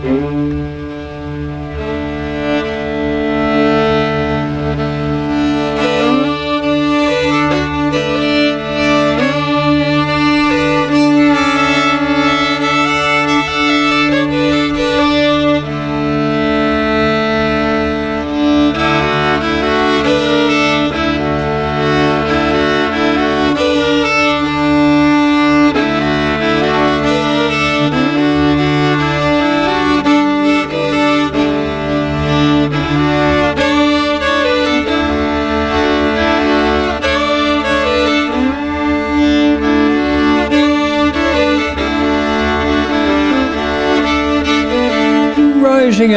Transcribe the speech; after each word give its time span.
Rising 0.00 0.57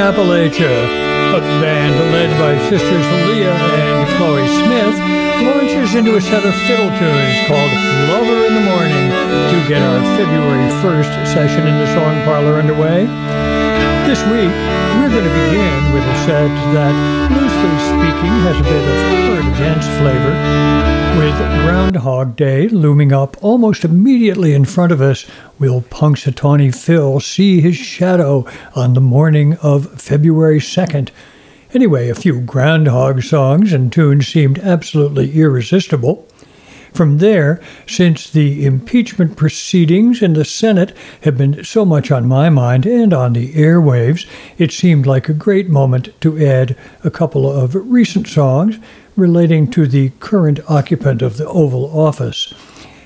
Appalachia, 0.02 0.74
a 1.38 1.40
band 1.62 1.94
led 2.10 2.34
by 2.42 2.58
sisters 2.74 3.06
Leah 3.30 3.54
and 3.54 4.10
Chloe 4.18 4.50
Smith, 4.66 4.98
launches 5.46 5.94
into 5.94 6.18
a 6.18 6.22
set 6.22 6.44
of 6.44 6.56
fiddle 6.66 6.90
tunes 6.98 7.38
called 7.46 7.70
Lover 8.10 8.50
in 8.50 8.54
the 8.58 8.66
Morning 8.66 9.06
to 9.54 9.58
get 9.70 9.86
our 9.86 10.02
February 10.18 10.66
1st 10.82 11.14
session 11.30 11.68
in 11.68 11.78
the 11.78 11.86
Song 11.94 12.18
Parlor 12.26 12.58
underway. 12.58 13.06
This 14.10 14.26
week, 14.26 14.50
we're 14.98 15.14
going 15.14 15.30
to 15.30 15.38
begin 15.46 15.94
with 15.94 16.02
a 16.02 16.18
set 16.26 16.50
that, 16.74 16.94
loosely 17.30 17.76
speaking, 17.94 18.34
has 18.42 18.58
a 18.58 18.64
bit 18.66 18.82
of 18.82 18.98
Herd 19.30 19.54
Against 19.54 19.90
flavor. 20.02 20.34
With 21.20 21.38
Groundhog 21.62 22.36
Day 22.36 22.70
looming 22.70 23.14
up 23.14 23.38
almost 23.44 23.86
immediately 23.86 24.54
in 24.54 24.66
front 24.66 24.92
of 24.92 25.00
us, 25.00 25.28
will 25.62 25.84
Punxsutawney 25.84 26.74
Phil 26.74 27.20
see 27.20 27.62
his 27.62 27.78
shadow 27.78 28.48
on 28.76 28.96
the 28.96 29.00
morning 29.00 29.56
of 29.58 30.02
February 30.02 30.58
2nd? 30.58 31.10
Anyway, 31.72 32.10
a 32.10 32.16
few 32.16 32.42
groundhog 32.42 33.22
songs 33.22 33.72
and 33.72 33.94
tunes 33.94 34.28
seemed 34.28 34.58
absolutely 34.58 35.40
irresistible. 35.40 36.28
From 36.96 37.20
there, 37.20 37.62
since 37.86 38.28
the 38.28 38.66
impeachment 38.66 39.38
proceedings 39.38 40.24
in 40.24 40.34
the 40.34 40.44
Senate 40.44 40.98
have 41.22 41.38
been 41.38 41.64
so 41.64 41.86
much 41.86 42.10
on 42.10 42.28
my 42.28 42.50
mind 42.50 42.88
and 42.88 43.14
on 43.14 43.34
the 43.34 43.54
airwaves, 43.54 44.28
it 44.58 44.72
seemed 44.72 45.06
like 45.06 45.30
a 45.30 45.34
great 45.34 45.70
moment 45.70 46.10
to 46.22 46.44
add 46.44 46.76
a 47.04 47.12
couple 47.12 47.50
of 47.50 47.76
recent 47.76 48.28
songs 48.28 48.80
relating 49.16 49.70
to 49.70 49.86
the 49.86 50.10
current 50.20 50.60
occupant 50.68 51.22
of 51.22 51.38
the 51.38 51.48
Oval 51.48 51.86
Office, 51.86 52.52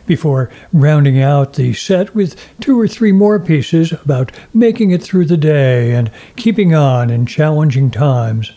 before 0.06 0.50
rounding 0.74 1.22
out 1.22 1.54
the 1.54 1.74
set 1.74 2.14
with 2.16 2.36
two 2.60 2.80
or 2.80 2.88
three 2.88 3.12
more 3.12 3.40
pieces 3.40 3.92
about 3.92 4.32
making 4.54 4.92
it 4.92 5.02
through 5.02 5.26
the 5.26 5.38
day 5.38 5.94
and 5.94 6.12
keeping 6.36 6.74
on 6.74 7.10
in 7.10 7.26
challenging 7.26 7.92
times. 7.92 8.52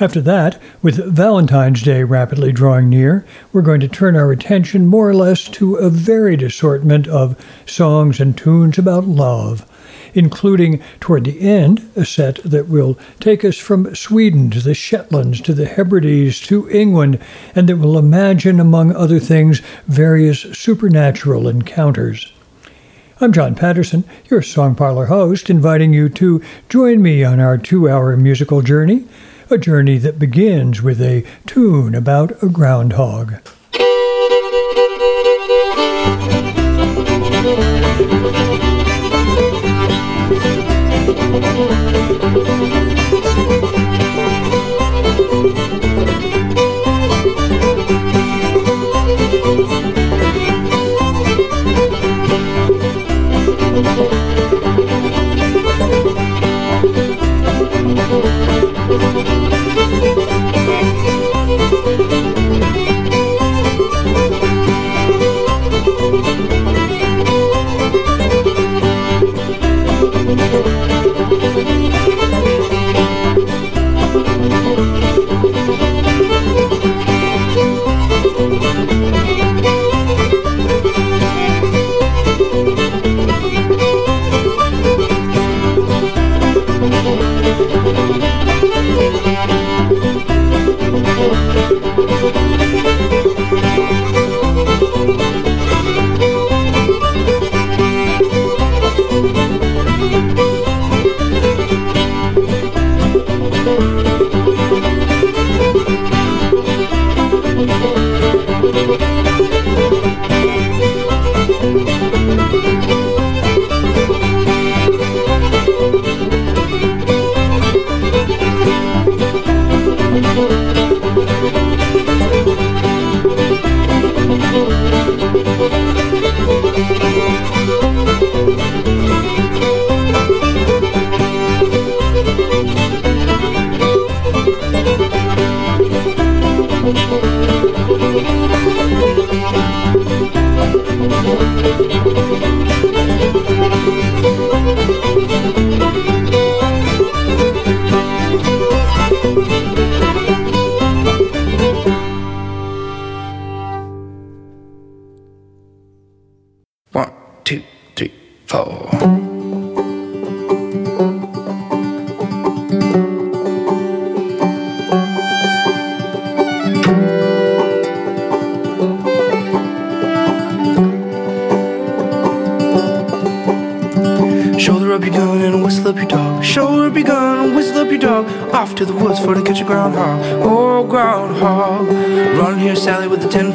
After 0.00 0.20
that, 0.20 0.60
with 0.80 1.12
Valentine's 1.12 1.82
Day 1.82 2.04
rapidly 2.04 2.52
drawing 2.52 2.88
near, 2.88 3.26
we're 3.52 3.62
going 3.62 3.80
to 3.80 3.88
turn 3.88 4.14
our 4.14 4.30
attention 4.30 4.86
more 4.86 5.08
or 5.08 5.14
less 5.14 5.44
to 5.48 5.74
a 5.74 5.90
varied 5.90 6.40
assortment 6.40 7.08
of 7.08 7.36
songs 7.66 8.20
and 8.20 8.36
tunes 8.36 8.78
about 8.78 9.04
love 9.04 9.66
including 10.14 10.82
toward 11.00 11.24
the 11.24 11.40
end 11.40 11.90
a 11.94 12.04
set 12.04 12.36
that 12.42 12.66
will 12.66 12.98
take 13.20 13.44
us 13.44 13.58
from 13.58 13.94
Sweden 13.94 14.50
to 14.50 14.60
the 14.60 14.74
Shetlands 14.74 15.40
to 15.42 15.52
the 15.52 15.66
Hebrides 15.66 16.40
to 16.46 16.68
England, 16.70 17.18
and 17.54 17.68
that 17.68 17.76
will 17.76 17.98
imagine, 17.98 18.58
among 18.58 18.94
other 18.94 19.20
things, 19.20 19.60
various 19.86 20.40
supernatural 20.40 21.46
encounters. 21.46 22.32
I'm 23.20 23.32
John 23.32 23.54
Patterson, 23.54 24.04
your 24.30 24.42
Song 24.42 24.74
Parlor 24.74 25.06
host, 25.06 25.50
inviting 25.50 25.92
you 25.92 26.08
to 26.10 26.42
join 26.68 27.02
me 27.02 27.22
on 27.22 27.40
our 27.40 27.58
two 27.58 27.88
hour 27.88 28.16
musical 28.16 28.62
journey, 28.62 29.04
a 29.50 29.58
journey 29.58 29.96
that 29.98 30.18
begins 30.18 30.82
with 30.82 31.00
a 31.00 31.24
tune 31.46 31.94
about 31.94 32.42
a 32.42 32.48
groundhog. 32.48 33.36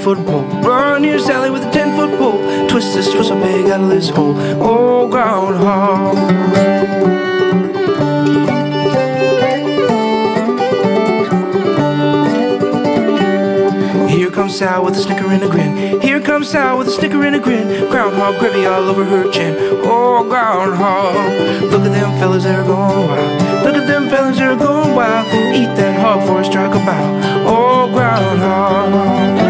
foot 0.04 0.18
pole. 0.26 0.44
Run 0.62 1.06
your 1.06 1.18
alley 1.32 1.50
with 1.50 1.64
a 1.64 1.72
ten 1.72 1.96
foot 1.96 2.20
pole. 2.20 2.68
Twist 2.68 2.94
this, 2.94 3.10
twist 3.10 3.32
a 3.32 3.36
pig 3.36 3.70
out 3.70 3.80
of 3.80 3.90
this 3.90 4.10
hole. 4.10 4.36
Oh, 4.62 5.08
groundhog. 5.08 6.18
Here 14.10 14.30
comes 14.30 14.58
Sal 14.58 14.84
with 14.84 14.96
a 14.96 15.00
snicker 15.00 15.28
and 15.28 15.44
a 15.44 15.48
grin. 15.48 16.02
Here 16.02 16.20
comes 16.20 16.50
Sal 16.50 16.78
with 16.78 16.90
a 16.90 16.92
snicker 16.92 17.24
and 17.24 17.38
a 17.38 17.40
grin. 17.40 17.90
Groundhog 17.90 18.40
gravy 18.40 18.66
all 18.66 18.84
over 18.90 19.06
her 19.06 19.32
chin. 19.32 19.56
Oh, 19.86 20.26
groundhog. 20.28 21.72
Look 21.72 21.86
at 21.86 21.94
them 21.94 22.20
fellas, 22.20 22.44
they're 22.44 22.64
going 22.64 23.08
wild. 23.08 23.64
Look 23.64 23.76
at 23.76 23.88
them 23.88 24.10
fellas, 24.10 24.38
they're 24.38 24.58
going 24.58 24.96
wild. 24.96 25.28
Eat 25.56 25.74
that 25.78 25.98
hog 26.02 26.28
for 26.28 26.42
a 26.42 26.44
strike 26.44 26.76
about. 26.76 27.48
Oh, 27.48 27.90
groundhog. 27.94 29.43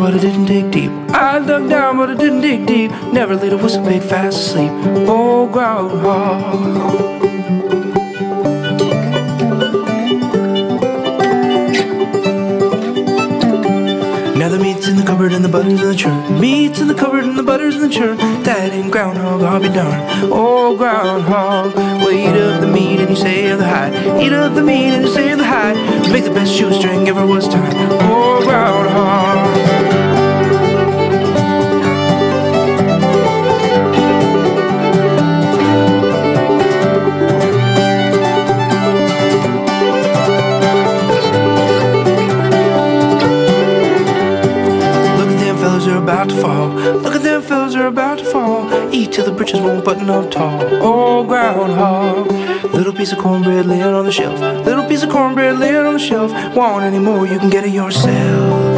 But 0.00 0.14
I 0.14 0.18
didn't 0.18 0.46
dig 0.46 0.70
deep. 0.70 0.90
I 1.10 1.38
dug 1.46 1.68
down, 1.68 1.98
but 1.98 2.08
I 2.08 2.14
didn't 2.14 2.40
dig 2.40 2.66
deep. 2.66 2.90
Never 3.12 3.36
laid 3.36 3.52
a 3.52 3.58
whistle 3.58 3.84
pig 3.84 4.02
fast 4.02 4.40
asleep. 4.40 4.70
Oh, 5.06 5.46
groundhog. 5.46 7.20
Now 14.38 14.48
the 14.48 14.58
meat's 14.58 14.88
in 14.88 14.96
the 14.96 15.04
cupboard 15.04 15.34
and 15.34 15.44
the 15.44 15.50
butter's 15.50 15.82
in 15.82 15.88
the 15.88 15.94
churn. 15.94 16.40
Meat's 16.40 16.80
in 16.80 16.88
the 16.88 16.94
cupboard 16.94 17.24
and 17.24 17.38
the 17.38 17.42
butter's 17.42 17.74
in 17.74 17.82
the 17.82 17.90
churn. 17.90 18.16
That 18.44 18.72
ain't 18.72 18.90
groundhog, 18.90 19.42
I'll 19.42 19.60
be 19.60 19.68
darned. 19.68 20.32
Oh, 20.32 20.78
groundhog. 20.78 21.74
Well, 21.74 22.10
eat 22.10 22.40
up 22.40 22.62
the 22.62 22.66
meat 22.66 23.00
and 23.00 23.10
you 23.10 23.16
save 23.16 23.58
the 23.58 23.68
hide. 23.68 23.92
Eat 24.18 24.32
up 24.32 24.54
the 24.54 24.62
meat 24.62 24.94
and 24.94 25.04
you 25.04 25.12
save 25.12 25.36
the 25.36 25.44
hide. 25.44 25.76
Make 26.10 26.24
the 26.24 26.30
best 26.30 26.54
shoestring 26.54 27.06
ever 27.06 27.26
was 27.26 27.46
tied. 27.46 27.74
Oh, 28.00 28.40
groundhog. 28.42 29.79
About 46.10 46.28
to 46.28 46.42
fall. 46.42 46.68
Look 47.04 47.14
at 47.14 47.22
them 47.22 47.40
fellas 47.40 47.76
are 47.76 47.86
about 47.86 48.18
to 48.18 48.24
fall. 48.24 48.92
Eat 48.92 49.12
till 49.12 49.24
the 49.24 49.30
britches 49.30 49.60
won't 49.60 49.84
button 49.84 50.10
up 50.10 50.28
tall. 50.32 50.60
Oh, 50.82 51.22
groundhog. 51.22 52.32
Little 52.74 52.92
piece 52.92 53.12
of 53.12 53.18
cornbread 53.18 53.66
laying 53.66 53.82
on 53.82 54.06
the 54.06 54.10
shelf. 54.10 54.40
Little 54.66 54.84
piece 54.88 55.04
of 55.04 55.10
cornbread 55.10 55.60
laying 55.60 55.76
on 55.76 55.94
the 55.94 56.00
shelf. 56.00 56.32
Want 56.56 56.84
any 56.84 56.98
more? 56.98 57.28
You 57.28 57.38
can 57.38 57.48
get 57.48 57.64
it 57.64 57.70
yourself. 57.70 58.69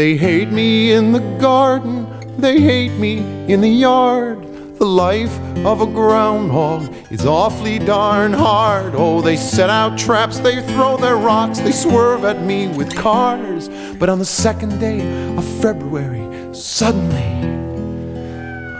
They 0.00 0.16
hate 0.16 0.48
me 0.48 0.92
in 0.92 1.12
the 1.12 1.20
garden, 1.38 2.06
they 2.38 2.58
hate 2.58 2.98
me 2.98 3.18
in 3.52 3.60
the 3.60 3.68
yard. 3.68 4.40
The 4.78 4.86
life 4.86 5.38
of 5.58 5.82
a 5.82 5.86
groundhog 5.86 6.90
is 7.12 7.26
awfully 7.26 7.78
darn 7.78 8.32
hard. 8.32 8.94
Oh, 8.96 9.20
they 9.20 9.36
set 9.36 9.68
out 9.68 9.98
traps, 9.98 10.38
they 10.38 10.62
throw 10.72 10.96
their 10.96 11.18
rocks, 11.18 11.58
they 11.58 11.70
swerve 11.70 12.24
at 12.24 12.40
me 12.40 12.68
with 12.68 12.96
cars. 12.96 13.68
But 13.98 14.08
on 14.08 14.18
the 14.18 14.24
second 14.24 14.78
day 14.80 15.00
of 15.36 15.44
February, 15.60 16.54
suddenly 16.54 17.32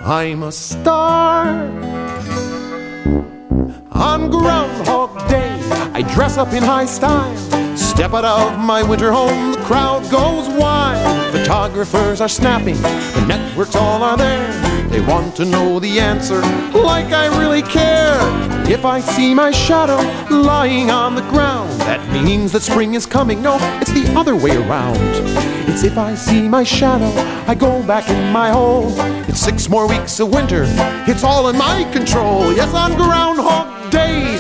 I'm 0.02 0.42
a 0.42 0.52
star. 0.52 1.50
On 3.92 4.30
Groundhog 4.30 5.28
Day, 5.28 5.50
I 5.92 6.00
dress 6.14 6.38
up 6.38 6.54
in 6.54 6.62
high 6.62 6.86
style 6.86 7.36
Step 8.00 8.14
out 8.14 8.24
of 8.24 8.58
my 8.58 8.82
winter 8.82 9.12
home, 9.12 9.54
crowd 9.70 10.02
goes 10.10 10.48
wild. 10.58 11.30
Photographers 11.30 12.20
are 12.20 12.28
snapping, 12.28 12.74
the 12.82 13.24
networks 13.28 13.76
all 13.76 14.02
are 14.02 14.16
there. 14.16 14.50
They 14.88 15.00
want 15.00 15.36
to 15.36 15.44
know 15.44 15.78
the 15.78 16.00
answer, 16.00 16.40
like 16.72 17.12
I 17.12 17.26
really 17.38 17.62
care. 17.62 18.18
If 18.68 18.84
I 18.84 18.98
see 18.98 19.32
my 19.32 19.52
shadow 19.52 19.98
lying 20.28 20.90
on 20.90 21.14
the 21.14 21.22
ground, 21.30 21.70
that 21.82 22.00
means 22.24 22.50
that 22.50 22.62
spring 22.62 22.94
is 22.94 23.06
coming. 23.06 23.42
No, 23.42 23.58
it's 23.80 23.92
the 23.92 24.12
other 24.18 24.34
way 24.34 24.56
around. 24.56 24.98
It's 25.68 25.84
if 25.84 25.96
I 25.96 26.16
see 26.16 26.48
my 26.48 26.64
shadow, 26.64 27.12
I 27.46 27.54
go 27.54 27.80
back 27.84 28.10
in 28.10 28.32
my 28.32 28.50
hole. 28.50 28.92
It's 29.28 29.38
six 29.38 29.68
more 29.68 29.86
weeks 29.86 30.18
of 30.18 30.34
winter, 30.34 30.64
it's 31.06 31.22
all 31.22 31.48
in 31.48 31.56
my 31.56 31.84
control. 31.92 32.52
Yes, 32.52 32.74
on 32.74 32.96
Groundhog 32.96 33.92
Day, 33.92 34.36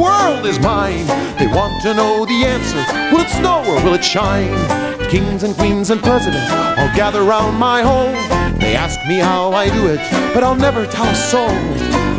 world 0.00 0.46
is 0.46 0.58
mine. 0.58 1.06
They 1.38 1.46
want 1.46 1.82
to 1.82 1.92
know 1.92 2.24
the 2.24 2.44
answer 2.44 2.82
will 3.12 3.20
it 3.20 3.28
snow 3.28 3.62
or 3.66 3.84
will 3.84 3.94
it 3.94 4.04
shine? 4.04 4.56
Kings 5.10 5.42
and 5.42 5.54
queens 5.54 5.90
and 5.90 6.02
presidents 6.02 6.50
all 6.50 6.90
gather 6.96 7.22
round 7.22 7.58
my 7.58 7.82
home. 7.82 8.14
They 8.58 8.74
ask 8.74 8.98
me 9.06 9.18
how 9.18 9.52
I 9.52 9.68
do 9.68 9.86
it, 9.88 10.00
but 10.32 10.42
I'll 10.42 10.56
never 10.68 10.86
tell 10.86 11.06
a 11.06 11.14
soul. 11.14 11.50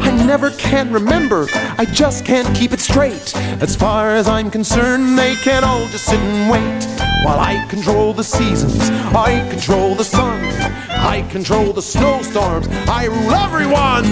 I 0.04 0.12
never 0.26 0.52
can 0.52 0.92
remember, 0.92 1.48
I 1.78 1.86
just 1.86 2.26
can't 2.26 2.56
keep 2.56 2.74
it 2.74 2.80
straight. 2.80 3.36
As 3.62 3.76
far 3.76 4.16
as 4.16 4.28
I'm 4.28 4.52
concerned, 4.52 5.18
they 5.18 5.36
can 5.36 5.64
all 5.64 5.88
just 5.88 6.06
sit 6.06 6.20
and 6.20 6.52
wait. 6.52 6.86
While 7.26 7.40
I 7.40 7.66
control 7.70 8.14
the 8.14 8.24
seasons, 8.24 8.90
I 9.16 9.48
control 9.50 9.96
the 9.96 10.04
sun, 10.04 10.44
I 10.90 11.26
control 11.30 11.74
the 11.74 11.82
snowstorms, 11.82 12.68
I 12.88 13.06
rule 13.06 13.34
everyone. 13.34 14.06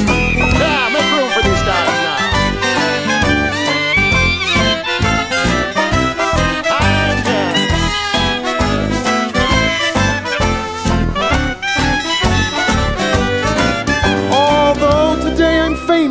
Yeah, 0.61 0.89
make 0.93 1.11
room 1.17 1.29
for 1.31 1.43
these 1.47 1.63
guys 1.63 2.08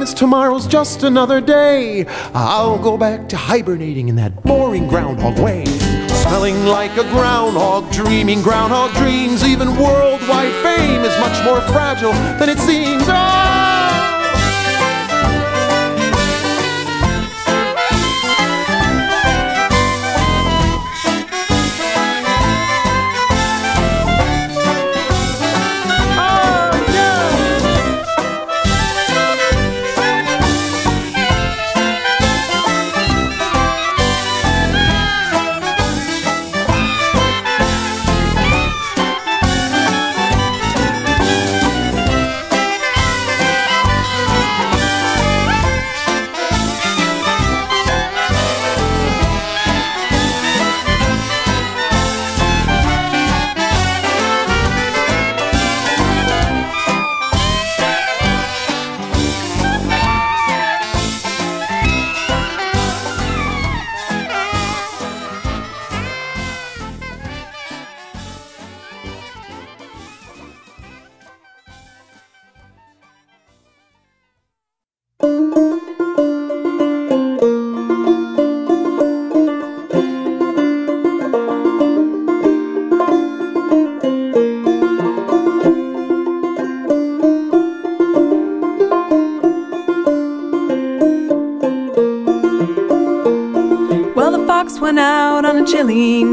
now. 0.01 0.05
tomorrow's 0.07 0.67
just 0.67 1.03
another 1.03 1.41
day. 1.41 2.07
I'll 2.35 2.79
go 2.79 2.97
back 2.97 3.29
to 3.31 3.37
hibernating 3.37 4.09
in 4.09 4.17
that 4.17 4.43
boring 4.43 4.89
groundhog 4.89 5.39
way. 5.39 5.65
Smelling 6.09 6.67
like 6.67 6.93
a 6.97 7.05
groundhog, 7.05 7.91
dreaming 7.91 8.43
groundhog 8.43 8.93
dreams. 8.95 9.45
Even 9.45 9.69
worldwide 9.77 10.53
fame 10.63 11.03
is 11.03 11.19
much 11.21 11.45
more 11.45 11.61
fragile 11.73 12.13
than 12.39 12.49
it 12.49 12.59
seems. 12.59 13.05
Oh! 13.07 13.58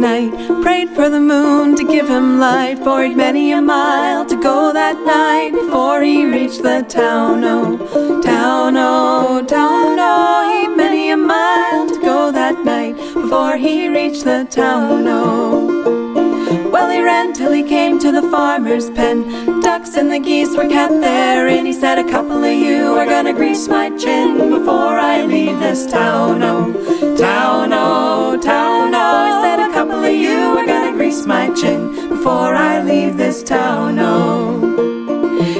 Night, 0.05 0.61
prayed 0.61 0.89
for 0.89 1.09
the 1.09 1.19
moon 1.19 1.75
to 1.75 1.83
give 1.83 2.07
him 2.07 2.39
light, 2.39 2.77
for 2.85 3.03
he'd 3.03 3.17
many 3.17 3.53
a 3.53 3.61
mile 3.61 4.23
to 4.23 4.35
go 4.39 4.71
that 4.71 4.97
night 5.03 5.51
before 5.51 5.99
he 6.03 6.17
reached 6.25 6.61
the 6.61 6.85
town. 6.87 7.43
Oh, 7.43 8.21
town, 8.21 8.77
oh, 8.77 9.43
town, 9.47 9.97
oh, 9.99 10.39
he'd 10.51 10.77
many 10.77 11.09
a 11.09 11.17
mile 11.17 11.87
to 11.89 11.99
go 12.01 12.31
that 12.31 12.63
night 12.63 12.95
before 13.15 13.57
he 13.57 13.89
reached 13.89 14.25
the 14.25 14.45
town. 14.47 15.07
Oh. 15.07 16.69
Well, 16.73 16.89
he 16.91 17.01
ran 17.01 17.33
till 17.33 17.51
he 17.51 17.63
came 17.63 17.97
to 17.99 18.11
the 18.11 18.29
farmer's 18.33 18.91
pen. 18.91 19.17
Ducks 19.61 19.95
and 19.95 20.11
the 20.11 20.19
geese 20.19 20.55
were 20.55 20.69
kept 20.69 20.99
there, 21.01 21.47
and 21.47 21.65
he 21.65 21.73
said, 21.73 21.97
A 21.97 22.11
couple 22.15 22.43
of 22.43 22.57
you 22.65 22.93
are 22.99 23.07
gonna 23.07 23.33
grease 23.33 23.67
my 23.67 23.89
chin 23.97 24.51
before 24.51 24.99
I 25.11 25.23
leave 25.23 25.57
this 25.59 25.87
town. 25.87 26.43
Oh, 26.43 27.17
town, 27.17 27.73
oh, 27.73 28.39
town, 28.39 28.93
oh. 28.93 29.54
Couple 29.85 30.03
of 30.03 30.13
you 30.15 30.57
are 30.57 30.65
gonna 30.65 30.93
grease 30.93 31.27
my 31.27 31.53
chin 31.53 32.09
before 32.09 32.55
I 32.55 32.81
leave 32.81 33.17
this 33.17 33.43
town. 33.43 33.99
Oh, 33.99 34.57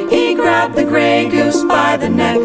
he 0.10 0.34
grabbed 0.34 0.74
the 0.74 0.84
gray 0.84 1.30
goose 1.30 1.64
by 1.64 1.96
the 1.96 2.10
neck, 2.10 2.40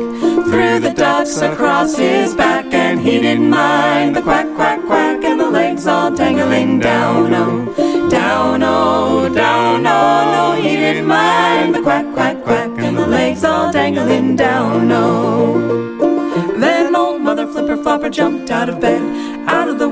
threw 0.50 0.78
the 0.78 0.92
ducks 0.94 1.40
across 1.40 1.96
his 1.96 2.34
back, 2.34 2.66
and 2.74 3.00
he 3.00 3.18
didn't 3.18 3.48
mind 3.48 4.14
the 4.14 4.20
quack, 4.20 4.46
quack, 4.56 4.84
quack, 4.84 5.24
and 5.24 5.40
the 5.40 5.48
legs 5.48 5.86
all 5.86 6.10
dangling 6.10 6.80
down. 6.80 7.32
Oh, 7.32 8.10
down, 8.10 8.62
oh, 8.62 9.32
down, 9.34 9.86
oh, 9.86 10.32
no, 10.34 10.62
he 10.62 10.76
didn't 10.76 11.06
mind 11.06 11.74
the 11.74 11.80
quack, 11.80 12.04
quack, 12.12 12.42
quack, 12.42 12.68
and 12.76 12.94
the 12.94 13.06
legs 13.06 13.42
all 13.42 13.72
dangling 13.72 14.36
down, 14.36 14.92
oh. 14.92 16.58
Then 16.58 16.94
old 16.94 17.22
Mother 17.22 17.46
Flipper 17.46 17.78
Flopper 17.78 18.10
jumped 18.10 18.50
out 18.50 18.68
of 18.68 18.80
bed. 18.80 19.29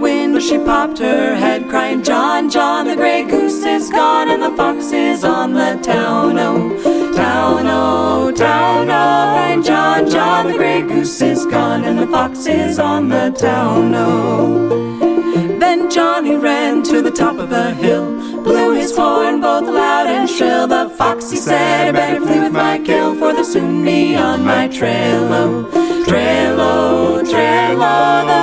The 0.09 0.15
window 0.15 0.41
she 0.41 0.57
popped 0.57 0.99
her 1.01 1.35
head, 1.35 1.69
crying, 1.69 2.03
John, 2.03 2.49
John, 2.49 2.87
the 2.87 2.97
gray 2.97 3.25
goose 3.25 3.63
is 3.63 3.91
gone, 3.91 4.31
and 4.31 4.43
the 4.43 4.57
fox 4.57 4.91
is 4.91 5.23
on 5.23 5.53
the 5.53 5.79
town, 5.83 6.39
oh. 6.39 7.13
Town, 7.13 7.67
oh, 7.67 8.33
town, 8.33 8.89
oh, 8.89 9.35
crying, 9.35 9.63
John, 9.63 10.09
John, 10.09 10.47
the 10.47 10.57
gray 10.57 10.81
goose 10.81 11.21
is 11.21 11.45
gone, 11.45 11.85
and 11.85 11.99
the 11.99 12.07
fox 12.07 12.47
is 12.47 12.79
on 12.79 13.11
the 13.11 13.37
town, 13.39 13.95
oh. 13.95 15.59
Then 15.59 15.91
Johnny 15.91 16.37
ran 16.37 16.83
to 16.85 17.03
the 17.03 17.11
top 17.11 17.37
of 17.37 17.53
a 17.53 17.75
hill, 17.75 18.07
blew 18.43 18.73
his 18.73 18.97
horn 18.97 19.43
both 19.43 19.65
loud 19.65 20.07
and 20.07 20.27
shrill. 20.27 20.67
The 20.67 20.89
fox 20.89 21.31
he 21.31 21.37
said, 21.37 21.89
I 21.89 21.93
better 21.93 22.21
flee 22.25 22.41
with 22.41 22.55
my 22.55 22.79
kill, 22.79 23.15
for 23.15 23.35
they'll 23.35 23.45
soon 23.45 23.85
be 23.85 24.17
on 24.17 24.43
my 24.43 24.69
trail. 24.69 25.29
Oh, 25.31 26.05
trail, 26.07 26.57
oh, 26.59 27.31
trail, 27.31 27.83
oh. 27.83 28.38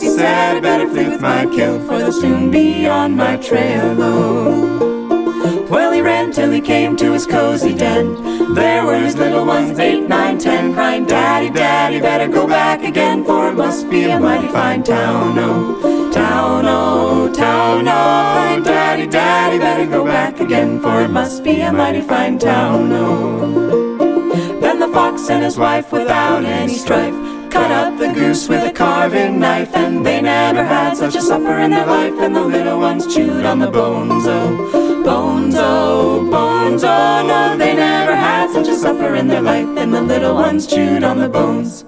The 0.00 0.06
fox 0.06 0.16
he 0.16 0.18
said, 0.18 0.56
I 0.56 0.60
better 0.60 0.88
flee 0.88 1.08
with 1.08 1.20
my 1.20 1.44
kill, 1.44 1.78
for 1.80 1.98
they'll 1.98 2.12
soon 2.12 2.50
be 2.50 2.86
on 2.86 3.16
my 3.16 3.36
trail. 3.36 3.96
Oh. 3.98 5.66
Well, 5.68 5.92
he 5.92 6.00
ran 6.00 6.32
till 6.32 6.50
he 6.50 6.62
came 6.62 6.96
to 6.96 7.12
his 7.12 7.26
cozy 7.26 7.74
den. 7.74 8.54
There 8.54 8.86
were 8.86 8.98
his 8.98 9.16
little 9.16 9.44
ones, 9.44 9.78
eight, 9.78 10.08
nine, 10.08 10.38
ten, 10.38 10.72
crying, 10.72 11.04
Daddy, 11.04 11.50
Daddy, 11.50 12.00
better 12.00 12.28
go 12.28 12.46
back 12.46 12.82
again, 12.82 13.24
for 13.24 13.50
it 13.50 13.54
must 13.54 13.90
be 13.90 14.04
a 14.04 14.18
mighty 14.18 14.48
fine 14.48 14.82
town. 14.82 15.38
Oh, 15.38 16.10
Town, 16.12 16.64
oh, 16.66 17.32
town, 17.32 17.86
oh, 17.86 17.92
crying 17.92 18.62
daddy, 18.62 19.06
daddy, 19.06 19.58
better 19.58 19.86
go 19.86 20.04
back 20.04 20.40
again, 20.40 20.80
for 20.80 21.02
it 21.02 21.08
must 21.08 21.44
be 21.44 21.60
a 21.60 21.72
mighty 21.72 22.00
fine 22.00 22.38
town, 22.38 22.90
oh. 22.92 24.60
Then 24.60 24.80
the 24.80 24.88
fox 24.88 25.28
and 25.30 25.44
his 25.44 25.58
wife, 25.58 25.92
without 25.92 26.44
any 26.44 26.74
strife, 26.74 27.14
cut 27.50 27.70
up 27.70 27.98
the 27.98 28.12
goose 28.12 28.48
with 28.48 28.64
a 28.64 28.72
carving 28.72 29.40
knife, 29.40 29.74
and 29.74 30.06
they 30.06 30.20
never 30.22 30.62
had 30.62 30.96
such 30.96 31.16
a 31.16 31.20
supper 31.20 31.58
in 31.58 31.70
their 31.70 31.86
life, 31.86 32.14
and 32.20 32.34
the 32.34 32.44
little 32.44 32.78
ones 32.78 33.12
chewed 33.12 33.44
on 33.44 33.58
the 33.58 33.70
bones, 33.70 34.24
oh, 34.26 35.02
bones, 35.02 35.54
oh, 35.58 36.30
bones, 36.30 36.84
oh, 36.84 37.26
no, 37.26 37.56
they 37.58 37.74
never 37.74 38.14
had 38.14 38.50
such 38.50 38.68
a 38.68 38.76
supper 38.76 39.14
in 39.16 39.26
their 39.26 39.42
life, 39.42 39.66
and 39.76 39.92
the 39.92 40.02
little 40.02 40.34
ones 40.34 40.66
chewed 40.66 41.02
on 41.02 41.18
the 41.18 41.28
bones, 41.28 41.84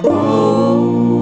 oh. 0.00 1.20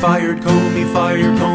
fired, 0.00 0.38
Comey 0.40 0.84
fired, 0.92 1.38
fired, 1.38 1.53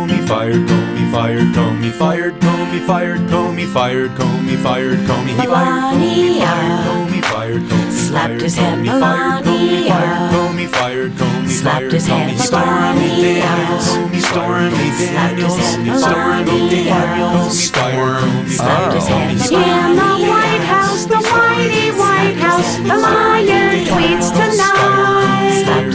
Comey 1.79 1.93
fired, 1.93 2.33
Comey 2.41 2.85
fired, 2.85 3.19
Comey 3.31 3.65
fired, 3.65 4.11
Comey 4.11 4.57
fired, 4.61 4.99
Comey 5.07 5.27
he 5.29 5.47
fired, 5.47 5.79
Comey 5.87 6.41
fired, 6.43 6.83
Comey 6.83 7.23
fired, 7.23 7.61
Comey 7.61 7.91
slapped 7.91 8.41
his 8.41 8.57
head, 8.57 8.79
Melania, 8.79 9.93
Comey 10.29 10.67
fired, 10.67 11.11
Comey 11.13 11.47
slapped 11.47 11.91
his 11.93 12.05
head, 12.05 12.35
Melania, 12.51 13.43
Comey 13.79 14.19
Stormy 14.19 14.75
Daniels, 14.99 15.55
Stormy 16.03 16.69
Daniels, 16.69 17.71
Comey 17.71 18.49
slapped 18.49 18.93
his 18.95 19.07
head, 19.07 19.31
in 19.31 19.95
the 19.95 20.27
White 20.27 20.65
House, 20.67 21.05
the 21.05 21.15
whitey 21.15 21.97
White 21.97 22.35
House, 22.35 22.75
the 22.75 22.97
lion 22.97 23.85
tweets 23.85 24.31
tonight. 24.33 25.18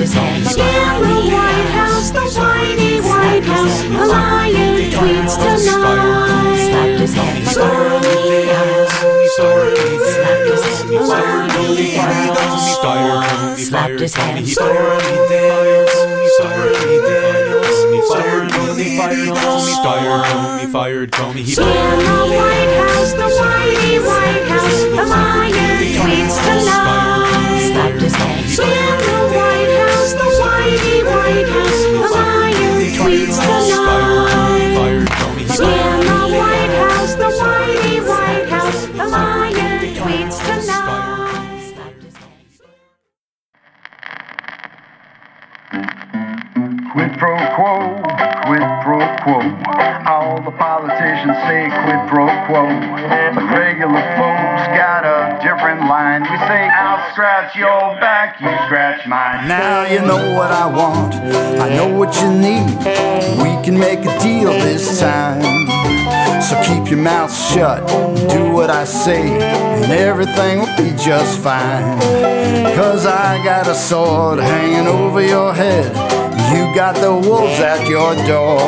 His 0.04 0.12
head, 0.12 0.36
in 0.36 0.44
the 0.44 0.58
White 1.32 1.70
House, 1.72 2.10
the 2.10 2.20
whitey 2.20 3.00
White 3.00 3.42
House, 3.42 3.80
the 3.84 4.04
lion 4.04 4.90
tweets 4.92 5.34
tonight. 5.40 6.60
Slapped 6.60 7.00
his 7.00 7.14
head, 7.14 7.46
Stormy 7.46 8.12
Daniels, 8.12 8.92
slapped 9.34 9.78
his 9.80 10.14
head, 10.20 10.90
Melania, 10.90 12.04
slapped 13.56 14.00
his 14.00 14.14
head, 14.14 14.46
Stormy 14.46 15.16
Daniels, 15.30 15.90
Stormy 16.36 16.96
Daniels, 17.08 17.72
Stormy 18.04 18.52
Daniels, 18.76 19.40
Comey 19.40 20.68
fired, 20.70 21.12
Comey 21.12 21.40
he 21.40 21.52
in 21.52 21.56
the 21.56 21.64
White 22.36 22.72
House, 22.76 23.12
the 23.14 23.24
whitey 23.40 23.96
White 24.04 24.44
House, 24.50 24.82
the 24.82 25.04
lion 25.08 25.80
tweets 25.96 26.36
tonight. 26.44 27.13
His 28.44 28.58
head, 28.58 29.00
in 29.00 29.06
the 29.06 29.22
White 29.34 29.72
House, 29.80 30.12
the 30.12 30.28
whitey 30.40 30.98
White 31.04 31.48
House, 31.48 31.82
the 31.94 32.08
lion 32.14 32.78
tweets 32.94 33.38
tonight. 33.40 34.74
fired, 34.76 35.08
Comey 35.08 35.42
In 35.42 35.93
Quid 46.94 47.18
pro 47.18 47.34
quo, 47.56 48.00
quid 48.46 48.62
pro 48.84 49.02
quo. 49.26 49.42
All 50.06 50.40
the 50.40 50.52
politicians 50.52 51.34
say 51.42 51.66
quid 51.82 52.06
pro 52.06 52.30
quo. 52.46 52.70
But 53.34 53.50
regular 53.50 53.98
folks 54.14 54.62
got 54.78 55.02
a 55.02 55.42
different 55.42 55.88
line. 55.88 56.22
We 56.22 56.38
say, 56.46 56.68
I'll 56.70 57.10
scratch 57.10 57.56
your 57.56 57.98
back, 57.98 58.40
you 58.40 58.46
scratch 58.66 59.08
mine. 59.08 59.48
Now 59.48 59.84
you 59.90 60.02
know 60.02 60.38
what 60.38 60.52
I 60.52 60.66
want, 60.66 61.16
I 61.60 61.68
know 61.74 61.88
what 61.88 62.14
you 62.22 62.30
need. 62.30 62.78
We 63.42 63.60
can 63.64 63.76
make 63.76 64.06
a 64.06 64.16
deal 64.20 64.52
this 64.52 65.00
time. 65.00 65.42
So 66.40 66.62
keep 66.62 66.88
your 66.92 67.00
mouth 67.00 67.34
shut, 67.34 67.88
do 68.30 68.52
what 68.52 68.70
I 68.70 68.84
say, 68.84 69.32
and 69.32 69.90
everything 69.90 70.60
will 70.60 70.76
be 70.76 70.90
just 70.96 71.40
fine. 71.40 71.98
Cause 72.76 73.04
I 73.04 73.42
got 73.42 73.66
a 73.66 73.74
sword 73.74 74.38
hanging 74.38 74.86
over 74.86 75.20
your 75.20 75.52
head. 75.52 76.14
You 76.52 76.74
got 76.74 76.96
the 76.96 77.12
wolves 77.12 77.60
at 77.60 77.88
your 77.88 78.14
door. 78.26 78.60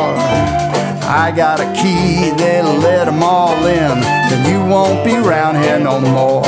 I 1.09 1.33
got 1.35 1.61
a 1.61 1.73
key 1.81 2.31
that'll 2.31 2.75
let 2.79 3.05
them 3.05 3.23
all 3.23 3.57
in. 3.67 4.01
Then 4.01 4.51
you 4.51 4.69
won't 4.71 5.05
be 5.05 5.15
round 5.17 5.57
here 5.59 5.79
no 5.79 6.01
more. 6.01 6.43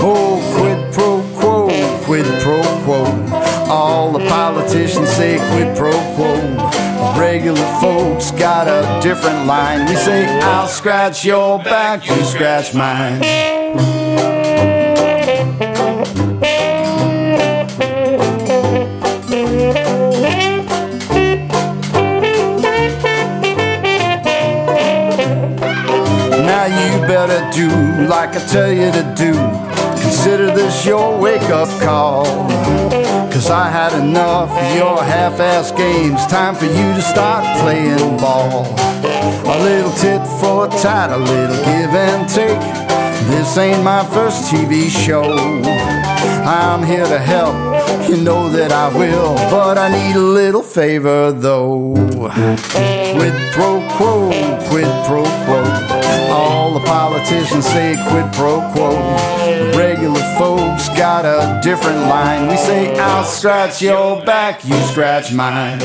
Oh, 0.00 0.40
quid 0.56 0.92
pro 0.94 1.22
quo, 1.38 1.68
quid 2.04 2.26
pro 2.42 2.62
quo. 2.84 3.04
All 3.68 4.12
the 4.12 4.26
politicians 4.28 5.08
say 5.10 5.36
quid 5.52 5.76
pro 5.76 5.92
quo. 6.14 6.32
Regular 7.18 7.80
folks 7.80 8.30
got 8.30 8.66
a 8.66 9.00
different 9.02 9.46
line. 9.46 9.88
We 9.88 9.96
say, 9.96 10.26
I'll 10.40 10.68
scratch 10.68 11.24
your 11.24 11.58
back, 11.58 12.06
you 12.08 12.22
scratch 12.24 12.74
mine. 12.74 13.20
Now 26.62 26.68
you 26.68 27.00
better 27.08 27.40
do 27.50 28.06
like 28.06 28.36
I 28.36 28.46
tell 28.46 28.70
you 28.70 28.92
to 28.92 29.02
do. 29.16 29.32
Consider 30.00 30.46
this 30.54 30.86
your 30.86 31.20
wake 31.20 31.50
up 31.50 31.68
call. 31.80 32.24
Cause 33.32 33.50
I 33.50 33.68
had 33.68 33.92
enough 34.00 34.48
of 34.48 34.76
your 34.76 35.02
half 35.02 35.40
ass 35.40 35.72
games. 35.72 36.24
Time 36.28 36.54
for 36.54 36.66
you 36.66 36.94
to 36.94 37.02
start 37.02 37.42
playing 37.62 38.16
ball. 38.18 38.66
A 38.78 39.58
little 39.60 39.90
tit 39.94 40.24
for 40.40 40.68
tat, 40.68 41.10
a 41.10 41.16
little 41.16 41.56
give 41.64 41.94
and 42.06 42.28
take. 42.28 42.60
This 43.26 43.58
ain't 43.58 43.82
my 43.82 44.04
first 44.14 44.48
TV 44.48 44.88
show. 44.88 45.34
I'm 46.46 46.84
here 46.86 47.06
to 47.06 47.18
help, 47.18 47.56
you 48.08 48.18
know 48.18 48.48
that 48.50 48.70
I 48.70 48.96
will, 48.96 49.34
but 49.50 49.78
I 49.78 49.88
need 49.90 50.14
a 50.14 50.20
little 50.20 50.62
favor 50.62 51.32
though. 51.32 51.92
Quid 53.16 53.34
pro 53.50 53.84
quo, 53.96 54.30
quid 54.68 55.06
pro 55.06 55.24
quo. 55.44 55.91
The 56.72 56.80
politicians 56.86 57.66
say 57.66 57.96
quid 58.08 58.32
pro 58.32 58.60
quo. 58.72 58.96
Regular 59.76 60.22
folks 60.38 60.88
got 60.96 61.26
a 61.26 61.60
different 61.62 61.98
line. 61.98 62.48
We 62.48 62.56
say, 62.56 62.98
I'll 62.98 63.24
scratch 63.24 63.82
your 63.82 64.24
back, 64.24 64.64
you 64.64 64.74
scratch 64.84 65.34
mine. 65.34 65.80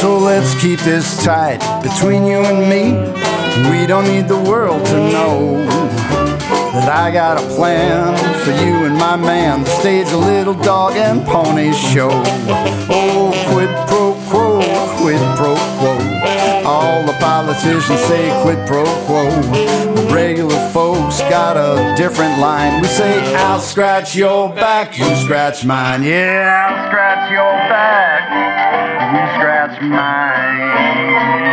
So 0.00 0.16
let's 0.16 0.58
keep 0.62 0.80
this 0.80 1.22
tight 1.22 1.60
between 1.82 2.24
you 2.24 2.38
and 2.38 2.70
me. 2.70 3.20
We 3.70 3.86
don't 3.86 4.04
need 4.04 4.28
the 4.28 4.40
world 4.40 4.86
to 4.86 4.96
know 5.12 5.99
I 6.90 7.12
got 7.12 7.38
a 7.38 7.46
plan 7.54 8.16
for 8.44 8.50
you 8.50 8.84
and 8.84 8.96
my 8.96 9.14
man 9.14 9.64
to 9.64 9.70
stage 9.70 10.08
a 10.08 10.16
little 10.16 10.54
dog 10.54 10.96
and 10.96 11.24
pony 11.24 11.72
show. 11.72 12.10
Oh, 12.90 13.30
quid 13.52 13.70
pro 13.86 14.14
quo, 14.28 14.60
quid 14.98 15.20
pro 15.36 15.54
quo. 15.78 15.92
All 16.68 17.04
the 17.06 17.12
politicians 17.20 18.00
say 18.00 18.42
quid 18.42 18.66
pro 18.66 18.84
quo. 19.06 19.30
The 19.94 20.12
regular 20.12 20.58
folks 20.70 21.20
got 21.22 21.56
a 21.56 21.94
different 21.96 22.40
line. 22.40 22.80
We 22.80 22.88
say, 22.88 23.34
I'll 23.36 23.60
scratch 23.60 24.16
your 24.16 24.52
back, 24.52 24.98
you 24.98 25.14
scratch 25.14 25.64
mine. 25.64 26.02
Yeah, 26.02 26.66
I'll 26.66 26.88
scratch 26.88 27.30
your 27.30 27.54
back, 27.70 28.30
you 29.14 29.22
scratch 29.38 29.80
mine. 29.80 31.49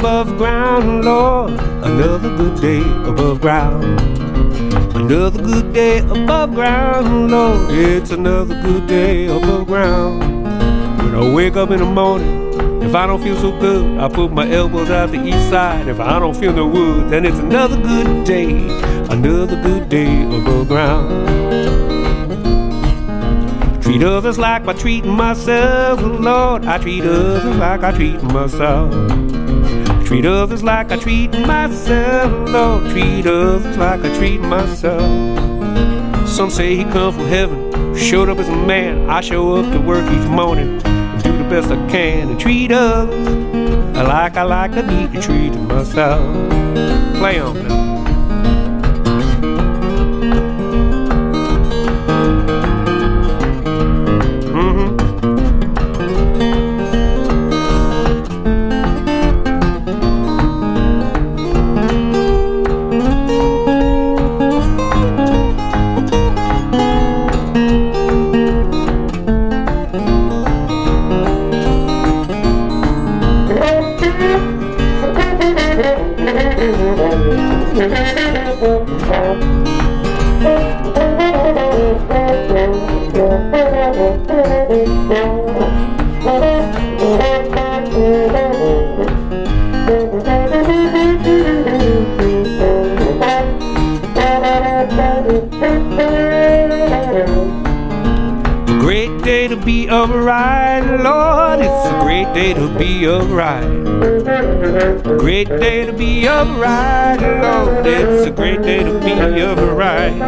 Above 0.00 0.38
ground, 0.38 1.04
Lord. 1.04 1.50
Another 1.84 2.34
good 2.34 2.58
day 2.58 2.80
above 3.06 3.42
ground. 3.42 3.84
Another 4.96 5.42
good 5.42 5.74
day 5.74 5.98
above 5.98 6.54
ground, 6.54 7.30
Lord. 7.30 7.70
It's 7.70 8.10
another 8.10 8.54
good 8.62 8.86
day 8.86 9.26
above 9.26 9.66
ground. 9.66 10.20
When 11.02 11.14
I 11.14 11.34
wake 11.34 11.56
up 11.56 11.70
in 11.70 11.80
the 11.80 11.84
morning, 11.84 12.82
if 12.82 12.94
I 12.94 13.06
don't 13.06 13.22
feel 13.22 13.36
so 13.36 13.50
good, 13.60 13.98
I 13.98 14.08
put 14.08 14.32
my 14.32 14.50
elbows 14.50 14.88
out 14.88 15.10
the 15.10 15.22
east 15.22 15.50
side. 15.50 15.86
If 15.86 16.00
I 16.00 16.18
don't 16.18 16.34
feel 16.34 16.54
no 16.54 16.66
wood, 16.66 17.10
then 17.10 17.26
it's 17.26 17.38
another 17.38 17.76
good 17.76 18.24
day. 18.24 18.52
Another 19.10 19.60
good 19.62 19.90
day 19.90 20.22
above 20.22 20.68
ground. 20.68 21.10
Treat 23.82 24.02
others 24.02 24.38
like 24.38 24.66
I 24.66 24.72
treat 24.72 25.04
myself, 25.04 26.00
Lord. 26.00 26.64
I 26.64 26.78
treat 26.78 27.02
others 27.04 27.44
like 27.58 27.82
I 27.82 27.92
treat 27.92 28.22
myself. 28.22 29.29
Treat 30.10 30.26
others 30.26 30.64
like 30.64 30.90
I 30.90 30.96
treat 30.96 31.30
myself, 31.30 32.48
Lord. 32.48 32.90
Treat 32.90 33.28
others 33.28 33.76
like 33.76 34.00
I 34.00 34.18
treat 34.18 34.40
myself. 34.40 36.28
Some 36.28 36.50
say 36.50 36.74
he 36.74 36.82
come 36.82 37.14
from 37.14 37.26
heaven, 37.26 37.94
showed 37.94 38.28
up 38.28 38.38
as 38.38 38.48
a 38.48 38.56
man. 38.56 39.08
I 39.08 39.20
show 39.20 39.54
up 39.54 39.72
to 39.72 39.78
work 39.78 40.04
each 40.10 40.28
morning 40.28 40.84
and 40.84 41.22
do 41.22 41.38
the 41.38 41.44
best 41.44 41.70
I 41.70 41.76
can 41.88 42.30
and 42.30 42.40
treat 42.40 42.72
others 42.72 43.28
like 43.94 44.36
I 44.36 44.42
like 44.42 44.72
to 44.72 44.82
be 44.82 45.20
treated 45.20 45.62
myself. 45.62 46.18
Play 47.18 47.38
on 47.38 47.68
now. 47.68 47.89
Great 105.20 105.48
day 105.48 105.84
to 105.84 105.92
be 105.92 106.24
a 106.24 106.44
ride, 106.44 107.20
Lord. 107.20 107.68
Oh, 107.68 107.82
it's 107.84 108.26
a 108.26 108.30
great 108.30 108.62
day 108.62 108.82
to 108.82 108.98
be 109.00 109.10
a 109.10 109.54
ride. 109.54 110.18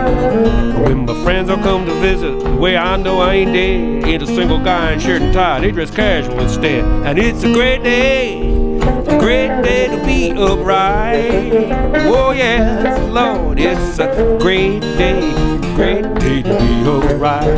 When 0.86 1.06
my 1.06 1.14
friends 1.24 1.48
all 1.48 1.56
come 1.56 1.86
to 1.86 1.94
visit, 1.94 2.38
the 2.40 2.54
way 2.56 2.76
I 2.76 2.98
know 2.98 3.18
I 3.20 3.36
ain't 3.36 3.54
dead. 3.54 4.04
Ain't 4.06 4.22
a 4.22 4.26
single 4.26 4.62
guy 4.62 4.92
in 4.92 5.00
shirt 5.00 5.22
and 5.22 5.32
tie, 5.32 5.60
they 5.60 5.70
dress 5.70 5.90
casual 5.90 6.38
instead. 6.40 6.84
And 7.06 7.18
it's 7.18 7.42
a 7.42 7.50
great 7.54 7.82
day, 7.82 8.42
a 8.82 9.18
great 9.18 9.62
day 9.62 9.88
to 9.88 9.96
be 10.04 10.32
upright. 10.32 11.72
Oh 12.04 12.32
yes, 12.32 13.00
Lord, 13.10 13.58
it's 13.58 13.98
a 13.98 14.36
great 14.42 14.80
day, 14.98 15.32
great 15.74 16.04
day 16.16 16.42
to 16.42 16.58
be 16.58 16.84
upright. 16.86 17.48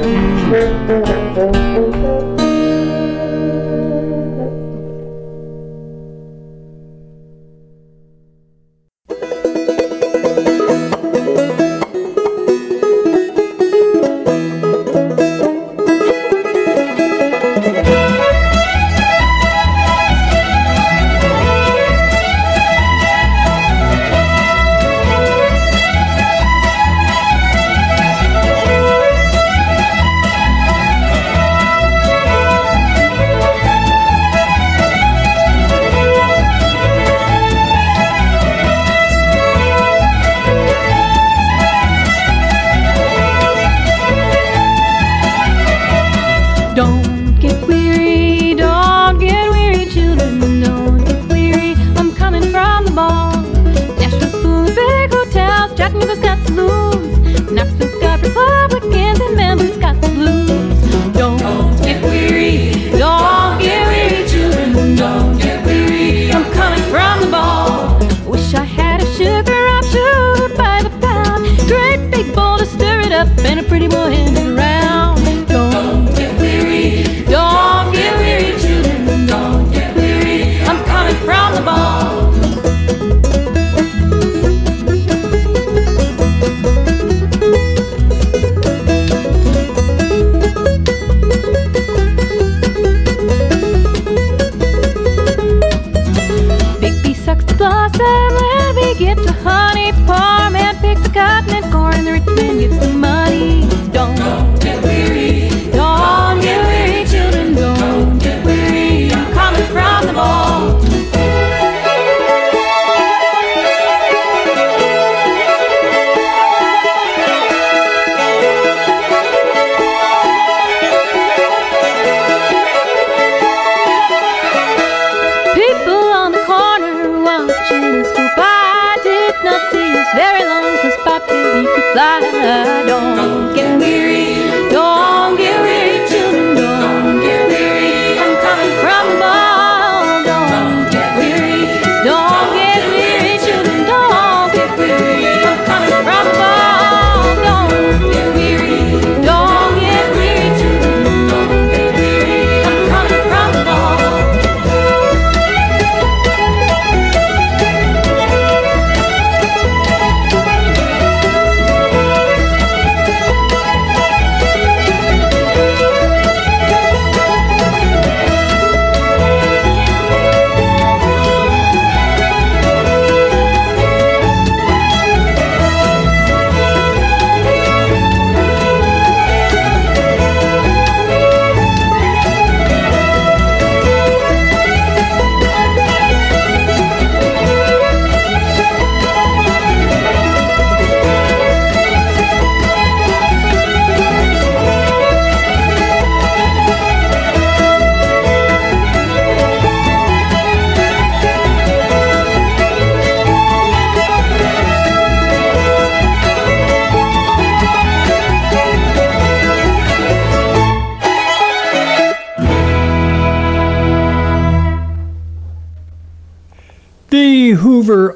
got 58.00 58.22
Republicans 58.22 59.20
and 59.20 59.80
got 59.80 60.00
the 60.00 60.08
blues. 60.08 61.14
Don't, 61.14 61.38
get 61.82 62.02
weary. 62.02 62.72
Don't 62.98 63.58
get 63.60 63.86
weary, 63.88 64.28
children. 64.28 64.96
Don't 64.96 65.38
get 65.38 65.64
weary. 65.66 66.30
I'm 66.30 66.44
coming 66.52 66.82
from 66.90 67.20
the 67.20 67.30
ball. 67.30 67.98
Wish 68.30 68.54
I 68.54 68.64
had 68.64 69.02
a 69.02 69.06
sugar 69.16 69.68
up 69.68 70.56
by 70.56 70.82
the 70.82 70.90
pound. 71.00 71.44
Great 71.68 72.10
big 72.10 72.34
bowl 72.34 72.58
to 72.58 72.66
stir 72.66 73.00
it 73.00 73.12
up 73.12 73.28
and 73.38 73.60
a 73.60 73.62
pretty 73.64 73.88
boy 73.88 74.12
in 74.12 74.53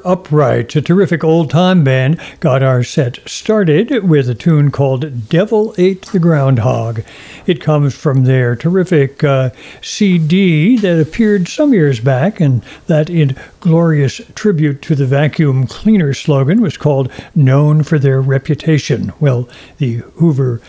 Hoover 0.09 0.21
Uprights, 0.21 0.75
a 0.75 0.81
terrific 0.81 1.23
old 1.23 1.51
time 1.51 1.83
band, 1.83 2.19
got 2.39 2.63
our 2.63 2.81
set 2.81 3.19
started 3.29 4.03
with 4.09 4.27
a 4.27 4.33
tune 4.33 4.71
called 4.71 5.29
Devil 5.29 5.75
Ate 5.77 6.01
the 6.07 6.17
Groundhog. 6.17 7.03
It 7.49 7.61
comes 7.61 7.95
from 7.95 8.25
their 8.25 8.55
terrific 8.55 9.23
uh, 9.23 9.49
CD 9.81 10.77
that 10.77 11.01
appeared 11.01 11.47
some 11.47 11.73
years 11.73 11.99
back, 11.99 12.39
and 12.39 12.61
that 12.85 13.09
in 13.09 13.35
glorious 13.59 14.21
tribute 14.35 14.83
to 14.83 14.93
the 14.93 15.07
vacuum 15.07 15.65
cleaner 15.65 16.13
slogan 16.13 16.61
was 16.61 16.77
called 16.77 17.11
Known 17.33 17.81
for 17.81 17.97
Their 17.97 18.21
Reputation. 18.21 19.13
Well, 19.19 19.49
the 19.79 20.03
Hoover 20.17 20.61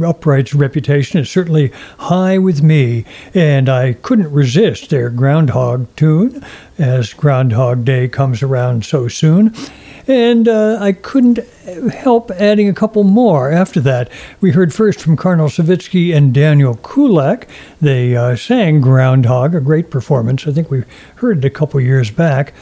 Uprights 0.00 0.54
reputation 0.54 1.18
is 1.18 1.28
certainly 1.28 1.72
high 1.98 2.38
with 2.38 2.62
me, 2.62 3.04
and 3.34 3.68
I 3.68 3.94
couldn't 3.94 4.32
resist 4.32 4.90
their 4.90 5.10
Groundhog 5.10 5.88
tune 5.96 6.44
as 6.78 7.14
Groundhog 7.14 7.84
Day 7.84 8.06
comes 8.06 8.44
around 8.44 8.84
so 8.84 9.08
soon. 9.08 9.52
And 10.08 10.48
uh, 10.48 10.78
I 10.80 10.92
couldn't 10.92 11.38
help 11.92 12.30
adding 12.32 12.68
a 12.68 12.74
couple 12.74 13.04
more 13.04 13.50
after 13.50 13.80
that. 13.80 14.10
We 14.40 14.50
heard 14.50 14.74
first 14.74 15.00
from 15.00 15.16
Carl 15.16 15.48
Sawicki 15.48 16.14
and 16.14 16.34
Daniel 16.34 16.76
Kulak. 16.76 17.48
They 17.80 18.16
uh, 18.16 18.36
sang 18.36 18.80
Groundhog, 18.80 19.54
a 19.54 19.60
great 19.60 19.90
performance. 19.90 20.46
I 20.46 20.52
think 20.52 20.70
we 20.70 20.84
heard 21.16 21.38
it 21.38 21.44
a 21.44 21.50
couple 21.50 21.80
years 21.80 22.10
back. 22.10 22.52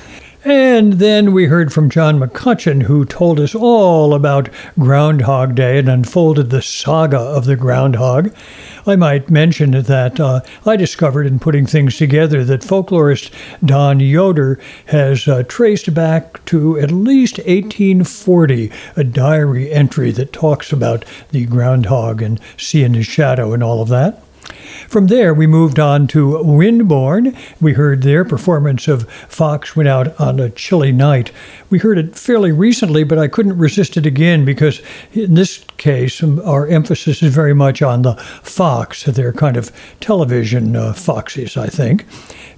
And 0.42 0.94
then 0.94 1.35
we 1.35 1.44
heard 1.46 1.70
from 1.70 1.90
John 1.90 2.18
McCutcheon, 2.18 2.85
who 2.85 3.05
told 3.05 3.38
us 3.38 3.55
all 3.55 4.14
about 4.14 4.48
Groundhog 4.79 5.55
Day 5.55 5.79
and 5.79 5.88
unfolded 5.88 6.48
the 6.48 6.62
saga 6.62 7.18
of 7.18 7.44
the 7.44 7.57
groundhog. 7.57 8.35
I 8.87 8.96
might 8.96 9.29
mention 9.29 9.72
that 9.72 10.18
uh, 10.18 10.40
I 10.64 10.76
discovered 10.76 11.26
in 11.26 11.40
putting 11.40 11.66
things 11.66 11.98
together 11.98 12.42
that 12.44 12.62
folklorist 12.62 13.31
Don 13.62 14.00
Yoder 14.00 14.59
has 14.87 15.29
uh, 15.29 15.42
traced 15.42 15.92
back 15.92 16.42
to 16.46 16.79
at 16.79 16.90
least 16.90 17.37
1840 17.40 18.72
a 18.96 19.05
diary 19.05 19.70
entry 19.70 20.11
that 20.12 20.33
talks 20.33 20.72
about 20.72 21.05
the 21.33 21.44
groundhog 21.44 22.22
and 22.22 22.40
seeing 22.57 22.94
his 22.94 23.07
shadow 23.07 23.53
and 23.53 23.62
all 23.62 23.83
of 23.83 23.88
that. 23.88 24.22
From 24.88 25.06
there, 25.06 25.33
we 25.35 25.46
moved 25.46 25.78
on 25.78 26.06
to 26.09 26.33
Windborne. 26.44 27.37
We 27.61 27.74
heard 27.74 28.02
their 28.02 28.24
performance 28.24 28.88
of 28.88 29.11
Fox 29.28 29.76
Went 29.76 29.88
Out 29.88 30.18
on 30.20 30.40
a 30.40 30.50
Chilly 30.50 30.92
Night. 30.92 31.33
We 31.70 31.78
heard 31.78 31.98
it 31.98 32.16
fairly 32.16 32.50
recently, 32.50 33.04
but 33.04 33.18
I 33.18 33.28
couldn't 33.28 33.56
resist 33.56 33.96
it 33.96 34.04
again 34.04 34.44
because 34.44 34.83
in 35.12 35.35
this 35.35 35.64
case, 35.76 36.22
um, 36.22 36.40
our 36.44 36.66
emphasis 36.66 37.22
is 37.22 37.33
very 37.33 37.54
much 37.54 37.80
on 37.80 38.02
the 38.02 38.14
Fox. 38.42 39.04
They're 39.04 39.33
kind 39.33 39.56
of 39.56 39.70
television 40.00 40.74
uh, 40.74 40.92
foxes, 40.92 41.56
I 41.56 41.68
think 41.68 42.06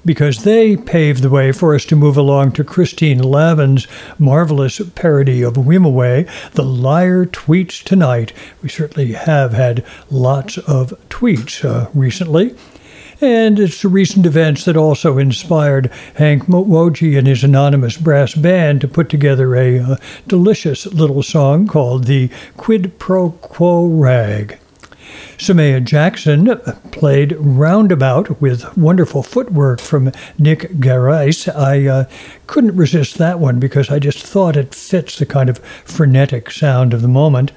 because 0.04 0.42
they 0.42 0.76
paved 0.76 1.22
the 1.22 1.30
way 1.30 1.52
for 1.52 1.74
us 1.74 1.84
to 1.86 1.96
move 1.96 2.16
along 2.16 2.52
to 2.52 2.64
Christine 2.64 3.18
Lavin's 3.18 3.86
marvelous 4.18 4.80
parody 4.94 5.42
of 5.42 5.54
Wimoweh, 5.54 6.28
The 6.52 6.64
Liar 6.64 7.26
Tweets 7.26 7.82
Tonight. 7.82 8.32
We 8.62 8.68
certainly 8.68 9.12
have 9.12 9.52
had 9.52 9.84
lots 10.10 10.58
of 10.58 10.90
tweets 11.08 11.64
uh, 11.64 11.88
recently. 11.94 12.56
And 13.22 13.60
it's 13.60 13.80
the 13.80 13.88
recent 13.88 14.26
events 14.26 14.64
that 14.64 14.76
also 14.76 15.16
inspired 15.16 15.92
Hank 16.16 16.46
Moji 16.46 17.16
and 17.16 17.28
his 17.28 17.44
anonymous 17.44 17.96
brass 17.96 18.34
band 18.34 18.80
to 18.80 18.88
put 18.88 19.08
together 19.08 19.54
a 19.54 19.78
uh, 19.78 19.96
delicious 20.26 20.86
little 20.86 21.22
song 21.22 21.68
called 21.68 22.04
the 22.04 22.30
Quid 22.56 22.98
Pro 22.98 23.30
Quo 23.30 23.86
Rag. 23.86 24.58
Samaya 25.38 25.84
Jackson 25.84 26.56
played 26.90 27.36
Roundabout 27.38 28.40
with 28.40 28.76
wonderful 28.76 29.22
footwork 29.22 29.80
from 29.80 30.10
Nic 30.36 30.72
Gareiss. 30.80 31.48
I 31.54 31.86
uh, 31.86 32.04
couldn't 32.48 32.74
resist 32.74 33.18
that 33.18 33.38
one 33.38 33.60
because 33.60 33.88
I 33.88 34.00
just 34.00 34.26
thought 34.26 34.56
it 34.56 34.74
fits 34.74 35.16
the 35.20 35.26
kind 35.26 35.48
of 35.48 35.58
frenetic 35.84 36.50
sound 36.50 36.92
of 36.92 37.02
the 37.02 37.08
moment. 37.08 37.52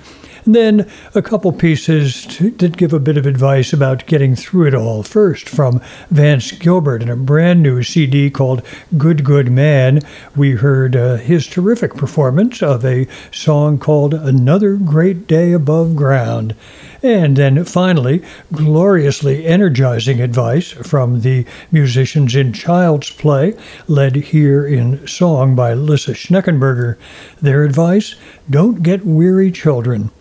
And 0.46 0.54
then 0.54 0.92
a 1.16 1.24
couple 1.24 1.52
pieces 1.52 2.24
to, 2.28 2.52
did 2.52 2.78
give 2.78 2.94
a 2.94 3.00
bit 3.00 3.18
of 3.18 3.26
advice 3.26 3.74
about 3.74 4.06
getting 4.06 4.36
through 4.36 4.68
it 4.68 4.76
all. 4.76 5.02
First, 5.02 5.50
from 5.50 5.82
Vance 6.12 6.52
Gilbert 6.52 7.02
in 7.02 7.10
a 7.10 7.16
brand 7.16 7.64
new 7.64 7.82
CD 7.82 8.30
called 8.30 8.62
Good 8.96 9.24
Good 9.24 9.52
Man, 9.52 10.02
we 10.36 10.52
heard 10.52 10.96
uh, 10.96 11.16
his 11.16 11.48
terrific 11.48 11.96
performance 11.96 12.62
of 12.62 12.86
a 12.86 13.08
song 13.32 13.80
called 13.80 14.14
Another 14.14 14.76
Great 14.76 15.26
Day 15.26 15.52
Above 15.52 15.96
Ground. 15.96 16.56
And 17.02 17.36
then 17.36 17.64
finally, 17.66 18.24
gloriously 18.52 19.48
energizing 19.48 20.22
advice 20.22 20.72
from 20.72 21.22
the 21.22 21.48
musicians 21.72 22.36
in 22.36 22.54
Child's 22.54 23.10
Play, 23.10 23.58
led 23.88 24.16
here 24.16 24.68
in 24.68 25.08
song 25.08 25.56
by 25.56 25.74
Lissa 25.74 26.12
Schneckenburger. 26.12 26.98
Their 27.42 27.64
advice 27.64 28.14
don't 28.48 28.84
get 28.84 29.04
weary, 29.04 29.52
children. 29.52 30.12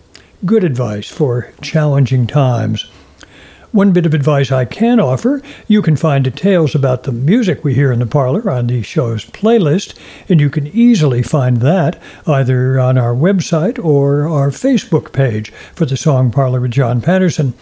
Good 0.45 0.65
advice 0.65 1.09
for 1.09 1.53
challenging 1.63 2.27
times. 2.27 2.83
One 3.73 3.95
bit 3.95 4.05
of 4.05 4.13
advice 4.13 4.53
I 4.53 4.67
can 4.67 5.01
offer 5.01 5.41
you 5.69 5.81
can 5.81 5.97
find 5.97 6.23
details 6.23 6.75
about 6.75 7.05
the 7.05 7.13
music 7.13 7.65
we 7.65 7.73
hear 7.73 7.91
in 7.91 7.99
the 7.99 8.05
parlor 8.05 8.51
on 8.51 8.67
the 8.67 8.83
show's 8.83 9.25
playlist, 9.25 9.99
and 10.29 10.43
you 10.43 10.51
can 10.51 10.67
easily 10.67 11.23
find 11.23 11.59
that 11.59 11.99
either 12.27 12.79
on 12.79 12.99
our 12.99 13.15
website 13.15 13.83
or 13.83 14.29
our 14.29 14.51
Facebook 14.51 15.15
page 15.15 15.51
for 15.75 15.87
the 15.87 15.97
Song 15.97 16.31
Parlor 16.31 16.61
with 16.61 16.73
John 16.73 17.01
Patterson. 17.01 17.55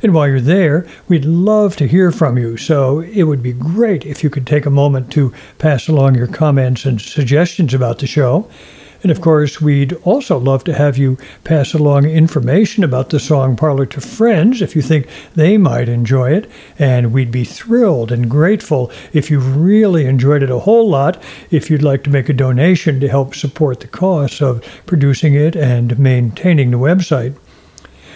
And 0.00 0.14
while 0.14 0.28
you're 0.28 0.40
there, 0.40 0.86
we'd 1.08 1.24
love 1.24 1.74
to 1.78 1.88
hear 1.88 2.12
from 2.12 2.38
you. 2.38 2.56
So 2.56 3.00
it 3.00 3.24
would 3.24 3.42
be 3.42 3.52
great 3.52 4.06
if 4.06 4.22
you 4.22 4.30
could 4.30 4.46
take 4.46 4.64
a 4.64 4.70
moment 4.70 5.10
to 5.14 5.32
pass 5.58 5.88
along 5.88 6.14
your 6.14 6.28
comments 6.28 6.84
and 6.84 7.00
suggestions 7.00 7.74
about 7.74 7.98
the 7.98 8.06
show. 8.06 8.48
And 9.02 9.12
of 9.12 9.20
course, 9.20 9.60
we'd 9.60 9.92
also 10.04 10.38
love 10.38 10.64
to 10.64 10.74
have 10.74 10.98
you 10.98 11.18
pass 11.44 11.72
along 11.72 12.06
information 12.06 12.82
about 12.82 13.10
the 13.10 13.20
Song 13.20 13.54
Parlor 13.54 13.86
to 13.86 14.00
friends 14.00 14.60
if 14.60 14.74
you 14.74 14.82
think 14.82 15.06
they 15.36 15.56
might 15.56 15.88
enjoy 15.88 16.32
it. 16.32 16.50
And 16.80 17.12
we'd 17.12 17.30
be 17.30 17.44
thrilled 17.44 18.10
and 18.10 18.28
grateful 18.28 18.90
if 19.12 19.30
you've 19.30 19.56
really 19.56 20.06
enjoyed 20.06 20.42
it 20.42 20.50
a 20.50 20.58
whole 20.58 20.88
lot 20.88 21.22
if 21.50 21.70
you'd 21.70 21.82
like 21.82 22.02
to 22.04 22.10
make 22.10 22.28
a 22.28 22.32
donation 22.32 22.98
to 22.98 23.08
help 23.08 23.36
support 23.36 23.80
the 23.80 23.86
costs 23.86 24.42
of 24.42 24.64
producing 24.84 25.34
it 25.34 25.54
and 25.54 25.98
maintaining 25.98 26.72
the 26.72 26.78
website. 26.78 27.36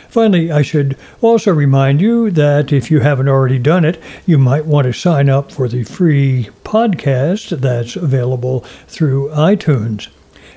Finally, 0.08 0.50
I 0.50 0.60
should 0.60 0.98
also 1.22 1.52
remind 1.52 2.00
you 2.02 2.30
that 2.32 2.70
if 2.70 2.90
you 2.90 3.00
haven't 3.00 3.28
already 3.28 3.58
done 3.58 3.84
it, 3.84 4.02
you 4.26 4.36
might 4.36 4.66
want 4.66 4.86
to 4.86 4.92
sign 4.92 5.30
up 5.30 5.50
for 5.50 5.68
the 5.68 5.84
free 5.84 6.50
podcast 6.64 7.60
that's 7.60 7.96
available 7.96 8.60
through 8.88 9.30
iTunes. 9.30 10.08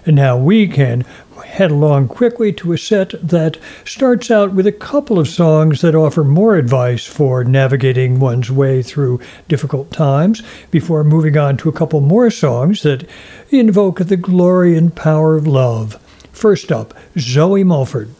And 0.05 0.15
now 0.15 0.37
we 0.37 0.67
can 0.67 1.03
head 1.43 1.71
along 1.71 2.07
quickly 2.07 2.51
to 2.51 2.73
a 2.73 2.77
set 2.77 3.11
that 3.21 3.57
starts 3.85 4.29
out 4.29 4.53
with 4.53 4.67
a 4.67 4.71
couple 4.71 5.19
of 5.19 5.27
songs 5.27 5.81
that 5.81 5.95
offer 5.95 6.23
more 6.23 6.55
advice 6.55 7.05
for 7.05 7.43
navigating 7.43 8.19
one's 8.19 8.51
way 8.51 8.81
through 8.81 9.19
difficult 9.47 9.91
times 9.91 10.43
before 10.71 11.03
moving 11.03 11.37
on 11.37 11.57
to 11.57 11.69
a 11.69 11.73
couple 11.73 12.01
more 12.01 12.29
songs 12.29 12.83
that 12.83 13.07
invoke 13.49 13.99
the 13.99 14.17
glory 14.17 14.77
and 14.77 14.95
power 14.95 15.35
of 15.35 15.47
love. 15.47 15.99
First 16.31 16.71
up, 16.71 16.93
Zoe 17.17 17.63
Mulford. 17.63 18.13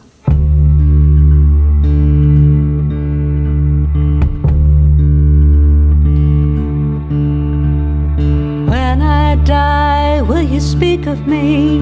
You 10.56 10.62
speak 10.62 11.06
of 11.06 11.28
me? 11.28 11.82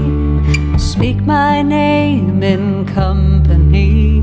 Speak 0.80 1.18
my 1.18 1.62
name 1.62 2.42
in 2.42 2.86
company. 2.88 4.22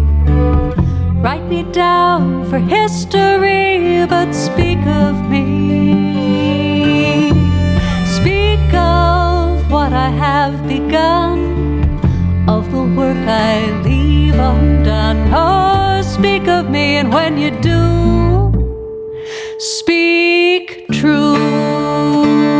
Write 1.22 1.44
me 1.44 1.62
down 1.70 2.44
for 2.50 2.58
history, 2.58 4.04
but 4.08 4.32
speak 4.32 4.84
of 4.86 5.14
me. 5.30 5.52
Speak 8.18 8.74
of 8.74 9.70
what 9.70 9.92
I 9.92 10.10
have 10.26 10.66
begun, 10.66 11.38
of 12.48 12.72
the 12.72 12.82
work 12.98 13.24
I 13.28 13.70
leave 13.84 14.34
undone. 14.34 15.30
Oh, 15.32 16.02
speak 16.02 16.48
of 16.48 16.68
me, 16.68 16.96
and 16.96 17.12
when 17.12 17.38
you 17.38 17.52
do, 17.70 17.84
speak 19.58 20.88
true. 20.90 22.59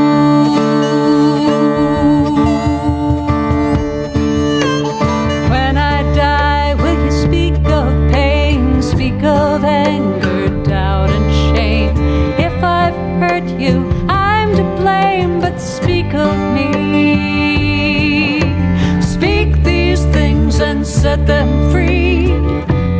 set 21.01 21.27
them 21.27 21.71
free. 21.71 22.27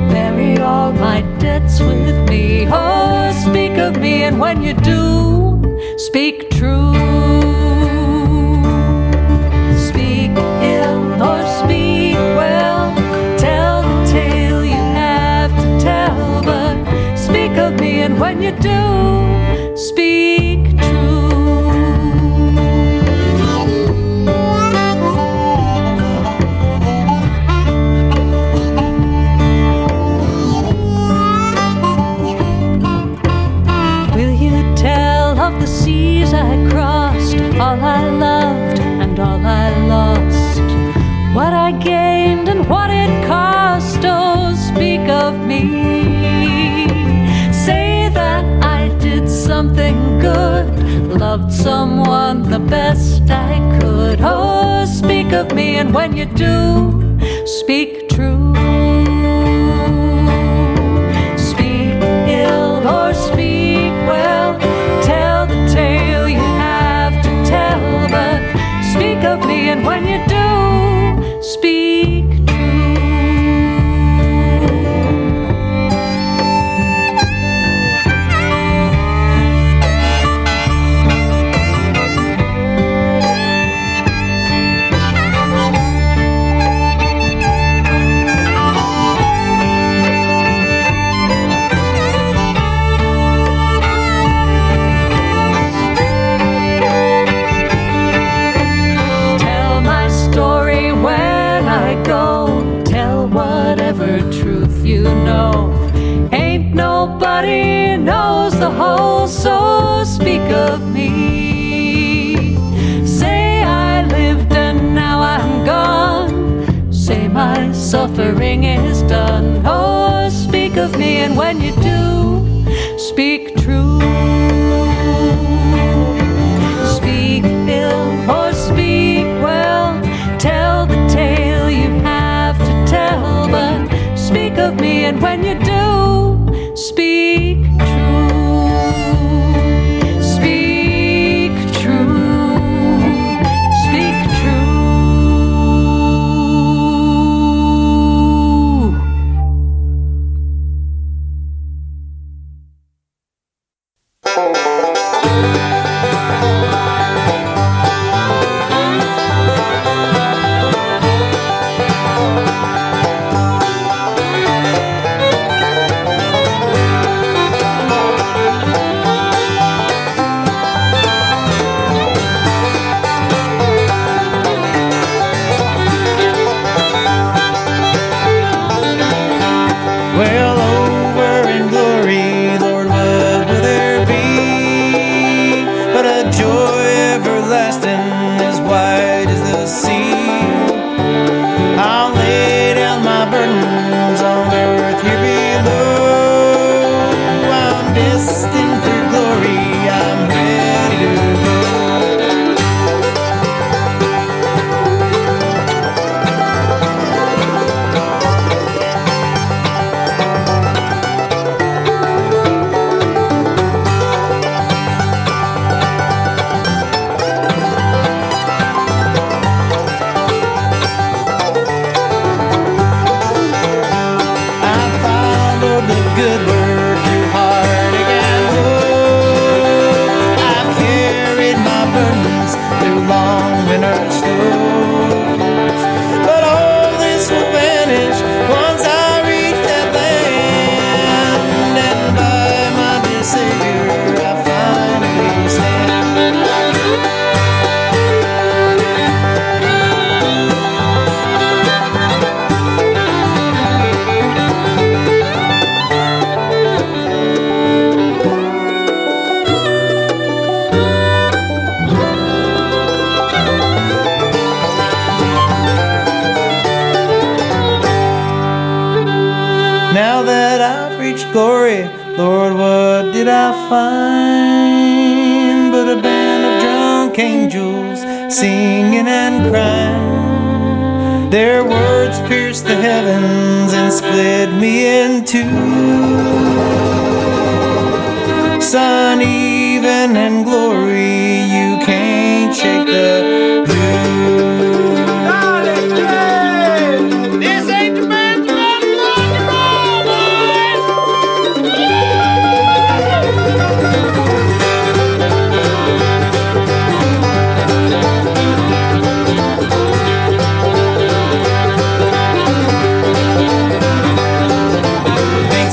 Bury 0.09 0.57
all 0.59 0.91
my 0.91 1.21
debts 1.39 1.81
with 1.81 2.31
me. 2.31 2.67
Oh, 2.71 3.31
speak 3.45 3.73
of 3.73 4.01
me, 4.01 4.23
and 4.23 4.41
when 4.41 4.63
you 4.63 4.73
do, 4.73 5.61
speak 5.99 6.49
true. 6.51 6.95
Speak 9.77 10.31
ill 10.75 11.23
or 11.23 11.41
speak 11.61 12.17
well. 12.41 12.95
Tell 13.37 13.83
the 13.83 14.11
tale 14.11 14.65
you 14.65 14.83
have 15.03 15.51
to 15.51 15.81
tell, 15.85 16.43
but 16.43 17.17
speak 17.17 17.53
of 17.59 17.79
me, 17.79 18.01
and 18.01 18.19
when 18.19 18.41
you 18.41 18.53
do, 18.53 19.00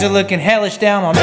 are 0.08 0.14
looking 0.14 0.40
hellish 0.40 0.78
down 0.78 1.04
on 1.04 1.16
me. 1.16 1.22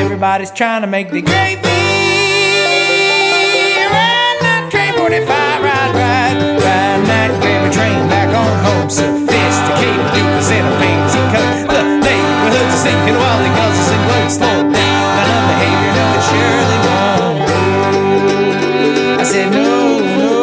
Everybody's 0.00 0.50
trying 0.50 0.80
to 0.80 0.86
make 0.86 1.10
the 1.10 1.20
gravy. 1.20 1.60
Ride 3.92 4.38
that 4.40 4.68
train 4.70 4.94
45, 4.94 5.28
ride, 5.28 5.94
ride, 5.94 6.38
ride 6.56 7.06
that 7.06 7.40
gravy 7.42 7.74
train 7.74 8.08
back 8.08 8.28
on 8.28 8.64
home. 8.64 8.88
Sophisticated, 8.88 10.16
you 10.16 10.24
present 10.36 10.66
a 10.66 10.91
sinking 12.82 13.14
while 13.14 13.38
the 13.38 13.50
guzzles 13.56 13.90
and 13.94 14.02
glows 14.08 14.34
slow 14.34 14.58
down. 14.62 14.72
None 15.16 15.30
of 15.38 15.42
behavior, 15.52 15.92
no, 15.98 16.06
it 16.16 16.22
surely 16.30 16.78
won't. 16.86 17.40
I 19.20 19.22
said, 19.24 19.48
no, 19.52 19.70
no, 20.20 20.34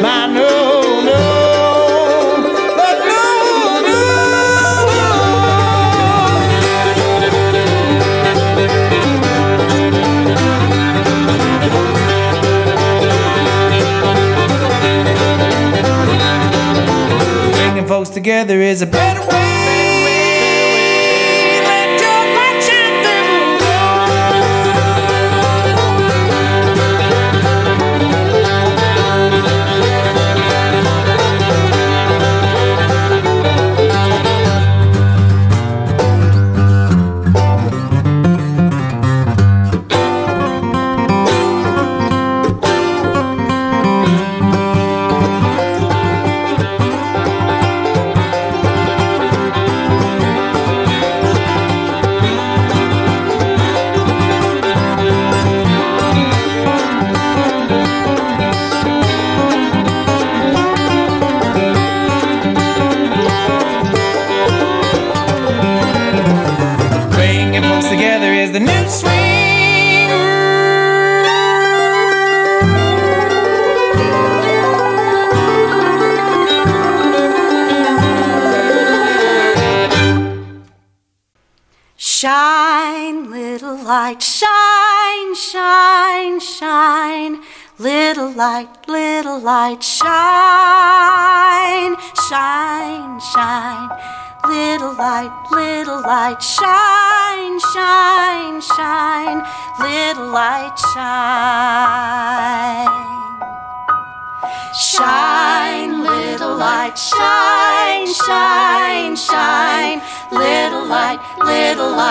my 0.00 0.26
no, 0.38 0.50
no. 1.10 1.20
But 2.78 2.96
no, 3.10 3.24
no. 3.88 3.98
Bringing 17.56 17.86
folks 17.88 18.10
together 18.10 18.60
is 18.60 18.80
a 18.82 18.86
better 18.86 19.20
way. 19.28 19.53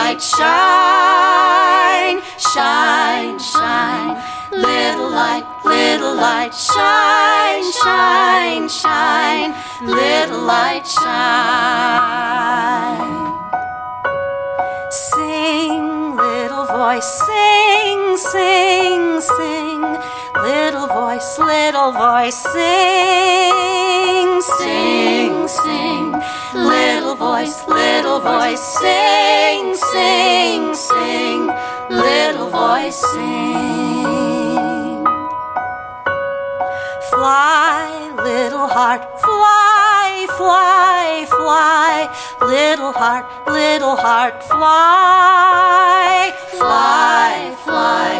Light, 0.03 0.21
shine, 0.21 2.19
shine, 2.37 3.39
shine. 3.39 4.21
Little 4.51 5.09
light, 5.09 5.45
little 5.63 6.15
light, 6.15 6.53
shine, 6.53 7.63
shine, 7.81 8.67
shine. 8.67 9.55
Little 9.81 10.41
light, 10.41 10.85
shine. 10.85 11.23
Sing, 14.91 16.15
little 16.17 16.65
voice, 16.65 17.09
sing, 17.27 18.17
sing, 18.17 19.21
sing. 19.21 19.81
Little 20.49 20.87
voice, 20.87 21.39
little 21.39 21.91
voice, 21.93 22.35
sing, 22.53 23.82
sing, 24.43 25.47
sing. 25.47 26.11
Little 26.53 27.15
voice, 27.15 27.65
little 27.67 28.19
voice, 28.19 28.59
sing, 28.59 29.73
sing, 29.75 30.75
sing. 30.75 31.47
Little 31.89 32.49
voice, 32.49 32.99
sing. 33.13 35.05
Fly, 37.09 38.11
little 38.17 38.67
heart, 38.67 39.03
fly, 39.21 40.27
fly, 40.37 41.25
fly. 41.29 41.93
Little 42.41 42.91
heart, 42.91 43.25
little 43.47 43.95
heart, 43.95 44.43
fly, 44.43 46.33
fly, 46.59 47.55
fly. 47.63 48.11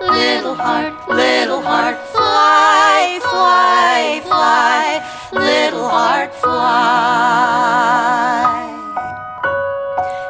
Little 0.00 0.56
heart, 0.56 0.94
little 1.08 1.62
heart, 1.62 1.98
fly, 2.08 3.20
fly, 3.22 4.20
fly. 4.24 4.87
Little 5.30 5.86
heart, 5.86 6.32
fly. 6.34 7.28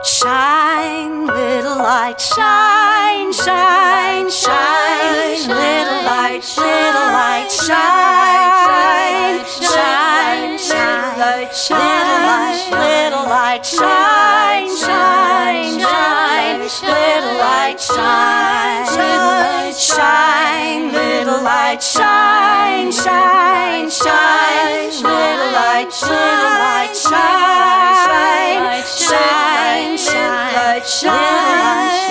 Shine, 0.02 1.26
little 1.26 1.78
light, 1.78 2.20
shine, 2.20 3.32
shine, 3.32 4.28
shine. 4.28 5.48
Little 5.48 6.02
light, 6.02 6.42
little 6.56 7.08
light, 7.14 7.48
shine, 7.48 9.38
shine, 9.46 10.58
shine. 10.58 11.18
Little 11.18 11.46
light, 12.26 12.66
little 12.72 13.24
light, 13.24 13.64
shine, 13.64 14.68
shine, 14.76 15.78
shine. 15.78 16.58
Little 16.82 17.38
light, 17.38 17.80
shine. 17.80 18.67
Little 21.38 21.52
light, 21.52 21.80
shine, 21.80 22.90
shine, 22.90 23.88
shine. 23.88 24.90
Little 24.90 25.52
light, 25.54 25.86
little 26.02 26.54
light, 26.58 26.96
shine, 26.96 27.94
shine, 28.02 28.82
shine. 29.96 30.18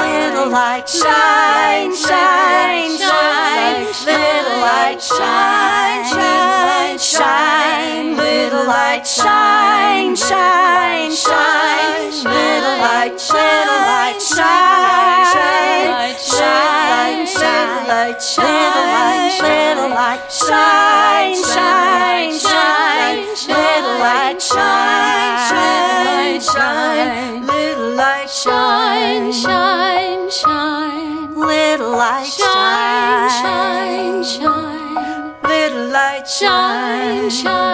Little 0.08 0.50
light, 0.50 0.88
shine, 0.88 1.94
shine, 1.94 2.98
shine. 2.98 4.06
Little 4.06 4.62
light, 4.62 5.02
shine, 5.04 6.06
shine, 6.06 6.98
shine. 6.98 8.16
Little 8.16 8.66
light, 8.66 9.06
shine, 9.06 10.16
shine, 10.16 11.12
shine. 11.12 12.24
Little 12.24 12.78
light, 12.80 13.12
little 13.12 13.82
light, 13.92 14.22
shine, 14.22 14.38
shine, 14.38 14.97
light, 20.50 21.36
shine, 21.36 22.40
shine, 22.40 23.36
shine. 23.36 23.56
Little 23.56 24.00
light, 24.00 24.42
shine, 24.42 25.40
shine, 25.50 26.42
shine. 26.42 27.46
Little 27.46 27.96
light, 27.96 28.30
shine, 28.30 29.32
shine, 29.32 30.30
shine. 30.32 31.36
Little 31.36 31.92
light, 31.92 32.26
shine, 32.26 33.30
shine, 33.30 34.24
shine. 34.24 35.34
Little 35.44 35.88
light, 35.90 36.28
shine, 36.28 37.30
shine, 37.30 37.67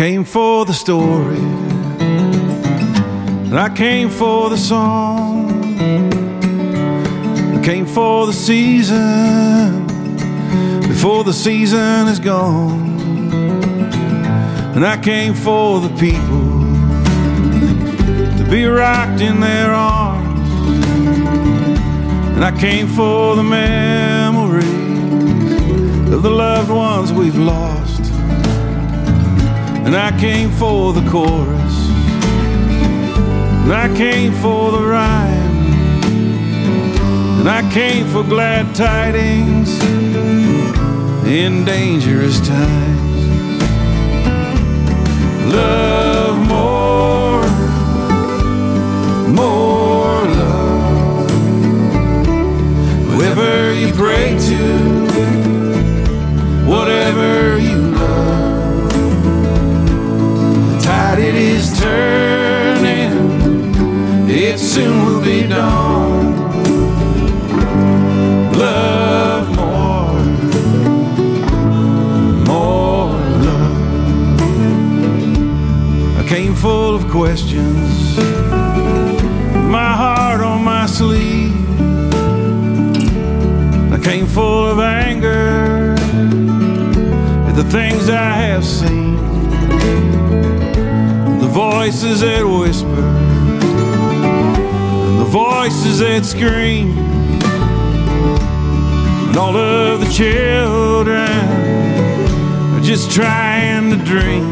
came 0.00 0.24
for 0.24 0.64
the 0.64 0.72
story, 0.72 1.36
and 3.46 3.58
I 3.58 3.68
came 3.68 4.08
for 4.08 4.48
the 4.48 4.56
song. 4.56 5.52
I 7.54 7.60
came 7.62 7.84
for 7.84 8.26
the 8.26 8.32
season 8.32 9.86
before 10.88 11.22
the 11.22 11.34
season 11.34 12.08
is 12.08 12.18
gone. 12.18 12.98
And 14.74 14.86
I 14.86 14.96
came 14.96 15.34
for 15.34 15.82
the 15.82 15.90
people 15.90 16.48
to 18.38 18.46
be 18.50 18.64
rocked 18.64 19.20
in 19.20 19.38
their 19.40 19.70
arms. 19.70 20.50
And 22.36 22.42
I 22.42 22.58
came 22.58 22.88
for 22.88 23.36
the 23.36 23.42
memory 23.42 24.64
of 26.10 26.22
the 26.22 26.30
loved 26.30 26.70
ones 26.70 27.12
we've 27.12 27.36
lost. 27.36 27.99
And 29.90 29.98
I 29.98 30.16
came 30.20 30.52
for 30.52 30.92
the 30.92 31.02
chorus. 31.10 31.74
And 33.64 33.72
I 33.72 33.92
came 33.96 34.32
for 34.34 34.70
the 34.70 34.86
rhyme. 34.86 35.56
And 37.40 37.48
I 37.48 37.68
came 37.72 38.06
for 38.06 38.22
glad 38.22 38.72
tidings 38.72 39.82
in 41.26 41.64
dangerous 41.64 42.38
times. 42.46 43.16
Love 45.52 46.38
more, 46.46 47.42
more 49.34 50.24
love. 50.38 51.30
Whoever 53.10 53.74
you 53.74 53.92
pray 53.94 54.38
to, 54.38 54.62
whatever 56.70 57.58
you 57.58 57.79
tide 61.10 61.22
it 61.22 61.34
is 61.34 61.78
turning, 61.80 63.12
it 64.28 64.58
soon 64.58 65.06
will 65.06 65.22
be 65.22 65.46
dawn. 65.46 66.36
Love 68.52 69.48
more, 69.56 70.22
more 72.46 73.14
love. 73.46 74.40
I 76.18 76.22
came 76.28 76.54
full 76.54 76.94
of 76.94 77.08
questions, 77.08 78.16
my 79.78 79.92
heart 80.02 80.40
on 80.40 80.62
my 80.64 80.86
sleeve. 80.86 81.56
I 83.92 83.98
came 84.02 84.26
full 84.26 84.66
of 84.72 84.78
anger 84.78 85.94
at 87.48 87.54
the 87.56 87.64
things 87.64 88.08
I 88.08 88.32
have 88.46 88.64
seen, 88.64 88.99
voices 91.60 92.20
that 92.22 92.42
whisper, 92.42 93.04
and 95.08 95.20
the 95.20 95.24
voices 95.26 95.98
that 95.98 96.24
scream 96.24 96.96
and 99.28 99.36
all 99.36 99.54
of 99.54 100.00
the 100.00 100.10
children 100.10 101.28
are 102.74 102.80
just 102.80 103.10
trying 103.10 103.90
to 103.90 103.96
dream. 104.06 104.50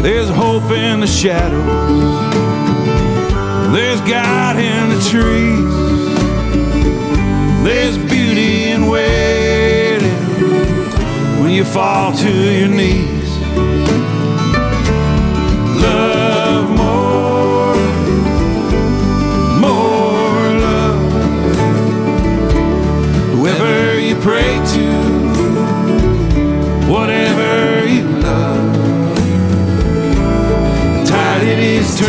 There's 0.00 0.28
hope 0.28 0.70
in 0.70 1.00
the 1.00 1.08
shadows, 1.08 1.64
there's 3.74 4.00
God 4.02 4.56
in 4.58 4.90
the 4.94 5.00
trees, 5.10 5.74
there's 7.64 7.98
beauty 7.98 8.70
in 8.70 8.86
waiting 8.86 10.20
when 11.42 11.50
you 11.50 11.64
fall 11.64 12.12
to 12.12 12.30
your 12.30 12.68
knees. 12.68 13.13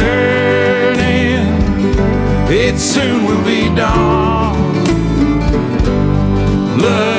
Turning, 0.05 1.45
it 2.49 2.77
soon 2.77 3.25
will 3.25 3.43
be 3.43 3.61
dawn. 3.75 4.55
Love 6.79 7.14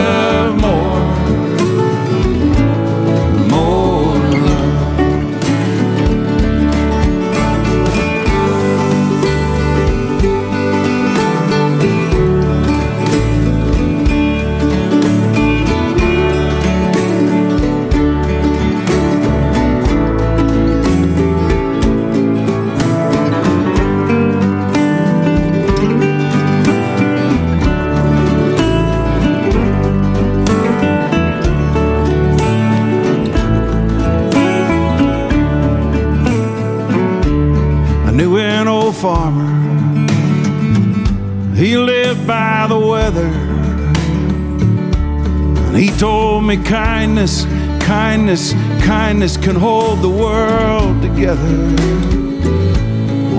told 45.99 46.45
me 46.45 46.57
kindness, 46.59 47.45
kindness, 47.81 48.53
kindness 48.85 49.37
can 49.37 49.57
hold 49.57 50.03
the 50.03 50.09
world 50.09 51.01
together. 51.01 51.57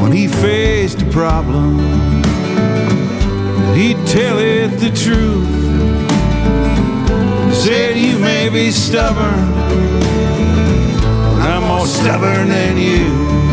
When 0.01 0.11
he 0.11 0.27
faced 0.27 1.03
a 1.03 1.05
problem, 1.05 1.77
he'd 3.75 3.97
tell 4.07 4.39
it 4.39 4.69
the 4.79 4.89
truth. 4.89 5.47
Said, 7.53 7.97
You 7.97 8.17
may 8.17 8.49
be 8.49 8.71
stubborn, 8.71 9.51
but 11.23 11.41
I'm 11.41 11.63
more 11.63 11.85
stubborn 11.85 12.49
than 12.49 12.77
you. 12.77 13.46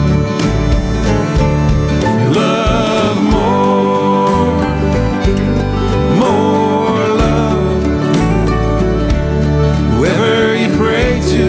To, 11.30 11.46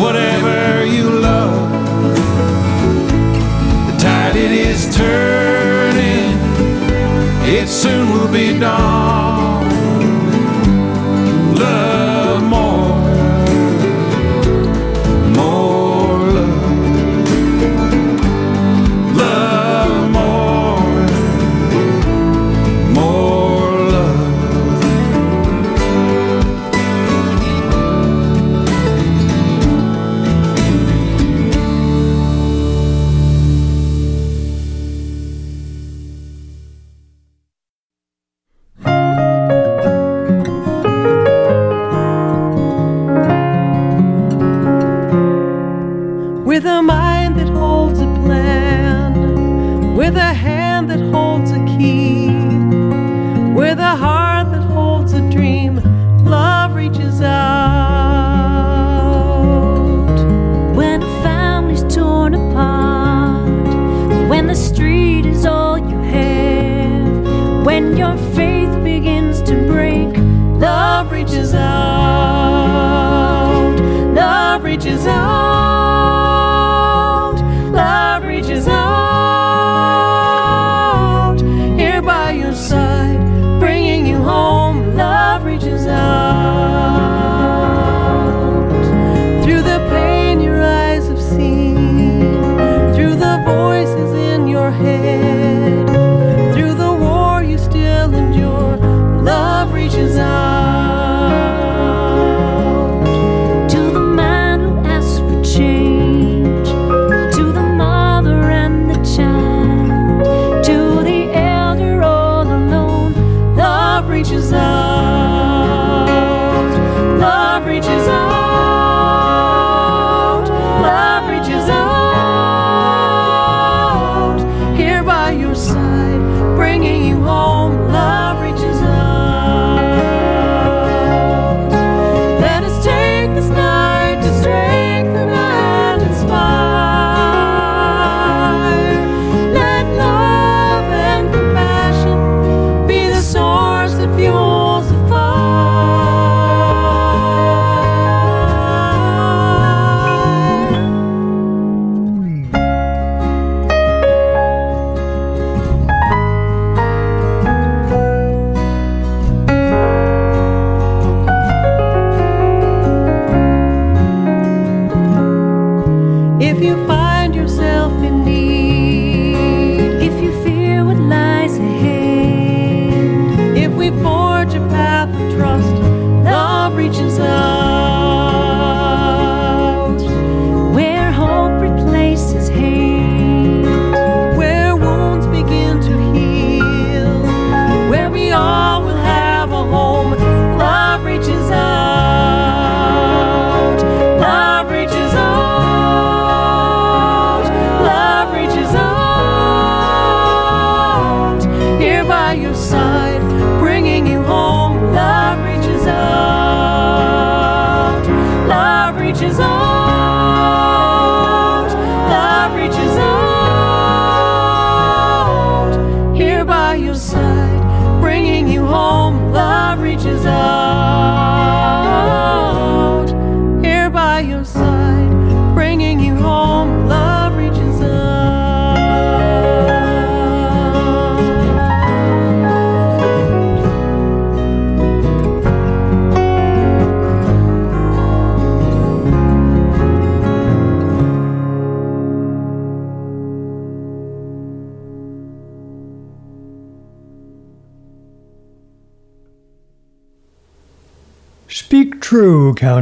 whatever 0.00 0.84
you 0.84 1.08
love. 1.08 1.72
The 3.86 3.96
tide 3.98 4.36
it 4.36 4.52
is 4.52 4.94
turning, 4.94 6.36
it 7.44 7.68
soon 7.68 8.10
will 8.10 8.32
be 8.32 8.58
dawn. 8.58 9.21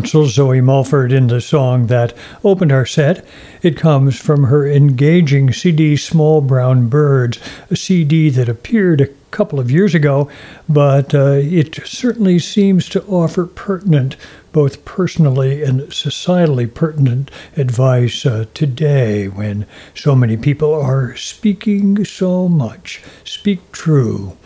True 0.03 0.27
Zoe 0.27 0.61
Mulford 0.61 1.13
in 1.13 1.27
the 1.27 1.41
song 1.41 1.87
that 1.87 2.15
opened 2.45 2.73
our 2.73 2.87
set. 2.87 3.25
It 3.63 3.77
comes 3.77 4.19
from 4.19 4.45
her 4.45 4.67
engaging 4.67 5.53
CD 5.53 5.97
Small 5.97 6.41
Brown 6.41 6.89
Birds, 6.89 7.39
a 7.71 7.77
CD 7.77 8.31
that 8.31 8.49
appeared 8.49 9.01
a 9.01 9.09
couple 9.31 9.61
of 9.61 9.71
years 9.71 9.95
ago, 9.95 10.29
but 10.69 11.15
uh, 11.15 11.39
it 11.41 11.81
certainly 11.85 12.39
seems 12.39 12.89
to 12.89 13.05
offer 13.05 13.47
pertinent, 13.47 14.17
both 14.53 14.85
personally 14.85 15.63
and 15.63 15.81
societally 15.83 16.73
pertinent 16.73 17.31
advice 17.57 18.27
uh, 18.27 18.47
today 18.55 19.29
when 19.29 19.67
so 19.95 20.15
many 20.15 20.37
people 20.37 20.75
are 20.75 21.15
speaking 21.17 22.05
so 22.05 22.49
much. 22.49 23.03
Speak 23.25 23.71
True. 23.73 24.37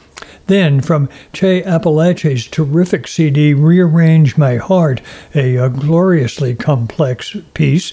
Then, 0.47 0.80
from 0.80 1.09
Che 1.32 1.62
Apalache's 1.64 2.47
terrific 2.47 3.09
CD, 3.09 3.55
Rearrange 3.55 4.36
My 4.36 4.57
Heart, 4.57 5.01
a, 5.34 5.57
uh 5.57 5.68
gloriously 5.68 6.55
complex 6.55 7.36
piece, 7.55 7.92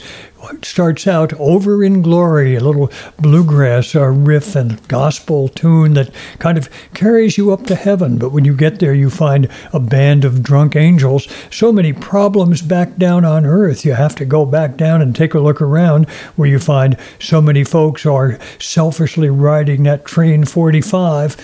it 0.50 0.66
starts 0.66 1.08
out 1.08 1.34
over 1.34 1.84
in 1.84 2.02
glory, 2.02 2.56
a 2.56 2.60
little 2.64 2.92
bluegrass 3.20 3.96
uh, 3.96 4.06
riff 4.08 4.56
and 4.56 4.86
gospel 4.88 5.48
tune 5.48 5.94
that 5.94 6.10
kind 6.40 6.58
of 6.58 6.70
carries 6.94 7.38
you 7.38 7.52
up 7.52 7.66
to 7.68 7.76
heaven. 7.76 8.18
But 8.18 8.32
when 8.32 8.44
you 8.44 8.56
get 8.56 8.80
there, 8.80 8.94
you 8.94 9.10
find 9.10 9.48
a 9.72 9.80
band 9.80 10.26
of 10.26 10.44
drunk 10.44 10.76
angels. 10.76 11.28
So 11.52 11.72
many 11.72 11.94
problems 11.94 12.62
back 12.62 12.98
down 12.98 13.24
on 13.24 13.46
earth. 13.46 13.86
You 13.86 13.94
have 13.94 14.16
to 14.16 14.26
go 14.26 14.46
back 14.46 14.78
down 14.78 15.02
and 15.02 15.16
take 15.16 15.34
a 15.34 15.40
look 15.40 15.62
around 15.62 16.10
where 16.36 16.50
you 16.50 16.60
find 16.60 16.98
so 17.20 17.42
many 17.42 17.64
folks 17.64 18.06
are 18.06 18.40
selfishly 18.60 19.30
riding 19.30 19.84
that 19.84 20.06
train 20.06 20.44
45. 20.46 21.38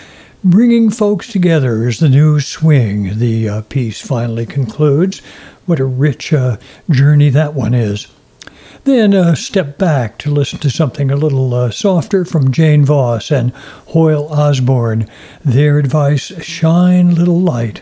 Bringing 0.43 0.91
folks 0.91 1.31
together 1.31 1.87
is 1.87 1.97
the 1.97 2.07
new 2.07 2.39
swing, 2.39 3.17
the 3.17 3.49
uh, 3.49 3.61
piece 3.63 3.99
finally 3.99 4.45
concludes. 4.45 5.19
What 5.65 5.79
a 5.79 5.85
rich 5.85 6.31
uh, 6.31 6.57
journey 6.91 7.29
that 7.29 7.55
one 7.55 7.73
is. 7.73 8.07
Then 8.83 9.15
uh, 9.15 9.33
step 9.33 9.79
back 9.79 10.19
to 10.19 10.29
listen 10.29 10.59
to 10.59 10.69
something 10.69 11.09
a 11.09 11.15
little 11.15 11.55
uh, 11.55 11.71
softer 11.71 12.23
from 12.23 12.51
Jane 12.51 12.85
Voss 12.85 13.31
and 13.31 13.51
Hoyle 13.87 14.31
Osborne. 14.31 15.09
Their 15.43 15.79
advice 15.79 16.31
Shine 16.43 17.15
Little 17.15 17.41
Light. 17.41 17.81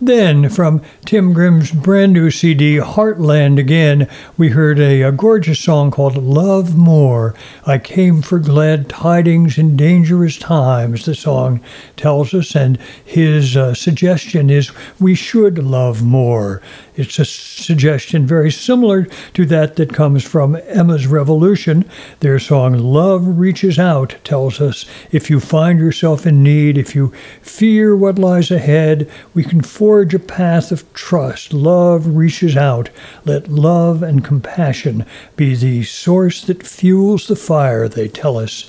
Then, 0.00 0.48
from 0.48 0.80
Tim 1.04 1.32
Grimm's 1.32 1.72
brand 1.72 2.12
new 2.12 2.30
CD, 2.30 2.76
Heartland 2.76 3.58
Again, 3.58 4.08
we 4.36 4.50
heard 4.50 4.78
a, 4.78 5.02
a, 5.02 5.10
gorgeous 5.10 5.58
song 5.58 5.90
called 5.90 6.16
Love 6.16 6.76
More. 6.76 7.34
I 7.66 7.78
came 7.78 8.22
for 8.22 8.38
glad 8.38 8.88
tidings 8.88 9.58
in 9.58 9.76
dangerous 9.76 10.38
times, 10.38 11.04
the 11.04 11.16
song 11.16 11.60
tells 11.96 12.32
us, 12.32 12.54
and 12.54 12.78
his 13.04 13.56
uh, 13.56 13.74
suggestion 13.74 14.50
is 14.50 14.70
we 15.00 15.16
should 15.16 15.58
love 15.58 16.00
more. 16.04 16.62
It's 16.98 17.20
a 17.20 17.24
suggestion 17.24 18.26
very 18.26 18.50
similar 18.50 19.04
to 19.34 19.46
that 19.46 19.76
that 19.76 19.94
comes 19.94 20.24
from 20.24 20.56
Emma's 20.66 21.06
Revolution. 21.06 21.88
Their 22.18 22.40
song 22.40 22.72
Love 22.72 23.38
Reaches 23.38 23.78
Out 23.78 24.16
tells 24.24 24.60
us 24.60 24.84
if 25.12 25.30
you 25.30 25.38
find 25.38 25.78
yourself 25.78 26.26
in 26.26 26.42
need, 26.42 26.76
if 26.76 26.96
you 26.96 27.12
fear 27.40 27.96
what 27.96 28.18
lies 28.18 28.50
ahead, 28.50 29.08
we 29.32 29.44
can 29.44 29.60
forge 29.60 30.12
a 30.12 30.18
path 30.18 30.72
of 30.72 30.92
trust. 30.92 31.52
Love 31.52 32.16
reaches 32.16 32.56
out. 32.56 32.90
Let 33.24 33.46
love 33.46 34.02
and 34.02 34.24
compassion 34.24 35.06
be 35.36 35.54
the 35.54 35.84
source 35.84 36.42
that 36.46 36.66
fuels 36.66 37.28
the 37.28 37.36
fire, 37.36 37.86
they 37.86 38.08
tell 38.08 38.36
us. 38.36 38.68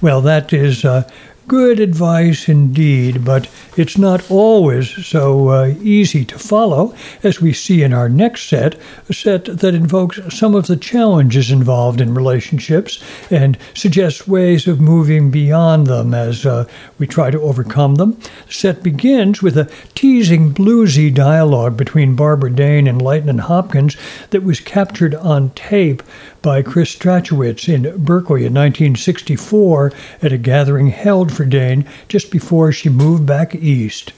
Well, 0.00 0.20
that 0.22 0.52
is 0.52 0.84
uh, 0.84 1.08
good 1.48 1.80
advice 1.80 2.48
indeed, 2.48 3.24
but 3.24 3.48
it's 3.76 3.96
not 3.96 4.30
always 4.30 5.06
so 5.06 5.48
uh, 5.48 5.74
easy 5.80 6.24
to 6.26 6.38
follow, 6.38 6.94
as 7.22 7.40
we 7.40 7.54
see 7.54 7.82
in 7.82 7.94
our 7.94 8.08
next 8.08 8.48
set, 8.48 8.76
a 9.08 9.14
set 9.14 9.46
that 9.46 9.74
invokes 9.74 10.20
some 10.28 10.54
of 10.54 10.66
the 10.66 10.76
challenges 10.76 11.50
involved 11.50 12.02
in 12.02 12.12
relationships 12.14 13.02
and 13.30 13.56
suggests 13.74 14.28
ways 14.28 14.68
of 14.68 14.78
moving 14.80 15.30
beyond 15.30 15.86
them 15.86 16.12
as 16.12 16.44
uh, 16.44 16.66
we 16.98 17.06
try 17.06 17.30
to 17.30 17.40
overcome 17.40 17.94
them. 17.94 18.18
The 18.46 18.52
set 18.52 18.82
begins 18.82 19.42
with 19.42 19.56
a 19.56 19.70
teasing 19.94 20.52
bluesy 20.52 21.12
dialogue 21.12 21.76
between 21.78 22.14
Barbara 22.14 22.50
Dane 22.50 22.86
and 22.86 23.00
Lightnin' 23.00 23.38
Hopkins 23.38 23.96
that 24.30 24.42
was 24.42 24.60
captured 24.60 25.14
on 25.14 25.50
tape 25.50 26.02
by 26.42 26.62
Chris 26.62 26.94
Strachwitz 26.94 27.68
in 27.68 27.82
Berkeley 28.04 28.46
in 28.46 28.54
1964 28.54 29.92
at 30.22 30.32
a 30.32 30.38
gathering 30.38 30.88
held 30.88 31.32
for 31.32 31.44
Dane 31.44 31.86
just 32.08 32.30
before 32.30 32.72
she 32.72 32.88
moved 32.88 33.26
back 33.26 33.54
east. 33.54 34.12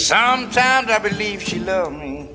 Sometimes 0.10 0.90
I 0.90 0.98
believe 0.98 1.40
she 1.40 1.60
loved 1.60 1.96
me. 1.96 2.28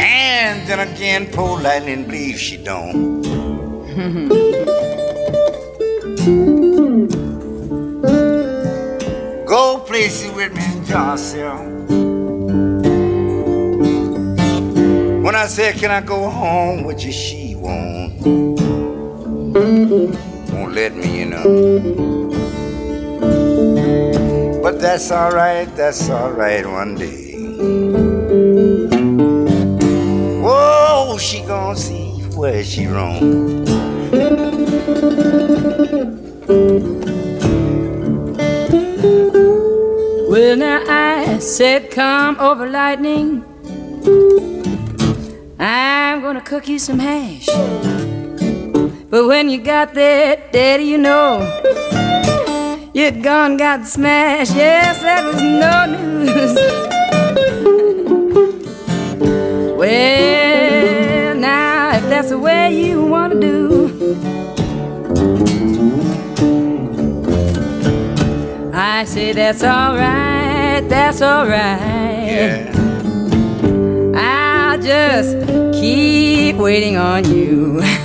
And 0.00 0.66
then 0.66 0.88
again, 0.88 1.28
poor 1.30 1.60
lightning 1.60 2.06
believes 2.06 2.40
she 2.40 2.56
don't. 2.56 3.20
Go 9.46 9.80
places 9.80 10.32
with 10.32 10.54
me, 10.54 10.86
Johnson. 10.86 11.86
When 15.22 15.34
I 15.34 15.46
said, 15.46 15.74
Can 15.74 15.90
I 15.90 16.00
go 16.00 16.30
home 16.30 16.84
with 16.84 17.04
you? 17.04 17.12
She 17.12 17.54
won't. 17.54 18.64
Won't 20.64 20.76
let 20.76 20.96
me, 20.96 21.18
you 21.18 21.26
know. 21.26 21.44
But 24.62 24.80
that's 24.80 25.12
alright, 25.12 25.68
that's 25.76 26.08
alright 26.08 26.66
one 26.66 26.94
day. 26.94 27.34
Whoa, 30.40 31.18
she 31.18 31.42
gonna 31.42 31.76
see 31.76 32.22
where 32.34 32.64
she 32.64 32.86
roam. 32.86 33.66
I 40.88 41.38
said, 41.40 41.90
Come 41.90 42.40
over, 42.40 42.66
lightning. 42.66 43.44
I'm 45.58 46.22
gonna 46.22 46.40
cook 46.40 46.68
you 46.68 46.78
some 46.78 47.00
hash. 47.00 47.50
But 49.14 49.28
when 49.28 49.48
you 49.48 49.58
got 49.58 49.94
there, 49.94 50.42
Daddy, 50.50 50.82
you 50.82 50.98
know, 50.98 51.38
you'd 52.92 53.22
gone 53.22 53.56
got 53.56 53.86
smashed. 53.86 54.56
Yes, 54.56 55.02
that 55.02 55.22
was 55.24 55.40
no 55.40 55.86
news. 55.86 56.56
well, 59.78 61.36
now, 61.36 61.96
if 61.96 62.02
that's 62.08 62.30
the 62.30 62.38
way 62.40 62.76
you 62.76 63.06
wanna 63.06 63.38
do. 63.40 63.88
I 68.74 69.04
say 69.04 69.32
that's 69.32 69.62
alright, 69.62 70.88
that's 70.88 71.22
alright. 71.22 71.52
Yeah. 72.32 72.72
I'll 74.16 74.82
just 74.82 75.36
keep 75.72 76.56
waiting 76.56 76.96
on 76.96 77.24
you. 77.32 77.80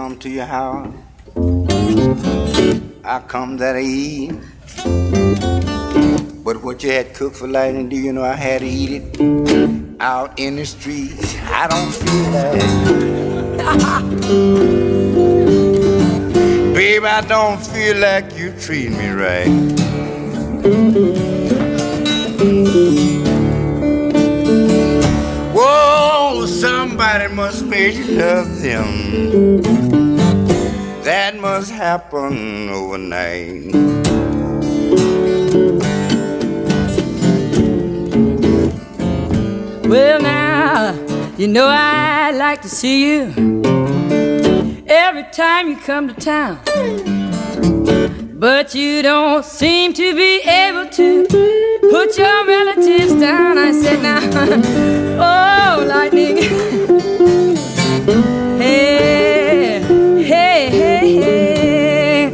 come 0.00 0.16
to 0.16 0.30
your 0.30 0.46
house. 0.46 0.94
I 3.04 3.18
come 3.28 3.58
that 3.58 3.76
I 3.76 3.82
eat. 3.82 4.32
But 6.42 6.62
what 6.64 6.82
you 6.82 6.90
had 6.90 7.12
cooked 7.12 7.36
for 7.36 7.46
lightning, 7.46 7.90
do 7.90 7.96
you 7.96 8.10
know 8.14 8.24
I 8.24 8.34
had 8.34 8.62
to 8.62 8.66
eat 8.66 8.92
it 8.98 9.04
out 10.00 10.38
in 10.38 10.56
the 10.56 10.64
streets? 10.64 11.36
I 11.42 11.68
don't 11.72 11.92
feel 12.02 12.30
like 12.38 12.62
Babe, 16.74 17.04
I 17.04 17.20
don't 17.20 17.60
feel 17.60 17.98
like 17.98 18.38
you 18.38 18.52
treat 18.58 18.90
me 18.92 19.08
right. 19.10 19.50
Somebody 26.60 27.26
must 27.32 27.64
make 27.64 27.96
love 28.08 28.60
them. 28.60 29.62
That 31.04 31.34
must 31.40 31.70
happen 31.72 32.68
overnight. 32.68 33.72
Well, 39.88 40.20
now, 40.20 40.92
you 41.38 41.48
know 41.48 41.66
I 41.66 42.32
like 42.32 42.60
to 42.60 42.68
see 42.68 43.06
you 43.06 43.22
every 44.86 45.24
time 45.32 45.70
you 45.70 45.78
come 45.78 46.08
to 46.08 46.14
town. 46.14 46.60
But 48.38 48.74
you 48.74 49.00
don't 49.00 49.44
seem 49.46 49.94
to 49.94 50.14
be 50.14 50.40
able 50.42 50.90
to 50.90 51.24
put 51.90 52.18
your 52.18 52.46
relatives 52.46 53.14
down. 53.14 53.56
I 53.56 53.72
said, 53.72 54.02
now, 54.02 54.99
oh, 55.20 55.84
lightning. 55.86 56.36
hey, 58.58 59.80
hey, 60.24 60.70
hey, 60.70 61.14
hey. 61.20 62.30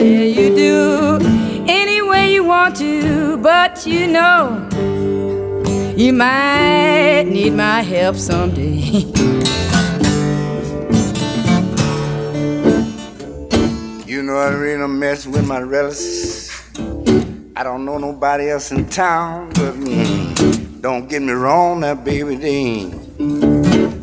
Yeah, 0.00 0.24
you 0.38 0.54
do 0.54 1.18
any 1.68 2.02
way 2.02 2.32
you 2.32 2.44
want 2.44 2.76
to, 2.76 3.36
but 3.38 3.86
you 3.86 4.06
know 4.06 4.68
you 5.96 6.12
might 6.12 7.24
need 7.24 7.54
my 7.54 7.82
help 7.82 8.16
someday. 8.16 9.04
You 14.06 14.22
know 14.22 14.36
I 14.36 14.50
really 14.50 14.88
mess 14.88 15.26
with 15.26 15.46
my 15.46 15.60
relatives. 15.60 16.47
I 17.58 17.64
don't 17.64 17.84
know 17.84 17.98
nobody 17.98 18.50
else 18.50 18.70
in 18.70 18.88
town, 18.88 19.48
but 19.48 19.74
mm, 19.74 20.80
don't 20.80 21.08
get 21.08 21.22
me 21.22 21.32
wrong, 21.32 21.80
now 21.80 21.96
baby, 21.96 22.36
ain't. 22.44 23.18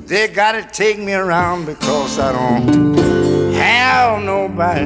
They 0.10 0.28
gotta 0.28 0.68
take 0.74 1.00
me 1.00 1.14
around 1.14 1.66
because 1.66 2.20
I 2.20 2.34
don't 2.34 2.98
have 3.54 4.24
nobody. 4.24 4.84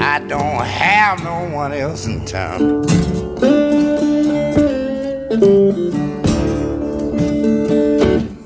I 0.00 0.20
don't 0.28 0.64
have 0.64 1.24
no 1.24 1.50
one 1.52 1.72
else 1.72 2.06
in 2.06 2.24
town. 2.24 2.82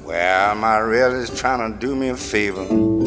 Well, 0.02 0.54
my 0.54 0.78
relatives 0.78 1.38
trying 1.38 1.74
to 1.74 1.78
do 1.78 1.94
me 1.94 2.08
a 2.08 2.16
favor. 2.16 2.97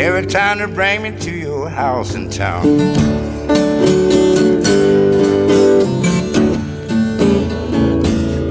Every 0.00 0.24
time 0.24 0.60
they 0.60 0.64
bring 0.64 1.02
me 1.02 1.10
to 1.18 1.30
your 1.30 1.68
house 1.68 2.14
in 2.14 2.30
town. 2.30 2.64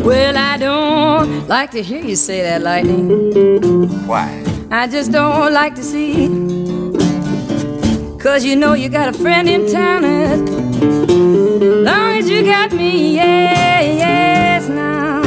Well, 0.03 0.37
I 0.37 0.57
don't 0.57 1.47
like 1.47 1.71
to 1.71 1.81
hear 1.81 2.05
you 2.05 2.15
say 2.15 2.43
that, 2.43 2.61
Lightning. 2.61 3.87
Why? 4.05 4.45
I 4.69 4.85
just 4.85 5.11
don't 5.11 5.51
like 5.51 5.73
to 5.73 5.83
see 5.83 6.25
it. 6.25 8.19
Cause 8.21 8.45
you 8.45 8.55
know 8.55 8.73
you 8.73 8.87
got 8.87 9.09
a 9.09 9.13
friend 9.13 9.49
in 9.49 9.71
town 9.71 10.05
as 10.05 10.39
long 10.41 12.17
as 12.19 12.29
you 12.29 12.43
got 12.43 12.73
me, 12.73 13.15
yeah, 13.15 13.81
yes, 13.81 14.69
now. 14.69 15.23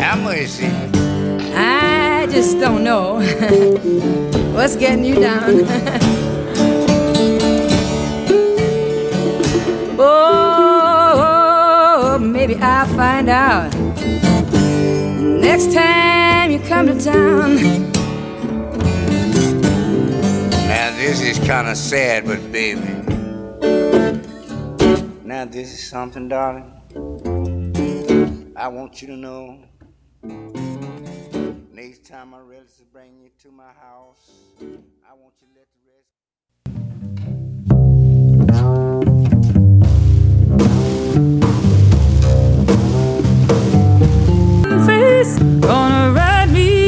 How 0.00 0.14
much 0.14 0.36
is 0.36 0.60
it? 0.60 0.96
I 1.56 2.28
just 2.30 2.60
don't 2.60 2.84
know 2.84 3.18
what's 4.52 4.76
getting 4.76 5.04
you 5.04 5.14
down. 5.16 5.42
Mm-hmm. 5.42 6.40
oh, 9.98 11.38
maybe 12.20 12.56
I'll 12.56 12.86
find 12.96 13.28
out 13.28 13.74
next 15.40 15.72
time 15.72 16.50
you 16.50 16.58
come 16.60 16.86
to 16.86 16.98
town. 17.00 17.56
Now 20.68 20.96
this 20.96 21.20
is 21.22 21.38
kind 21.46 21.68
of 21.68 21.76
sad, 21.76 22.24
but 22.24 22.52
baby. 22.52 22.80
Now 25.24 25.44
this 25.44 25.72
is 25.72 25.88
something, 25.88 26.28
darling. 26.28 26.70
I 28.56 28.68
want 28.68 29.00
you 29.00 29.08
to 29.08 29.16
know. 29.16 29.69
My 32.10 32.38
relatives 32.40 32.82
bring 32.92 33.20
you 33.20 33.30
to 33.42 33.52
my 33.52 33.72
house, 33.80 34.30
I 34.60 35.14
want 35.14 35.34
you 35.40 35.46
to 35.46 35.54
let 35.54 35.68
the 35.72 35.80
rest. 44.74 44.86
face 44.86 45.38
gonna 45.60 46.12
write 46.12 46.50
me 46.50 46.79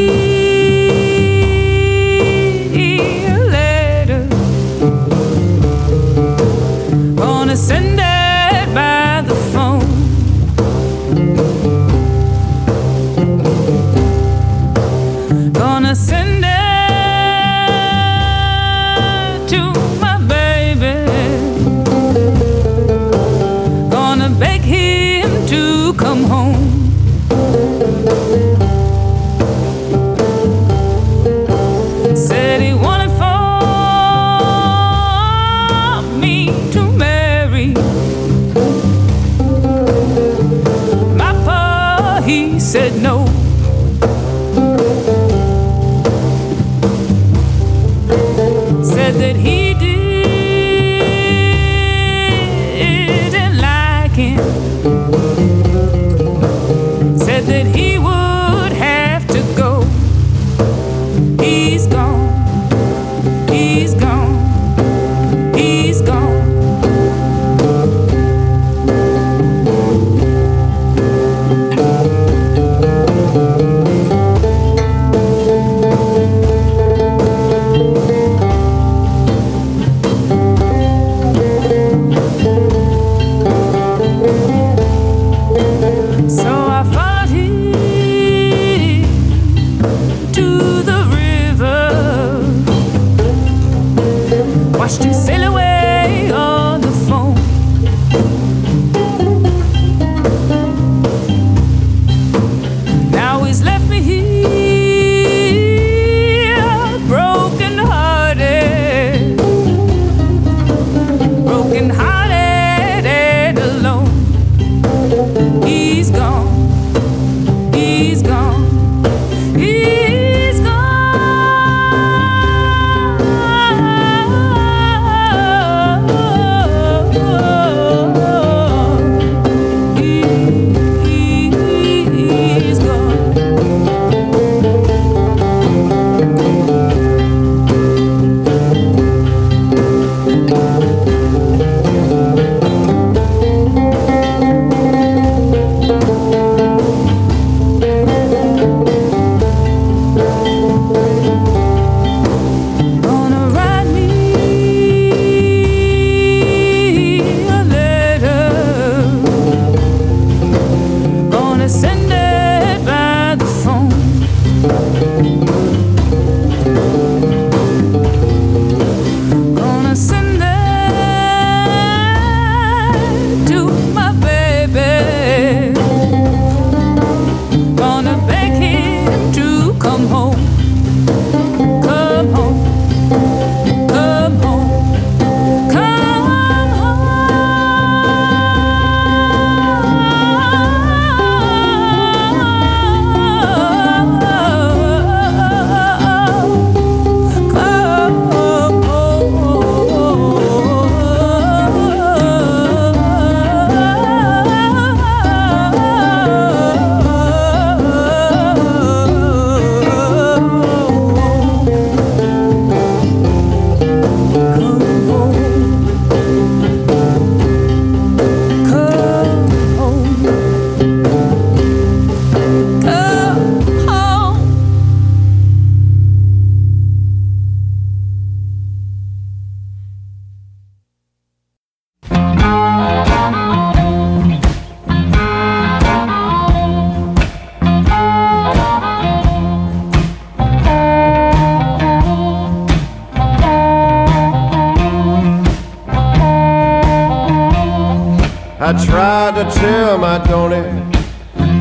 my 250.13 250.27
Donny, 250.27 250.63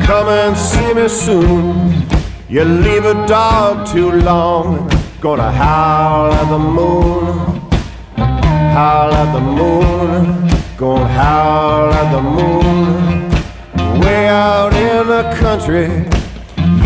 come 0.04 0.28
and 0.28 0.54
see 0.54 0.92
me 0.92 1.08
soon. 1.08 2.04
You 2.50 2.64
leave 2.64 3.06
a 3.06 3.26
dog 3.26 3.86
too 3.86 4.10
long, 4.12 4.90
gonna 5.22 5.50
howl 5.50 6.32
at 6.40 6.48
the 6.50 6.58
moon. 6.58 7.24
Howl 8.76 9.14
at 9.22 9.32
the 9.32 9.40
moon, 9.40 10.50
gonna 10.76 11.08
howl 11.08 11.92
at 12.00 12.08
the 12.16 12.22
moon. 12.38 14.00
Way 14.02 14.28
out 14.28 14.74
in 14.74 15.06
the 15.06 15.24
country, 15.44 15.88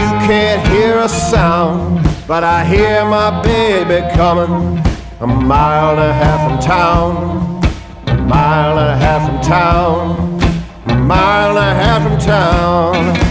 you 0.01 0.11
can't 0.29 0.63
hear 0.69 0.99
a 1.01 1.09
sound, 1.09 2.01
but 2.29 2.45
I 2.45 2.65
hear 2.65 3.05
my 3.05 3.43
baby 3.43 3.99
coming 4.15 4.55
a 5.21 5.27
mile 5.27 5.99
and 5.99 6.11
a 6.11 6.15
half 6.23 6.41
from 6.47 6.59
town. 6.61 7.11
A 8.07 8.15
mile 8.15 8.79
and 8.79 8.91
a 8.95 8.99
half 9.05 9.23
from 9.27 9.41
town, 9.41 10.16
mile 11.07 11.51
and 11.51 11.59
a 11.59 11.75
half 11.75 12.03
from 12.03 12.19
town. 12.19 13.26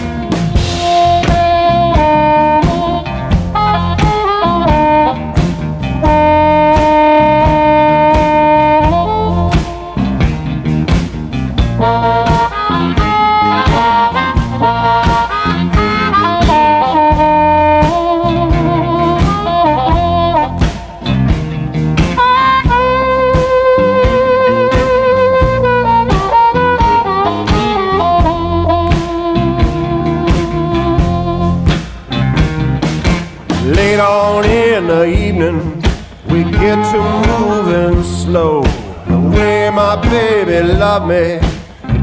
Get 36.76 36.92
to 36.92 37.02
moving 37.28 38.04
slow. 38.04 38.62
The 39.08 39.20
way 39.36 39.70
my 39.70 39.96
baby 40.10 40.68
love 40.74 41.08
me, 41.08 41.40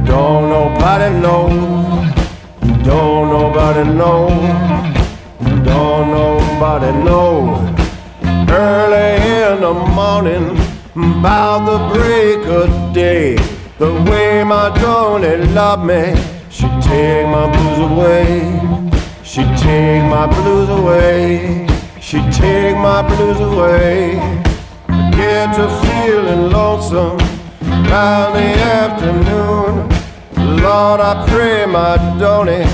don't 0.04 0.48
nobody 0.48 1.10
know. 1.20 1.48
Don't 2.84 3.28
nobody 3.28 3.84
know. 4.00 4.28
Don't 5.64 6.08
nobody 6.10 6.92
know. 7.04 7.74
Early 8.48 9.10
in 9.40 9.60
the 9.60 9.74
morning, 9.98 10.44
about 10.94 11.60
the 11.70 11.78
break 11.94 12.46
of 12.46 12.94
day, 12.94 13.36
the 13.78 13.92
way 14.08 14.44
my 14.44 14.68
Donny 14.80 15.36
love 15.52 15.84
me, 15.84 16.14
she 16.50 16.66
take 16.82 17.26
my 17.26 17.46
blues 17.52 17.78
away. 17.90 18.20
She 19.22 19.42
take 19.64 20.04
my 20.10 20.26
blues 20.26 20.68
away. 20.68 21.66
She 22.00 22.18
take 22.30 22.76
my 22.76 23.00
blues 23.02 23.40
away. 23.40 24.51
Get 25.16 25.54
to 25.56 25.66
feeling 25.82 26.50
lonesome 26.50 27.18
round 27.90 28.34
the 28.34 28.50
afternoon. 28.82 29.88
Lord, 30.62 31.00
I 31.00 31.24
pray 31.28 31.66
my 31.66 31.96
Donny 32.18 32.64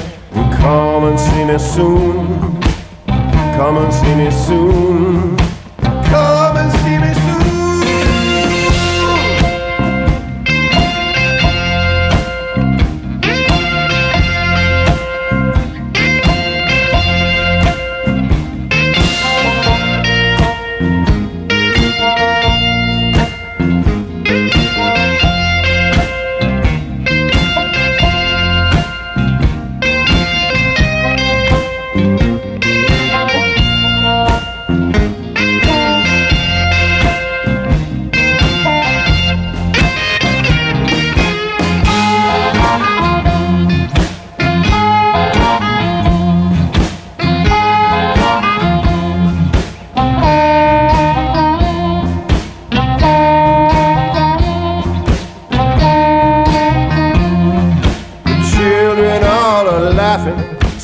come 0.61 1.05
and 1.05 1.19
see 1.19 1.45
me 1.45 1.59
soon. 1.59 2.61
Come 3.57 3.79
and 3.79 3.93
see 3.93 4.15
me 4.15 4.31
soon. 4.31 5.58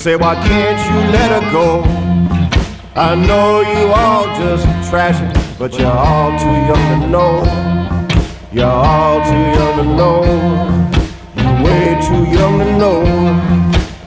Say, 0.05 0.17
why 0.17 0.35
can't 0.35 0.79
you 0.91 1.13
let 1.13 1.31
her 1.33 1.51
go? 1.51 1.81
I 2.95 3.15
know 3.15 3.63
you 3.63 3.87
all 3.91 4.27
just 4.37 4.67
trashing, 4.91 5.33
but 5.59 5.79
you're 5.79 5.91
all 5.91 6.39
too 6.39 6.59
young 6.69 7.01
to 7.01 7.09
know. 7.09 7.33
You're 8.53 8.67
all 8.67 9.25
too 9.25 9.45
young 9.59 9.77
to 9.79 9.85
know. 9.97 10.23
You're 11.37 11.65
way 11.65 11.87
too 12.07 12.23
young 12.39 12.59
to 12.59 12.77
know. 12.77 13.01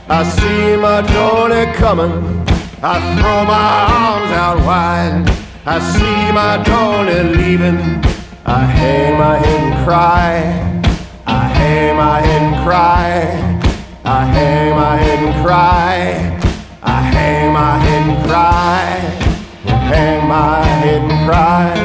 I 0.07 0.21
see 0.21 0.75
my 0.75 1.01
daughter 1.01 1.65
coming. 1.73 2.45
I 2.83 2.95
throw 3.15 3.39
my 3.55 3.69
arms 3.97 4.31
out 4.33 4.57
wide. 4.67 5.25
I 5.65 5.79
see 5.79 6.31
my 6.31 6.61
daughter 6.61 7.23
leaving. 7.23 7.79
I 8.45 8.65
hang 8.65 9.17
my 9.17 9.37
head 9.39 9.63
and 9.63 9.83
cry. 9.83 10.91
I 11.25 11.47
hang 11.47 11.95
my 11.97 12.21
head 12.21 12.41
and 12.43 12.63
cry. 12.63 13.46
I 14.09 14.23
hang 14.23 14.73
my 14.73 14.95
head 14.95 15.19
and 15.19 15.45
cry. 15.45 16.39
I 16.81 17.01
hang 17.01 17.51
my 17.51 17.77
head 17.77 18.09
and 18.09 18.23
cry. 18.25 18.99
Hang 19.65 20.27
my 20.29 20.63
head 20.63 21.01
and 21.01 21.27
cry. 21.27 21.75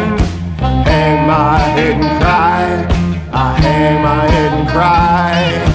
Hang 0.85 1.27
my 1.27 1.59
head 1.59 2.01
and 2.01 2.23
cry. 2.23 2.87
I 3.33 3.59
hang 3.59 4.03
my 4.05 4.31
head 4.31 4.53
and 4.53 4.68
cry. 4.68 5.72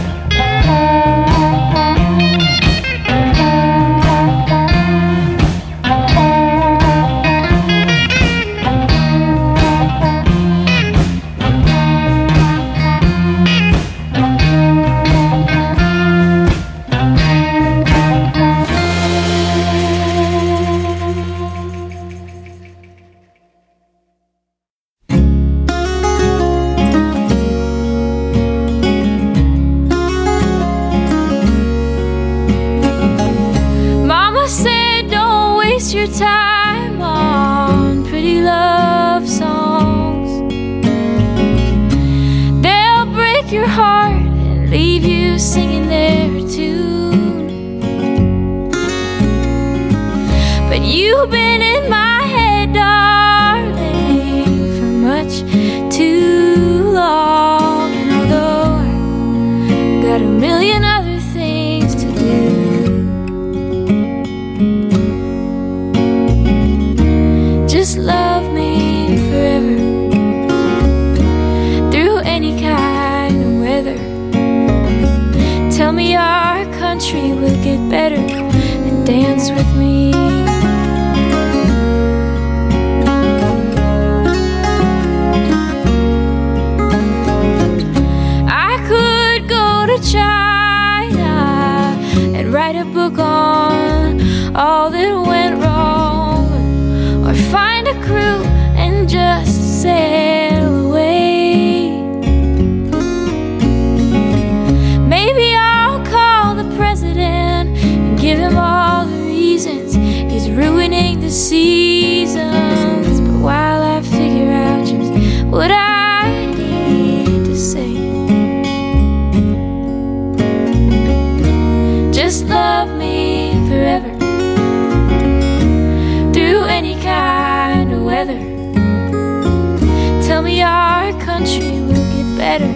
country 131.38 131.80
will 131.82 131.94
get 132.16 132.36
better. 132.36 132.74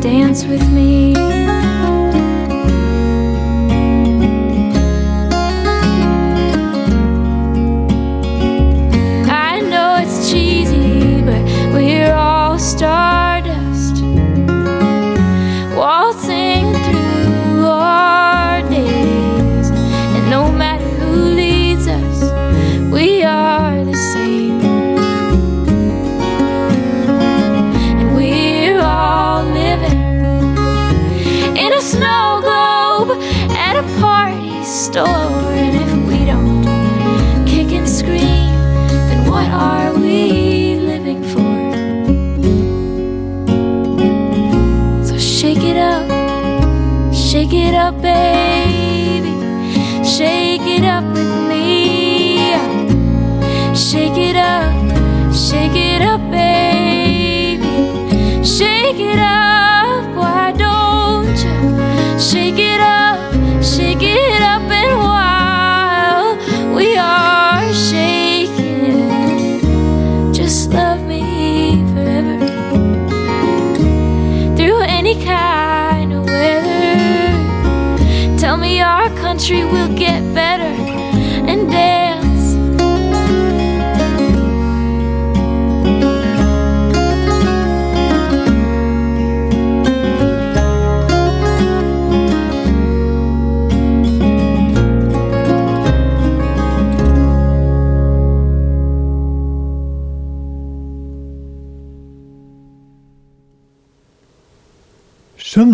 Dance 0.00 0.44
with 0.44 0.68
me. 0.72 1.43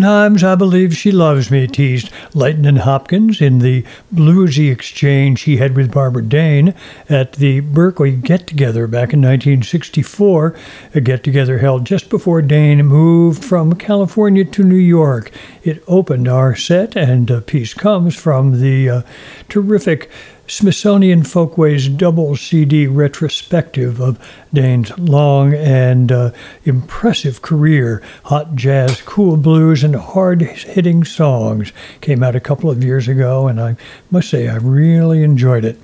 Sometimes 0.01 0.43
I 0.43 0.55
believe 0.55 0.97
she 0.97 1.13
loves 1.13 1.51
me, 1.51 1.67
teased 1.67 2.11
Lightnin' 2.33 2.77
Hopkins 2.77 3.43
in 3.43 3.59
the 3.59 3.85
bluesy 4.11 4.73
exchange 4.73 5.43
he 5.43 5.59
had 5.59 5.77
with 5.77 5.93
Barbara 5.93 6.23
Dane 6.23 6.73
at 7.11 7.35
the 7.35 7.61
Berkeley 7.61 8.13
Get 8.13 8.47
Together 8.47 8.87
back 8.87 9.13
in 9.13 9.21
1964, 9.21 10.57
a 10.95 11.01
get 11.03 11.23
together 11.23 11.59
held 11.59 11.85
just 11.85 12.09
before 12.09 12.41
Dane 12.41 12.87
moved 12.87 13.45
from 13.45 13.75
California 13.75 14.47
to 14.47 14.65
New 14.65 14.75
York. 14.75 15.33
It 15.65 15.85
opened 15.87 16.29
our 16.29 16.57
set, 16.57 16.97
and 16.97 17.31
a 17.31 17.43
piece 17.43 17.75
comes 17.75 18.17
from 18.17 18.63
the 18.63 18.89
uh, 18.89 19.03
terrific 19.51 20.11
Smithsonian 20.51 21.23
Folkways 21.23 21.89
double 21.89 22.35
CD 22.35 22.89
retrospective 22.89 24.01
of 24.01 24.19
Dane's 24.53 24.99
long 24.99 25.55
and 25.55 26.11
uh, 26.11 26.33
impressive 26.65 27.41
career. 27.41 28.03
Hot 28.25 28.57
jazz, 28.57 29.01
cool 29.03 29.37
blues, 29.37 29.85
and 29.85 29.95
hard 29.95 30.43
hitting 30.43 31.05
songs 31.05 31.73
came 32.01 32.25
out 32.25 32.35
a 32.35 32.41
couple 32.41 32.69
of 32.69 32.83
years 32.83 33.07
ago, 33.07 33.47
and 33.47 33.61
I 33.61 33.77
must 34.11 34.29
say 34.29 34.49
I 34.49 34.57
really 34.57 35.23
enjoyed 35.23 35.65
it. 35.65 35.79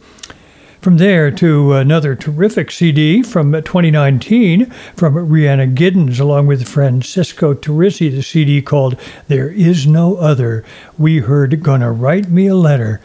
From 0.80 0.96
there 0.96 1.30
to 1.30 1.74
another 1.74 2.16
terrific 2.16 2.72
CD 2.72 3.22
from 3.22 3.52
2019 3.52 4.66
from 4.96 5.14
Rhiannon 5.14 5.76
Giddens, 5.76 6.18
along 6.18 6.48
with 6.48 6.68
Francesco 6.68 7.54
Turrisi, 7.54 8.10
the 8.10 8.20
CD 8.20 8.60
called 8.62 8.98
There 9.28 9.48
Is 9.48 9.86
No 9.86 10.16
Other. 10.16 10.64
We 10.98 11.18
heard 11.18 11.62
Gonna 11.62 11.92
Write 11.92 12.28
Me 12.28 12.48
a 12.48 12.56
Letter. 12.56 13.00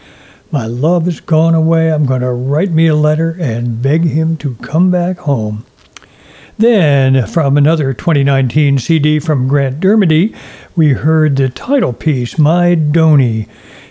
My 0.54 0.66
love 0.66 1.06
has 1.06 1.22
gone 1.22 1.56
away. 1.56 1.94
I'm 1.94 2.06
going 2.06 2.20
to 2.20 2.34
write 2.34 2.72
me 2.72 2.88
a 2.88 2.96
letter 2.96 3.38
and 3.40 3.82
beg 3.82 4.04
him 4.04 4.36
to 4.38 4.56
come 4.56 4.92
back 4.92 5.20
home. 5.20 5.66
Then, 6.58 7.26
from 7.26 7.56
another 7.56 7.94
2019 7.94 8.78
CD 8.78 9.18
from 9.18 9.48
Grant 9.48 9.80
Dermody, 9.80 10.36
we 10.76 10.90
heard 10.90 11.38
the 11.38 11.48
title 11.48 11.94
piece, 11.94 12.38
My 12.38 12.76
Donny. 12.76 13.48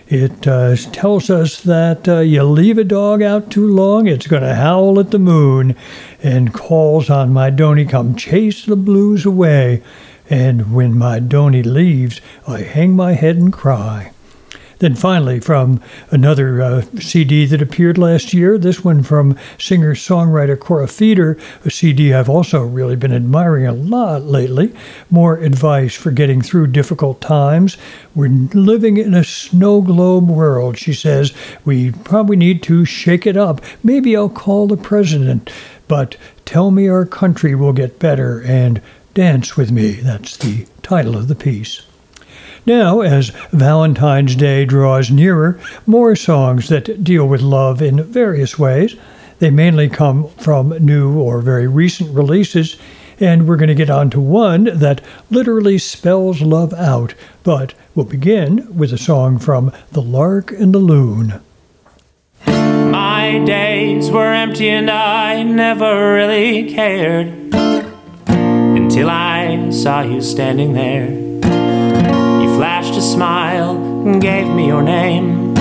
It 0.07 0.47
uh, 0.47 0.75
tells 0.75 1.31
us 1.31 1.59
that 1.61 2.07
uh, 2.07 2.19
you 2.19 2.43
leave 2.43 2.77
a 2.77 2.83
dog 2.83 3.23
out 3.23 3.49
too 3.49 3.65
long, 3.65 4.05
it's 4.05 4.27
going 4.27 4.43
to 4.43 4.53
howl 4.53 4.99
at 4.99 5.09
the 5.09 5.17
moon, 5.17 5.75
and 6.21 6.53
calls 6.53 7.09
on 7.09 7.33
my 7.33 7.49
Donny, 7.49 7.85
come 7.85 8.15
chase 8.15 8.65
the 8.65 8.75
blues 8.75 9.25
away. 9.25 9.81
And 10.29 10.71
when 10.75 10.95
my 10.95 11.17
Donny 11.17 11.63
leaves, 11.63 12.21
I 12.47 12.61
hang 12.61 12.95
my 12.95 13.13
head 13.13 13.37
and 13.37 13.51
cry. 13.51 14.11
Then 14.81 14.95
finally, 14.95 15.39
from 15.39 15.79
another 16.09 16.59
uh, 16.59 16.81
CD 16.97 17.45
that 17.45 17.61
appeared 17.61 17.99
last 17.99 18.33
year, 18.33 18.57
this 18.57 18.83
one 18.83 19.03
from 19.03 19.37
singer 19.59 19.93
songwriter 19.93 20.59
Cora 20.59 20.87
Feeder, 20.87 21.37
a 21.63 21.69
CD 21.69 22.15
I've 22.15 22.27
also 22.27 22.65
really 22.65 22.95
been 22.95 23.13
admiring 23.13 23.67
a 23.67 23.73
lot 23.73 24.23
lately. 24.23 24.73
More 25.11 25.37
advice 25.37 25.93
for 25.93 26.09
getting 26.09 26.41
through 26.41 26.67
difficult 26.67 27.21
times. 27.21 27.77
We're 28.15 28.29
living 28.29 28.97
in 28.97 29.13
a 29.13 29.23
snow 29.23 29.83
globe 29.83 30.27
world, 30.27 30.79
she 30.79 30.93
says. 30.93 31.31
We 31.63 31.91
probably 31.91 32.35
need 32.35 32.63
to 32.63 32.83
shake 32.83 33.27
it 33.27 33.37
up. 33.37 33.61
Maybe 33.83 34.17
I'll 34.17 34.29
call 34.29 34.65
the 34.65 34.77
president, 34.77 35.51
but 35.87 36.17
tell 36.43 36.71
me 36.71 36.89
our 36.89 37.05
country 37.05 37.53
will 37.53 37.73
get 37.73 37.99
better 37.99 38.41
and 38.41 38.81
dance 39.13 39.55
with 39.55 39.71
me. 39.71 39.91
That's 39.91 40.37
the 40.37 40.65
title 40.81 41.15
of 41.15 41.27
the 41.27 41.35
piece. 41.35 41.83
Now, 42.65 43.01
as 43.01 43.29
Valentine's 43.51 44.35
Day 44.35 44.65
draws 44.65 45.09
nearer, 45.09 45.59
more 45.87 46.15
songs 46.15 46.69
that 46.69 47.03
deal 47.03 47.27
with 47.27 47.41
love 47.41 47.81
in 47.81 48.03
various 48.03 48.59
ways. 48.59 48.95
They 49.39 49.49
mainly 49.49 49.89
come 49.89 50.29
from 50.29 50.69
new 50.85 51.19
or 51.19 51.41
very 51.41 51.65
recent 51.65 52.15
releases, 52.15 52.77
and 53.19 53.47
we're 53.47 53.55
going 53.55 53.69
to 53.69 53.75
get 53.75 53.89
on 53.89 54.11
to 54.11 54.21
one 54.21 54.65
that 54.65 55.01
literally 55.31 55.79
spells 55.79 56.41
love 56.41 56.71
out. 56.73 57.15
But 57.43 57.73
we'll 57.95 58.05
begin 58.05 58.77
with 58.77 58.93
a 58.93 58.97
song 58.97 59.39
from 59.39 59.71
The 59.91 60.01
Lark 60.03 60.51
and 60.51 60.71
the 60.71 60.79
Loon. 60.79 61.41
My 62.45 63.41
days 63.43 64.11
were 64.11 64.33
empty 64.33 64.69
and 64.69 64.91
I 64.91 65.41
never 65.41 66.13
really 66.13 66.71
cared 66.71 67.29
until 68.27 69.09
I 69.09 69.69
saw 69.71 70.01
you 70.01 70.21
standing 70.21 70.73
there 70.73 71.30
a 73.01 73.03
smile 73.03 73.75
and 74.05 74.21
gave 74.21 74.47
me 74.47 74.67
your 74.67 74.83
name. 74.83 75.55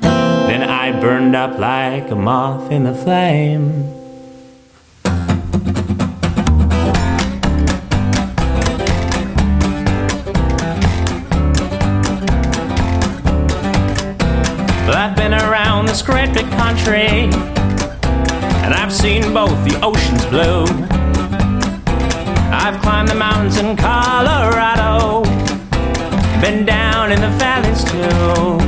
Then 0.00 0.62
I 0.62 0.98
burned 1.02 1.36
up 1.36 1.58
like 1.58 2.10
a 2.10 2.14
moth 2.14 2.72
in 2.72 2.84
the 2.84 2.94
flame. 2.94 3.90
Well, 14.86 14.96
I've 14.96 15.14
been 15.14 15.34
around 15.34 15.88
this 15.88 16.00
great 16.00 16.32
big 16.32 16.50
country, 16.52 17.28
and 18.64 18.72
I've 18.72 18.92
seen 18.92 19.34
both 19.34 19.62
the 19.68 19.78
oceans 19.82 20.24
blue. 20.26 20.64
I've 22.50 22.80
climbed 22.80 23.08
the 23.08 23.14
mountains 23.14 23.58
in 23.58 23.76
Colorado 23.76 25.41
been 26.42 26.66
down 26.66 27.12
in 27.12 27.20
the 27.20 27.30
valleys 27.38 27.84
too. 27.84 28.58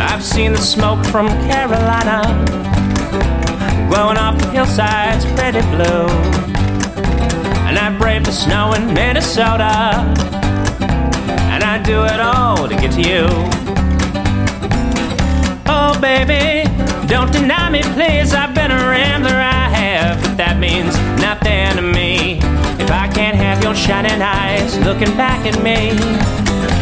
I've 0.00 0.24
seen 0.24 0.52
the 0.52 0.58
smoke 0.58 1.04
from 1.04 1.28
Carolina 1.46 2.22
glowing 3.90 4.16
off 4.16 4.38
the 4.38 4.48
hillsides, 4.48 5.26
pretty 5.38 5.60
blue. 5.68 6.08
And 7.68 7.78
I 7.78 7.94
braved 7.98 8.24
the 8.24 8.32
snow 8.32 8.72
in 8.72 8.94
Minnesota, 8.94 10.00
and 11.52 11.62
I 11.62 11.78
do 11.82 12.04
it 12.04 12.18
all 12.18 12.68
to 12.68 12.74
get 12.74 12.92
to 12.92 13.02
you. 13.02 13.26
Oh, 15.66 15.92
baby, 16.00 16.66
don't 17.06 17.30
deny 17.32 17.68
me, 17.68 17.82
please. 17.82 18.32
I've 18.32 18.54
been 18.54 18.70
a 18.70 18.88
rambler, 18.88 19.36
I 19.36 19.68
have, 19.68 20.22
but 20.22 20.38
that 20.38 20.58
means 20.58 20.96
nothing 21.20 21.76
to 21.76 21.82
me. 21.82 22.40
If 22.84 22.90
I 22.90 23.08
can't 23.08 23.34
have 23.34 23.62
your 23.62 23.74
shining 23.74 24.20
eyes 24.20 24.76
looking 24.80 25.16
back 25.16 25.46
at 25.46 25.56
me, 25.62 25.96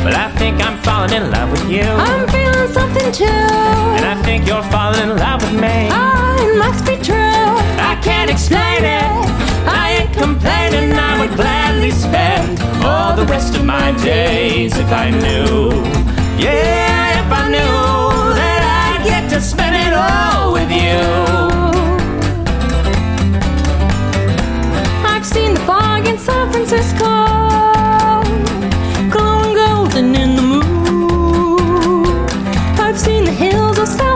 but 0.03 0.15
I 0.15 0.33
think 0.35 0.59
I'm 0.59 0.77
falling 0.83 1.13
in 1.15 1.31
love 1.31 1.53
with 1.53 1.71
you. 1.71 1.87
I'm 1.87 2.27
feeling 2.27 2.69
something 2.73 3.13
too. 3.13 3.25
And 3.95 4.05
I 4.05 4.21
think 4.25 4.45
you're 4.49 4.65
falling 4.65 5.01
in 5.01 5.17
love 5.17 5.41
with 5.43 5.55
me. 5.55 5.87
Oh, 5.93 6.35
it 6.43 6.59
must 6.59 6.85
be 6.85 6.97
true. 6.97 7.47
I 7.79 7.95
can't 8.03 8.29
explain 8.29 8.83
it. 8.83 9.11
I 9.71 10.03
ain't 10.03 10.13
complaining. 10.13 10.91
I 10.93 11.21
would 11.21 11.37
gladly 11.37 11.93
spend 11.93 12.61
all 12.83 13.15
the 13.15 13.25
rest 13.27 13.55
of 13.55 13.65
my 13.65 13.93
days 14.03 14.77
if 14.77 14.91
I 14.91 15.11
knew. 15.11 15.71
Yeah, 16.37 17.23
if 17.23 17.31
I 17.31 17.47
knew 17.47 18.35
that 18.41 18.61
I'd 18.99 19.05
get 19.07 19.31
to 19.31 19.41
spend 19.41 19.77
it 19.77 19.95
all 19.95 20.53
with 20.53 20.73
you. 20.73 21.72
Francisco, 26.53 27.09
glowing 29.11 29.55
golden 29.55 30.15
in 30.15 30.37
the 30.37 30.43
moon. 30.43 30.69
I've 32.79 32.99
seen 33.01 33.25
the 33.25 33.33
hills 33.33 33.79
of 33.79 33.89
South 33.89 34.12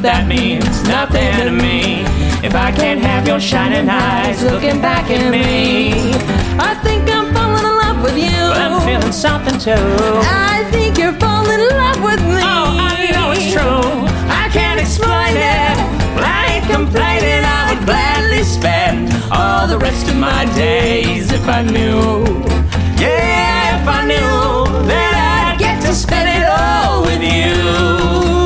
but 0.00 0.08
that 0.08 0.26
means 0.26 0.64
nothing 0.88 1.28
to 1.44 1.52
me. 1.52 2.00
If 2.40 2.54
I 2.54 2.72
can't 2.72 3.00
have 3.00 3.26
your 3.28 3.38
shining 3.38 3.88
eyes 3.90 4.42
looking 4.42 4.80
back 4.80 5.10
at 5.10 5.30
me, 5.30 5.92
I 6.56 6.72
think 6.82 7.04
I'm 7.10 7.28
falling 7.34 7.66
in 7.68 7.74
love 7.84 8.00
with 8.02 8.16
you. 8.16 8.40
but 8.48 8.60
I'm 8.64 8.80
feeling 8.88 9.12
something 9.12 9.58
too. 9.60 9.76
I 10.24 10.64
think 10.72 10.96
you're 10.96 11.18
falling 11.20 11.60
in 11.60 11.72
love 11.76 12.00
with 12.00 12.22
me. 12.32 12.40
Oh, 12.40 12.80
I 12.80 13.12
know 13.12 13.32
it's 13.36 13.52
true. 13.52 13.84
I 14.32 14.48
can't 14.56 14.80
explain 14.80 15.36
it. 15.36 15.76
But 16.16 16.24
I 16.24 16.56
ain't 16.56 16.68
complaining. 16.72 17.44
I 17.44 17.60
would 17.68 17.84
gladly 17.84 18.42
spend 18.42 19.12
all 19.30 19.68
the 19.68 19.76
rest 19.76 20.08
of 20.08 20.16
my 20.16 20.46
days 20.56 21.30
if 21.30 21.46
I 21.46 21.60
knew. 21.60 22.24
Yeah, 22.96 23.82
if 23.82 23.86
I 23.86 24.00
knew 24.08 24.64
that 24.88 25.12
I'd 25.52 25.58
get 25.60 25.82
to 25.84 25.92
spend 25.92 26.24
it 26.24 26.44
all 26.48 27.04
with 27.04 27.20
you. 27.20 28.39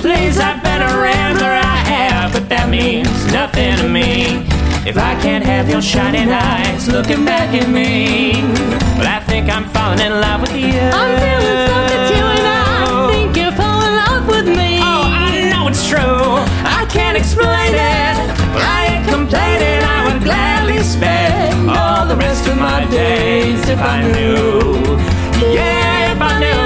Please, 0.00 0.38
I've 0.38 0.62
been 0.62 0.82
around 0.82 1.36
or 1.38 1.52
I 1.52 1.76
have, 1.94 2.32
but 2.32 2.48
that 2.48 2.68
means 2.68 3.08
nothing 3.32 3.76
to 3.76 3.88
me. 3.88 4.46
If 4.84 4.98
I 4.98 5.14
can't 5.22 5.44
have 5.44 5.68
your 5.70 5.80
shining 5.82 6.30
eyes 6.30 6.88
looking 6.88 7.24
back 7.24 7.54
at 7.54 7.68
me, 7.68 8.32
well, 8.98 9.06
I 9.06 9.20
think 9.20 9.48
I'm 9.48 9.68
falling 9.70 10.00
in 10.00 10.12
love 10.20 10.40
with 10.40 10.56
you. 10.56 10.74
I'm 10.74 11.12
feeling 11.22 11.60
something 11.70 12.02
to 12.10 12.18
and 12.34 12.46
I 12.46 13.12
think 13.12 13.36
you're 13.36 13.52
falling 13.52 13.94
in 13.94 13.96
love 14.02 14.26
with 14.26 14.48
me. 14.48 14.80
Oh, 14.82 15.06
I 15.06 15.50
know 15.50 15.68
it's 15.68 15.86
true. 15.88 16.42
I 16.66 16.84
can't 16.90 17.16
explain 17.16 17.70
it. 17.70 18.16
but 18.52 18.62
I 18.62 18.98
ain't 18.98 19.06
complaining. 19.08 19.80
I 19.86 19.98
would 20.10 20.22
gladly 20.24 20.82
spend 20.82 21.70
all 21.70 22.06
the 22.06 22.16
rest 22.16 22.48
of 22.48 22.56
my 22.58 22.84
days 22.90 23.62
if 23.68 23.78
I 23.78 24.02
knew. 24.02 24.98
Yeah, 25.54 26.12
if 26.12 26.20
I 26.20 26.40
knew. 26.40 26.61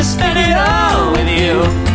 To 0.00 0.06
spend 0.06 0.38
it 0.38 0.56
all 0.56 1.12
with 1.12 1.28
you. 1.28 1.89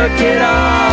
Work 0.00 0.20
it 0.22 0.40
all. 0.40 0.89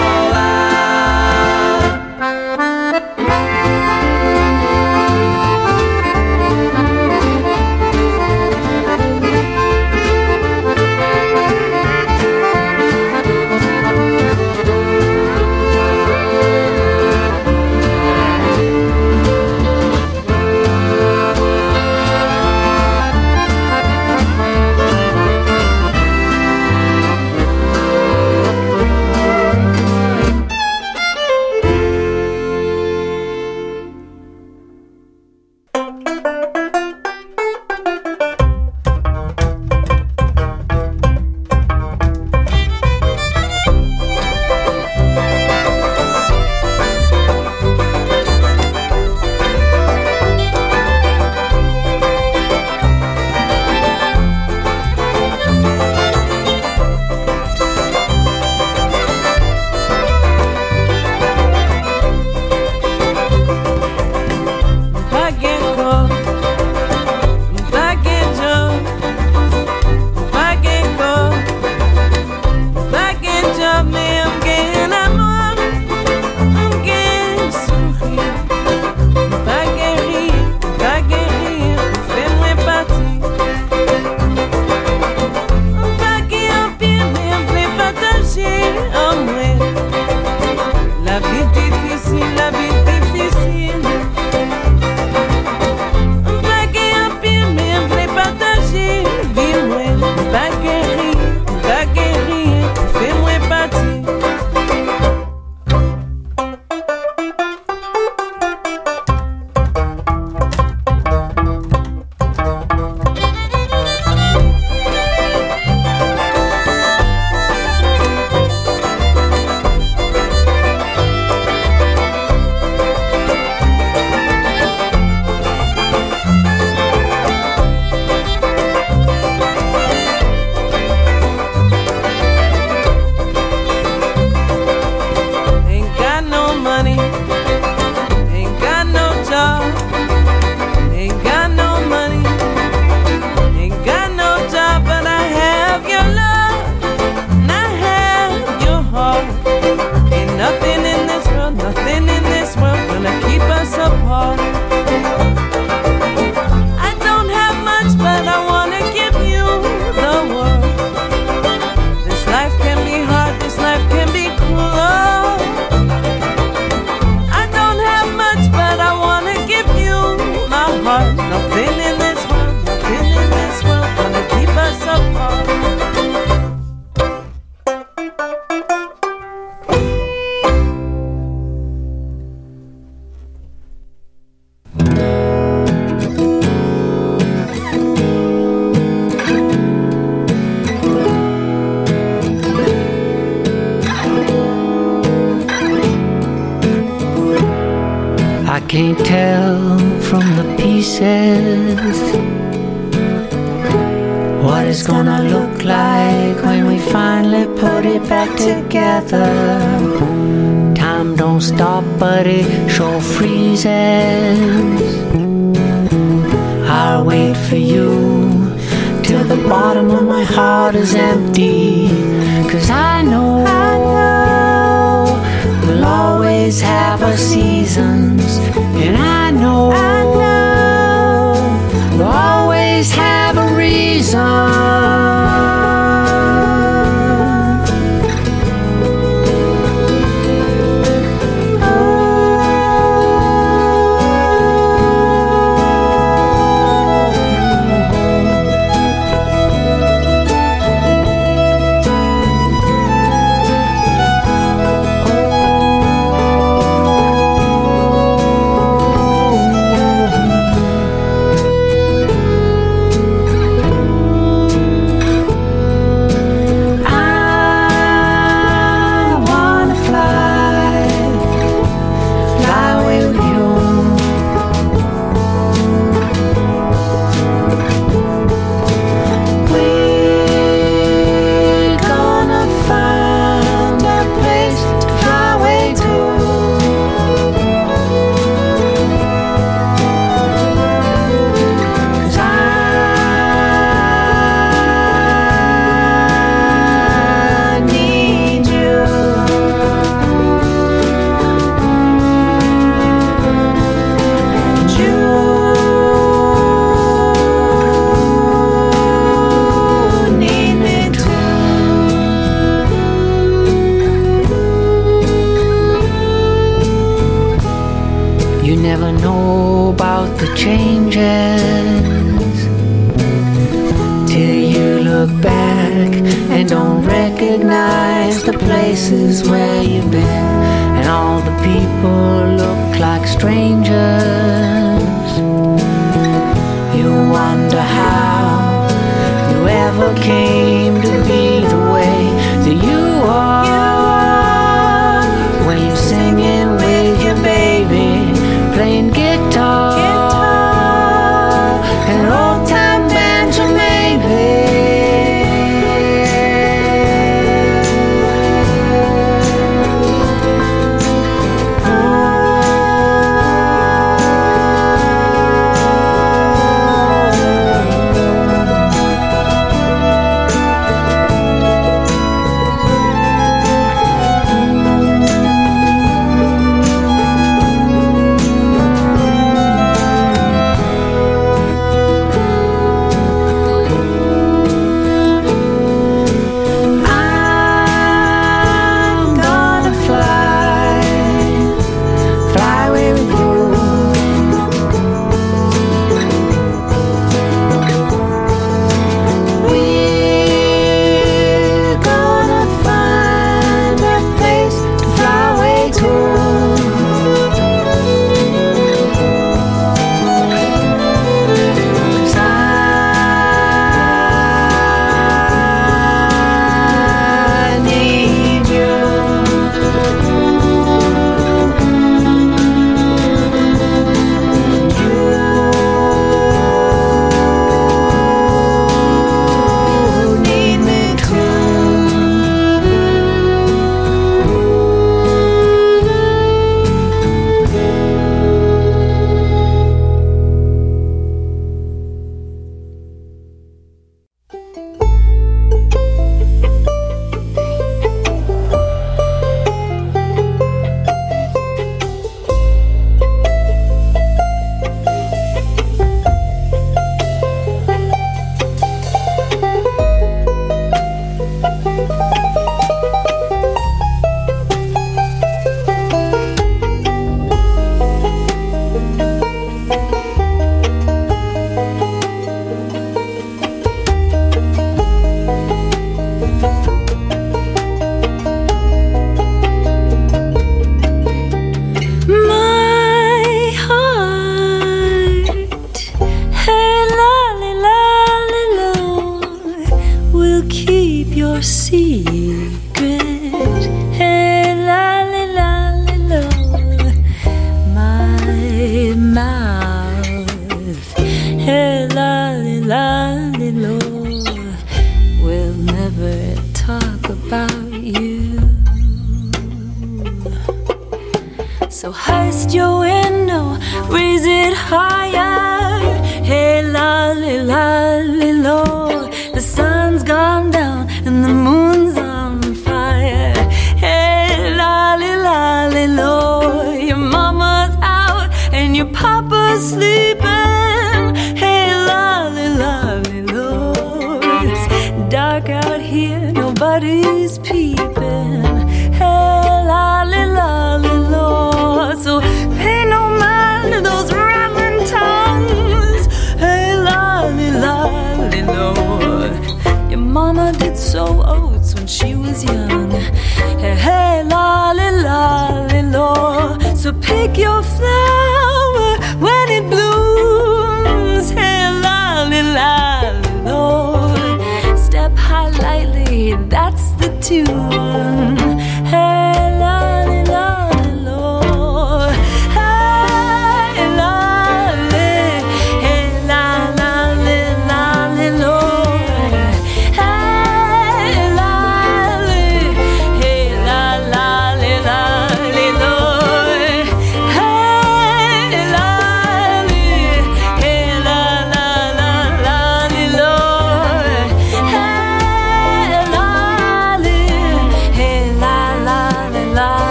Always 232.77 232.91
have 232.91 233.37
a 233.37 233.55
reason. 233.55 235.76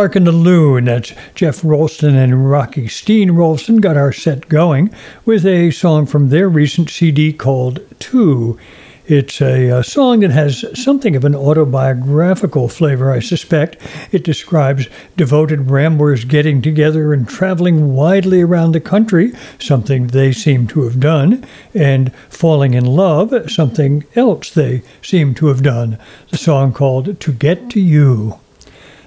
The 0.00 0.04
Lark 0.04 0.16
and 0.16 0.26
the 0.26 0.32
Loon. 0.32 0.86
That's 0.86 1.12
Jeff 1.34 1.62
Rolston 1.62 2.16
and 2.16 2.50
Rocky 2.50 2.88
Steen 2.88 3.32
Rolston 3.32 3.82
got 3.82 3.98
our 3.98 4.14
set 4.14 4.48
going 4.48 4.88
with 5.26 5.44
a 5.44 5.70
song 5.72 6.06
from 6.06 6.30
their 6.30 6.48
recent 6.48 6.88
CD 6.88 7.34
called 7.34 7.80
Two. 7.98 8.58
It's 9.04 9.42
a, 9.42 9.68
a 9.68 9.84
song 9.84 10.20
that 10.20 10.30
has 10.30 10.64
something 10.72 11.14
of 11.16 11.26
an 11.26 11.34
autobiographical 11.34 12.68
flavor, 12.68 13.12
I 13.12 13.20
suspect. 13.20 13.76
It 14.10 14.24
describes 14.24 14.88
devoted 15.18 15.70
ramblers 15.70 16.24
getting 16.24 16.62
together 16.62 17.12
and 17.12 17.28
traveling 17.28 17.92
widely 17.92 18.40
around 18.40 18.72
the 18.72 18.80
country, 18.80 19.34
something 19.58 20.06
they 20.06 20.32
seem 20.32 20.66
to 20.68 20.84
have 20.84 20.98
done, 20.98 21.46
and 21.74 22.14
falling 22.30 22.72
in 22.72 22.86
love, 22.86 23.34
something 23.50 24.06
else 24.16 24.48
they 24.48 24.80
seem 25.02 25.34
to 25.34 25.48
have 25.48 25.62
done. 25.62 25.98
The 26.30 26.38
song 26.38 26.72
called 26.72 27.20
To 27.20 27.32
Get 27.34 27.68
to 27.72 27.80
You. 27.80 28.38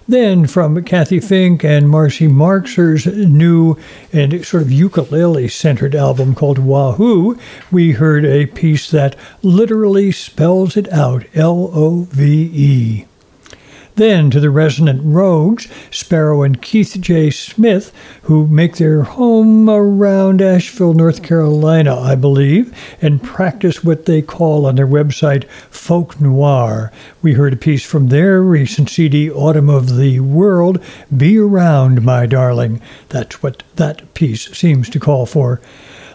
Then, 0.08 0.48
from 0.48 0.84
Cathy 0.84 1.22
Fink 1.22 1.64
and 1.64 1.90
Marcy 1.90 2.28
Marxer's 2.28 3.06
new 3.06 3.78
and 4.12 4.46
sort 4.46 4.64
of 4.64 4.72
ukulele 4.72 5.48
centered 5.48 5.96
album 5.96 6.36
called 6.36 6.60
Wahoo, 6.60 7.40
we 7.72 7.92
heard 7.92 8.26
a 8.26 8.46
piece 8.48 8.92
that 8.92 9.16
literally 9.42 10.12
spells 10.12 10.76
it 10.76 10.92
out 10.92 11.24
L 11.34 11.70
O 11.74 12.08
V 12.12 12.52
E. 12.54 13.06
Then 13.96 14.32
to 14.32 14.40
the 14.40 14.50
Resonant 14.50 15.02
Rogues, 15.04 15.68
Sparrow 15.92 16.42
and 16.42 16.60
Keith 16.60 16.98
J. 17.00 17.30
Smith, 17.30 17.94
who 18.24 18.48
make 18.48 18.78
their 18.78 19.04
home 19.04 19.70
around 19.70 20.42
Asheville, 20.42 20.94
North 20.94 21.22
Carolina, 21.22 22.00
I 22.00 22.16
believe, 22.16 22.76
and 23.04 23.22
practice 23.22 23.84
what 23.84 24.06
they 24.06 24.24
call 24.24 24.66
on 24.66 24.78
their 24.78 24.88
website 24.88 25.48
folk 25.70 26.20
noir. 26.20 26.92
We 27.22 27.34
heard 27.34 27.54
a 27.54 27.58
piece 27.58 27.86
from 27.86 28.08
their 28.08 28.42
recent 28.42 28.90
CD, 28.90 29.30
Autumn 29.30 29.70
of 29.70 29.96
the 29.96 30.22
World, 30.22 30.84
Be 31.16 31.38
Around, 31.38 32.04
My 32.04 32.26
Darling. 32.26 32.82
That's 33.10 33.44
what 33.44 33.62
that 33.76 34.12
piece 34.16 34.50
seems 34.58 34.90
to 34.90 35.00
call 35.00 35.28
for. 35.28 35.62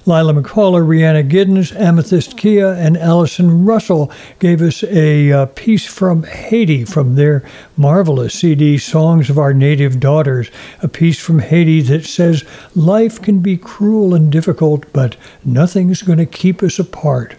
Leyla 0.09 0.43
McCalla, 0.43 0.81
Rhiannon 0.89 1.29
Giddens, 1.29 1.71
Amythyst 1.77 2.39
Kiah, 2.39 2.75
and 2.75 2.97
Allison 2.97 3.67
Russell 3.67 4.11
gave 4.39 4.63
us 4.63 4.83
a 4.85 5.31
uh, 5.31 5.47
piece 5.47 5.85
from 5.85 6.23
Haiti 6.23 6.87
from 6.87 7.15
their 7.15 7.47
marvelous 7.77 8.33
CD, 8.33 8.79
Songs 8.79 9.29
of 9.29 9.39
Our 9.39 9.53
Native 9.53 10.01
Daughters, 10.01 10.51
a 10.83 10.89
piece 10.89 11.21
from 11.21 11.41
Haiti 11.41 11.83
that 11.83 12.07
says 12.07 12.43
life 12.75 13.21
can 13.21 13.41
be 13.41 13.59
cruel 13.59 14.15
and 14.15 14.33
difficult, 14.33 14.91
but 14.95 15.15
nothing's 15.45 16.01
going 16.01 16.19
to 16.19 16.25
keep 16.25 16.63
us 16.63 16.79
apart. 16.79 17.37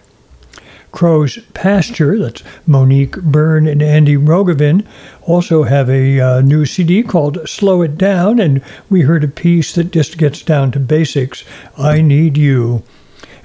Crow's 0.92 1.38
Pasture, 1.54 2.18
that's 2.18 2.42
Monique 2.66 3.20
Byrne 3.22 3.66
and 3.66 3.82
Andy 3.82 4.16
Rogovin, 4.16 4.86
also 5.22 5.62
have 5.62 5.88
a 5.88 6.20
uh, 6.20 6.40
new 6.40 6.66
CD 6.66 7.02
called 7.02 7.48
Slow 7.48 7.82
It 7.82 7.96
Down, 7.96 8.38
and 8.38 8.62
we 8.88 9.02
heard 9.02 9.24
a 9.24 9.28
piece 9.28 9.74
that 9.74 9.92
just 9.92 10.18
gets 10.18 10.42
down 10.42 10.72
to 10.72 10.80
basics 10.80 11.44
I 11.78 12.00
Need 12.00 12.36
You. 12.36 12.82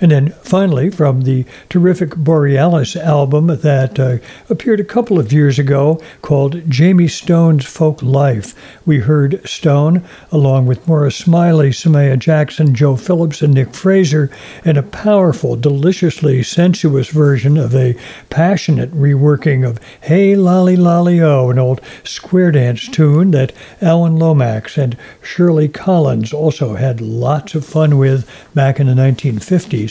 And 0.02 0.12
then 0.12 0.32
finally, 0.44 0.90
from 0.90 1.22
the 1.22 1.46
terrific 1.70 2.16
Borealis 2.16 2.96
album 2.96 3.48
that 3.48 4.00
uh, 4.00 4.18
appeared 4.50 4.80
a 4.80 4.86
couple 4.86 5.18
of 5.18 5.32
years 5.32 5.58
ago 5.58 6.02
called 6.22 6.56
Jayme 6.70 7.10
Stone's 7.10 7.66
Folk 7.66 8.02
Life, 8.02 8.54
we 8.86 9.00
heard 9.00 9.48
Stone 9.48 10.04
along 10.32 10.66
with 10.66 10.88
Moira 10.88 11.12
Smiley, 11.12 11.70
Samaya 11.70 12.20
Jackson, 12.20 12.76
Joe 12.76 12.96
Phillips, 12.96 13.42
and 13.42 13.54
Nick 13.54 13.74
Fraser 13.74 14.30
in 14.64 14.78
a 14.78 14.84
powerful, 14.84 15.56
deliciously 15.56 16.44
sensuous 16.44 17.10
version 17.10 17.58
of 17.58 17.74
a 17.74 17.96
passionate 18.30 18.92
reworking 18.92 19.68
of 19.68 19.80
Hey 20.02 20.36
Lolly 20.36 20.76
Lolly 20.76 21.22
O, 21.22 21.50
an 21.50 21.60
old 21.60 21.82
square 22.04 22.52
dance 22.52 22.88
tune 22.88 23.32
that 23.32 23.54
Alan 23.82 24.18
Lomax 24.18 24.78
and 24.78 24.98
Shirley 25.22 25.70
Collins 25.70 26.34
also 26.34 26.76
had 26.76 27.02
lots 27.02 27.56
of 27.56 27.66
fun 27.66 27.98
with 27.98 28.30
back 28.54 28.80
in 28.80 28.88
the 28.88 28.94
1950s. 28.94 29.85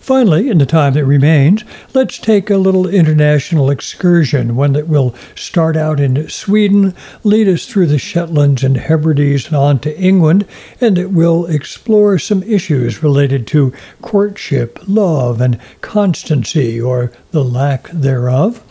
Finally, 0.00 0.48
in 0.48 0.56
the 0.56 0.66
time 0.66 0.94
that 0.94 1.04
remains, 1.04 1.62
let's 1.92 2.18
take 2.18 2.48
a 2.48 2.56
little 2.56 2.88
international 2.88 3.70
excursion, 3.70 4.56
one 4.56 4.72
that 4.72 4.88
will 4.88 5.14
start 5.36 5.76
out 5.76 6.00
in 6.00 6.26
Sweden, 6.26 6.94
lead 7.22 7.46
us 7.46 7.66
through 7.66 7.86
the 7.86 7.98
Shetlands 7.98 8.64
and 8.64 8.78
Hebrides 8.78 9.46
and 9.48 9.56
on 9.56 9.78
to 9.80 10.00
England, 10.00 10.46
and 10.80 10.96
it 10.96 11.10
will 11.10 11.44
explore 11.46 12.18
some 12.18 12.42
issues 12.44 13.02
related 13.02 13.46
to 13.48 13.74
courtship, 14.00 14.78
love, 14.88 15.38
and 15.40 15.60
constancy, 15.82 16.80
or 16.80 17.12
the 17.32 17.44
lack 17.44 17.88
thereof. 17.90 18.64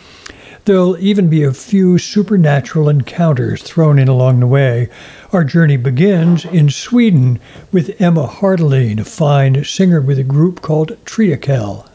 There'll 0.66 0.98
even 0.98 1.30
be 1.30 1.44
a 1.44 1.54
few 1.54 2.00
supernatural 2.00 2.90
encounters 2.90 3.64
thrown 3.64 3.98
in 3.98 4.08
along 4.08 4.40
the 4.40 4.48
way. 4.48 4.90
Our 5.32 5.44
journey 5.44 5.78
begins 5.78 6.44
in 6.44 6.72
Sweden 6.72 7.40
with 7.72 8.02
Emma 8.02 8.26
Hardelin, 8.28 9.00
a 9.00 9.04
fine 9.04 9.64
singer 9.64 10.02
with 10.02 10.18
a 10.18 10.24
group 10.24 10.62
called 10.62 10.98
Triakel. 11.06 11.86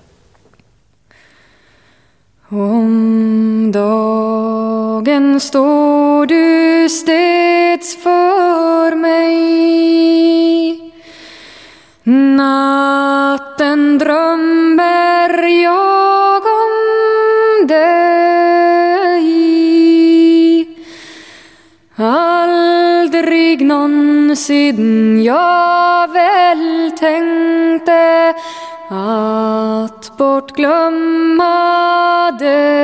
Om 2.49 3.73
dagen 3.73 5.41
står 5.41 6.27
du 6.27 6.89
steds 6.89 7.97
för 8.03 8.97
mig 8.97 9.35
Natten 12.37 13.99
drömmer 13.99 15.63
jag 15.63 16.14
någonsin 24.35 25.23
jag 25.23 26.13
väl 26.13 26.93
tänkte 26.99 28.35
att 28.89 30.17
bortglömma 30.17 31.51
dig. 32.39 32.84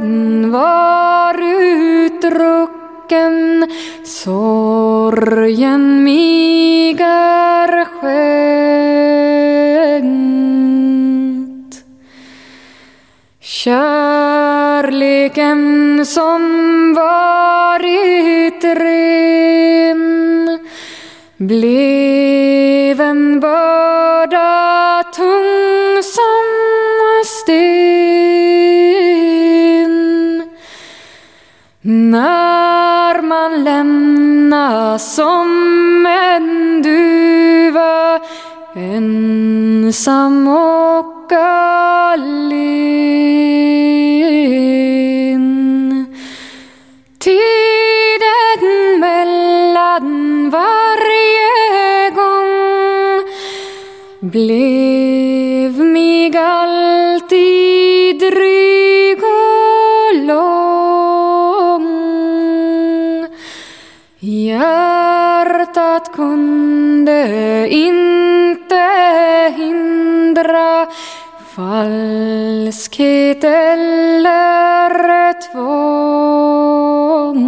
Glädjeskålen 0.00 0.52
var 0.52 1.34
utdrucken, 2.06 3.66
sorgen 4.04 6.04
mig 6.04 6.92
är. 6.92 7.56
Kärleken 14.36 15.56
som 16.06 16.94
varit 16.94 18.64
ren 18.64 20.58
blev 21.36 23.00
en 23.00 23.40
börda 23.40 25.02
tung 25.16 25.65
När 32.16 33.22
man 33.22 33.64
lämnas 33.64 35.14
som 35.14 36.06
en 36.06 36.82
duva 36.82 38.20
ensam 38.76 40.48
och 40.48 41.32
allen. 41.32 42.26
Tiden 47.18 48.60
mellan 49.00 50.50
varje 50.50 52.10
gång 52.10 52.52
blev 54.20 55.72
mig 55.84 56.36
all 56.36 56.85
kunde 66.16 67.68
inte 67.68 68.84
hindra 69.56 70.86
falskhet 71.56 73.44
eller 73.44 75.32
tvång. 75.52 77.42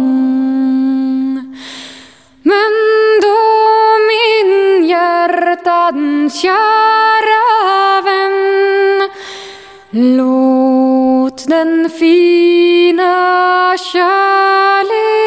Men 2.43 2.73
då 3.21 3.39
min 4.11 4.51
hjärtans 4.87 6.41
kära 6.41 8.01
vän 8.01 9.09
låt 10.17 11.47
den 11.47 11.89
fina 11.89 13.77
kärleken 13.77 15.19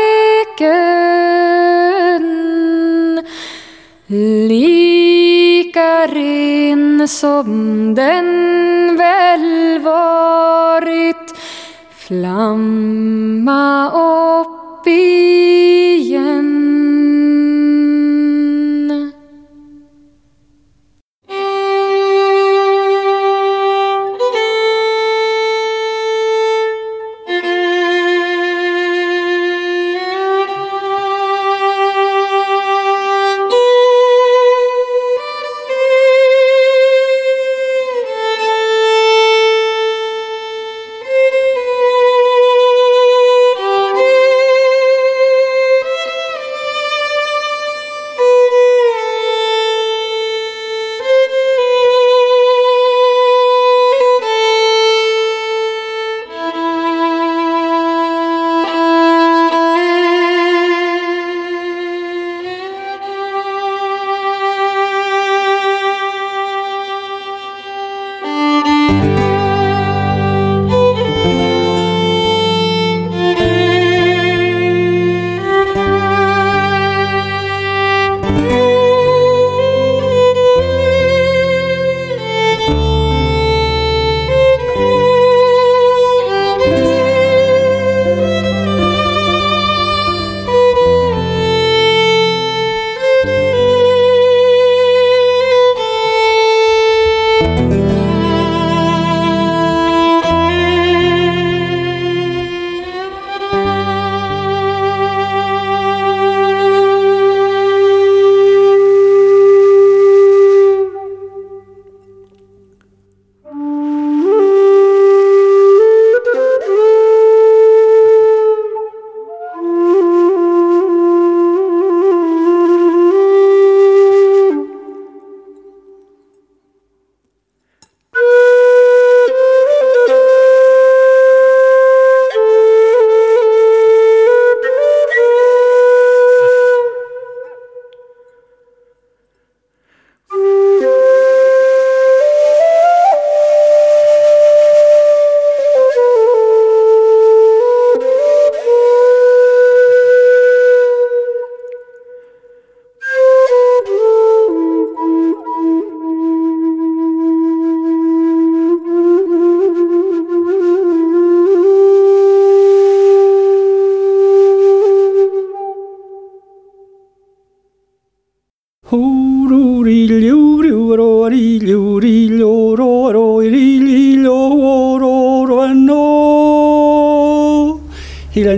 lika 4.49 6.07
ren 6.07 7.09
som 7.09 7.95
den 7.95 8.27
väl 8.97 9.81
varit 9.81 11.35
flamma 11.97 13.91
upp 13.91 14.87
igen. 14.87 16.52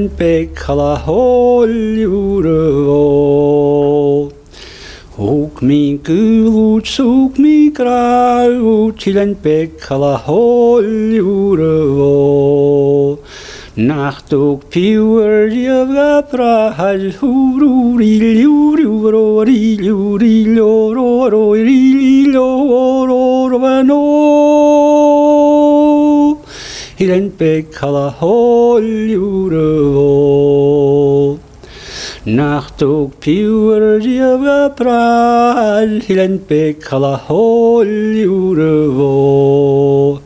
pekhalahol 0.08 1.72
volt. 2.86 4.34
Ook 5.18 5.60
mi 5.62 5.98
kulut 6.02 6.86
suk 6.86 7.38
mi 7.38 7.70
krau, 7.70 8.92
chilen 8.96 9.36
pekhalahol 9.40 10.86
volt. 11.96 13.20
Nachtuk 13.76 14.70
piwer 14.70 15.50
jeva 15.50 16.22
prahal 16.22 17.10
huru 17.18 17.98
rilju 17.98 19.10
ro 19.10 19.42
rilju 19.42 20.16
riljo 20.16 20.94
ro 20.94 21.28
ro 21.28 21.54
riljo 21.58 22.46
ro 23.08 23.48
ro 23.50 23.58
ro 23.58 23.58
Stillentbäck 27.04 27.82
aller 27.82 28.10
Hollywood. 28.20 29.04
Nachtuk 32.24 33.20
piwer 33.20 34.00
diewe 34.00 34.70
praal, 34.78 36.00
Hilentbek 36.00 36.92
alla 36.96 37.16
holjure 37.28 38.88
wo. 38.96 40.20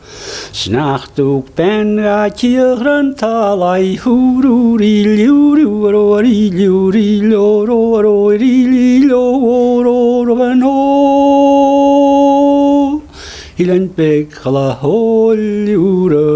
Snachtog 0.53 1.43
ben 1.57 1.97
ga 1.97 2.29
kjeren 2.29 3.13
talai, 3.19 3.97
Hururi 3.99 5.03
liururo 5.17 6.21
riluri 6.23 7.19
loro 7.27 8.31
rililo 8.39 9.25
oro 9.51 10.23
ro 10.23 10.35
Hielen 13.59 13.91
Beck, 13.93 14.45
la 14.45 14.79
holy 14.81 15.75
uro. 15.75 16.29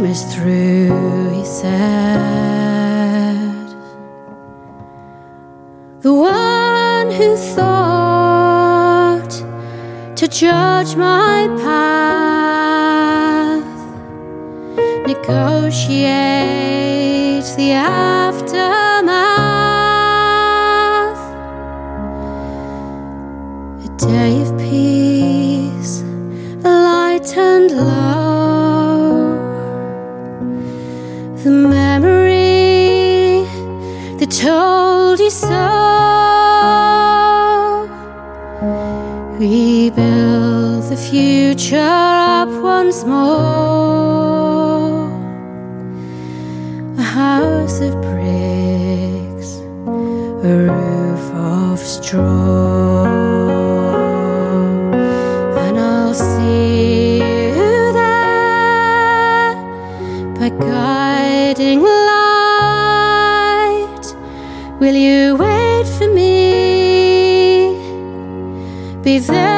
Shimmers 0.00 0.34
through, 0.34 1.30
he 1.34 1.44
said. 1.44 1.76
The 6.00 6.14
one 6.14 7.10
who 7.10 7.36
thought 7.36 9.30
to 10.16 10.26
judge 10.28 10.96
my 10.96 11.48
path, 11.60 12.82
negotiate 15.06 15.44
the 17.56 17.72
aftermath. 17.72 18.70
A 23.84 23.88
day 23.98 24.49
future 41.08 41.76
up 41.78 42.48
once 42.62 43.04
more. 43.04 44.30
A 46.98 47.02
house 47.02 47.80
of 47.80 47.94
bricks, 48.02 49.50
a 50.48 50.52
roof 50.68 51.24
of 51.34 51.78
straw. 51.78 53.06
And 55.64 55.78
I'll 55.78 56.14
see 56.14 57.18
you 57.18 57.92
there 58.00 59.54
by 60.38 60.48
guiding 60.50 61.80
light. 61.82 63.26
Will 64.80 64.96
you 65.06 65.36
wait 65.36 65.86
for 65.98 66.08
me? 66.08 66.28
Be 69.02 69.18
there 69.18 69.49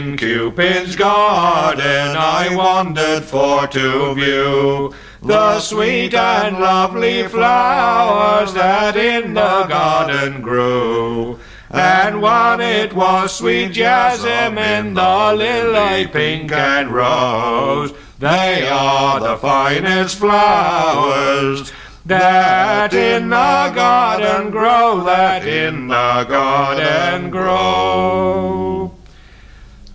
in 0.00 0.16
Cupid's 0.16 0.96
garden 0.96 2.16
I 2.16 2.54
wandered 2.56 3.22
for 3.22 3.66
to 3.66 4.14
view 4.14 4.94
the 5.22 5.60
sweet 5.60 6.14
and 6.14 6.58
lovely 6.58 7.28
flowers 7.28 8.54
that 8.54 8.96
in 8.96 9.34
the 9.34 9.66
garden 9.68 10.40
grew. 10.40 11.38
And 11.70 12.22
one 12.22 12.62
it 12.62 12.94
was 12.94 13.36
sweet 13.36 13.72
jasmine, 13.72 14.94
the 14.94 15.34
lily 15.36 16.06
pink 16.06 16.50
and 16.50 16.90
rose. 16.90 17.92
They 18.18 18.66
are 18.68 19.20
the 19.20 19.36
finest 19.36 20.16
flowers 20.16 21.72
that 22.06 22.94
in 22.94 23.28
the 23.28 23.72
garden 23.74 24.50
grow, 24.50 25.04
that 25.04 25.46
in 25.46 25.88
the 25.88 26.24
garden 26.24 27.30
grow. 27.30 28.79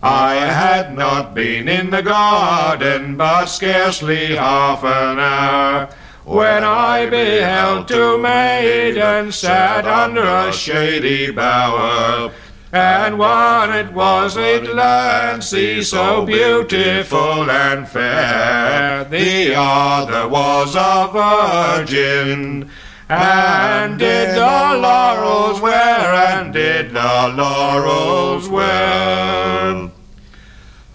I 0.08 0.36
had 0.36 0.96
not 0.96 1.34
been 1.34 1.68
in 1.68 1.90
the 1.90 2.04
garden 2.04 3.18
but 3.18 3.48
scarcely 3.48 4.36
half 4.36 4.84
an 4.84 5.18
hour 5.18 5.90
when 6.26 6.64
I 6.64 7.08
beheld 7.10 7.88
two 7.88 8.20
maidens 8.20 9.36
sat 9.36 9.88
under 9.88 10.22
a 10.22 10.54
shady 10.54 11.32
bower. 11.32 12.32
And 12.72 13.18
one 13.18 13.74
it 13.74 13.94
was 13.94 14.38
a 14.38 14.62
Delancey, 14.62 15.82
so 15.82 16.24
beautiful 16.24 17.50
and 17.50 17.88
fair. 17.88 19.06
The 19.06 19.56
other 19.58 20.28
was 20.28 20.76
a 20.76 21.10
virgin. 21.12 22.70
And 23.10 23.98
did 23.98 24.36
the 24.36 24.78
laurels 24.80 25.62
wear, 25.62 25.74
and 25.74 26.54
did 26.54 26.92
the 26.92 27.34
laurels 27.36 28.50
wear? 28.50 29.92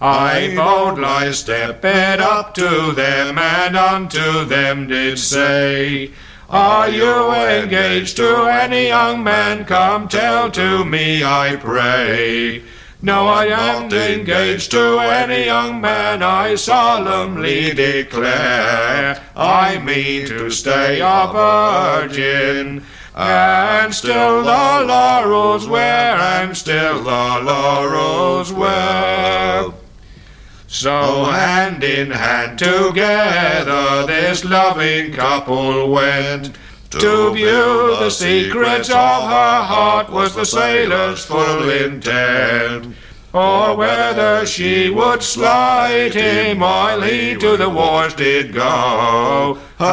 I 0.03 0.51
boldly 0.55 1.31
stepped 1.31 1.85
up 1.85 2.55
to 2.55 2.91
them, 2.91 3.37
and 3.37 3.77
unto 3.77 4.45
them 4.45 4.87
did 4.87 5.19
say, 5.19 6.09
Are 6.49 6.89
you 6.89 7.31
engaged 7.31 8.17
to 8.17 8.45
any 8.45 8.87
young 8.87 9.23
man? 9.23 9.63
Come 9.65 10.07
tell 10.07 10.49
to 10.49 10.83
me, 10.83 11.23
I 11.23 11.55
pray. 11.55 12.63
No, 13.03 13.27
I 13.27 13.45
am 13.45 13.89
not 13.89 13.93
engaged 13.93 14.71
to 14.71 14.97
any 14.97 15.45
young 15.45 15.79
man, 15.79 16.23
I 16.23 16.55
solemnly 16.55 17.71
declare. 17.71 19.21
I 19.35 19.77
mean 19.77 20.25
to 20.29 20.49
stay 20.49 20.99
a 20.99 21.29
virgin. 21.31 22.83
And 23.13 23.93
still 23.93 24.41
the 24.41 24.83
laurels 24.87 25.67
wear, 25.67 26.15
and 26.15 26.57
still 26.57 27.03
the 27.03 27.39
laurels 27.43 28.51
wear. 28.51 29.73
So 30.73 31.25
hand 31.25 31.83
in 31.83 32.11
hand 32.11 32.57
together 32.57 34.07
this 34.07 34.45
loving 34.45 35.11
couple 35.11 35.91
went 35.91 36.57
to 36.91 37.33
view 37.33 37.97
the 37.99 38.09
secrets 38.09 38.87
of 38.89 38.95
her 38.95 39.61
heart 39.63 40.09
was 40.09 40.33
the 40.33 40.45
sailor's 40.45 41.25
full 41.25 41.69
intent. 41.69 42.95
or 43.33 43.75
whether 43.75 44.45
she 44.45 44.89
would 44.89 45.21
slight 45.21 46.13
him 46.13 46.61
while 46.61 47.01
he 47.01 47.35
to 47.35 47.57
the 47.57 47.69
wars 47.69 48.13
did 48.13 48.53
go. 48.53 49.57
Her 49.77 49.85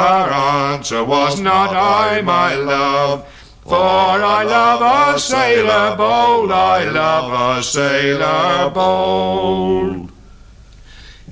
answer 0.73 1.03
was 1.03 1.41
not 1.41 1.71
I, 1.75 2.21
my 2.21 2.55
love. 2.55 3.27
For 3.65 3.75
I 3.75 4.45
love 4.45 5.17
a 5.17 5.19
sailor 5.19 5.97
bold, 5.97 6.53
I 6.53 6.89
love 6.89 7.59
a 7.59 7.63
sailor 7.65 8.71
bold. 8.71 10.13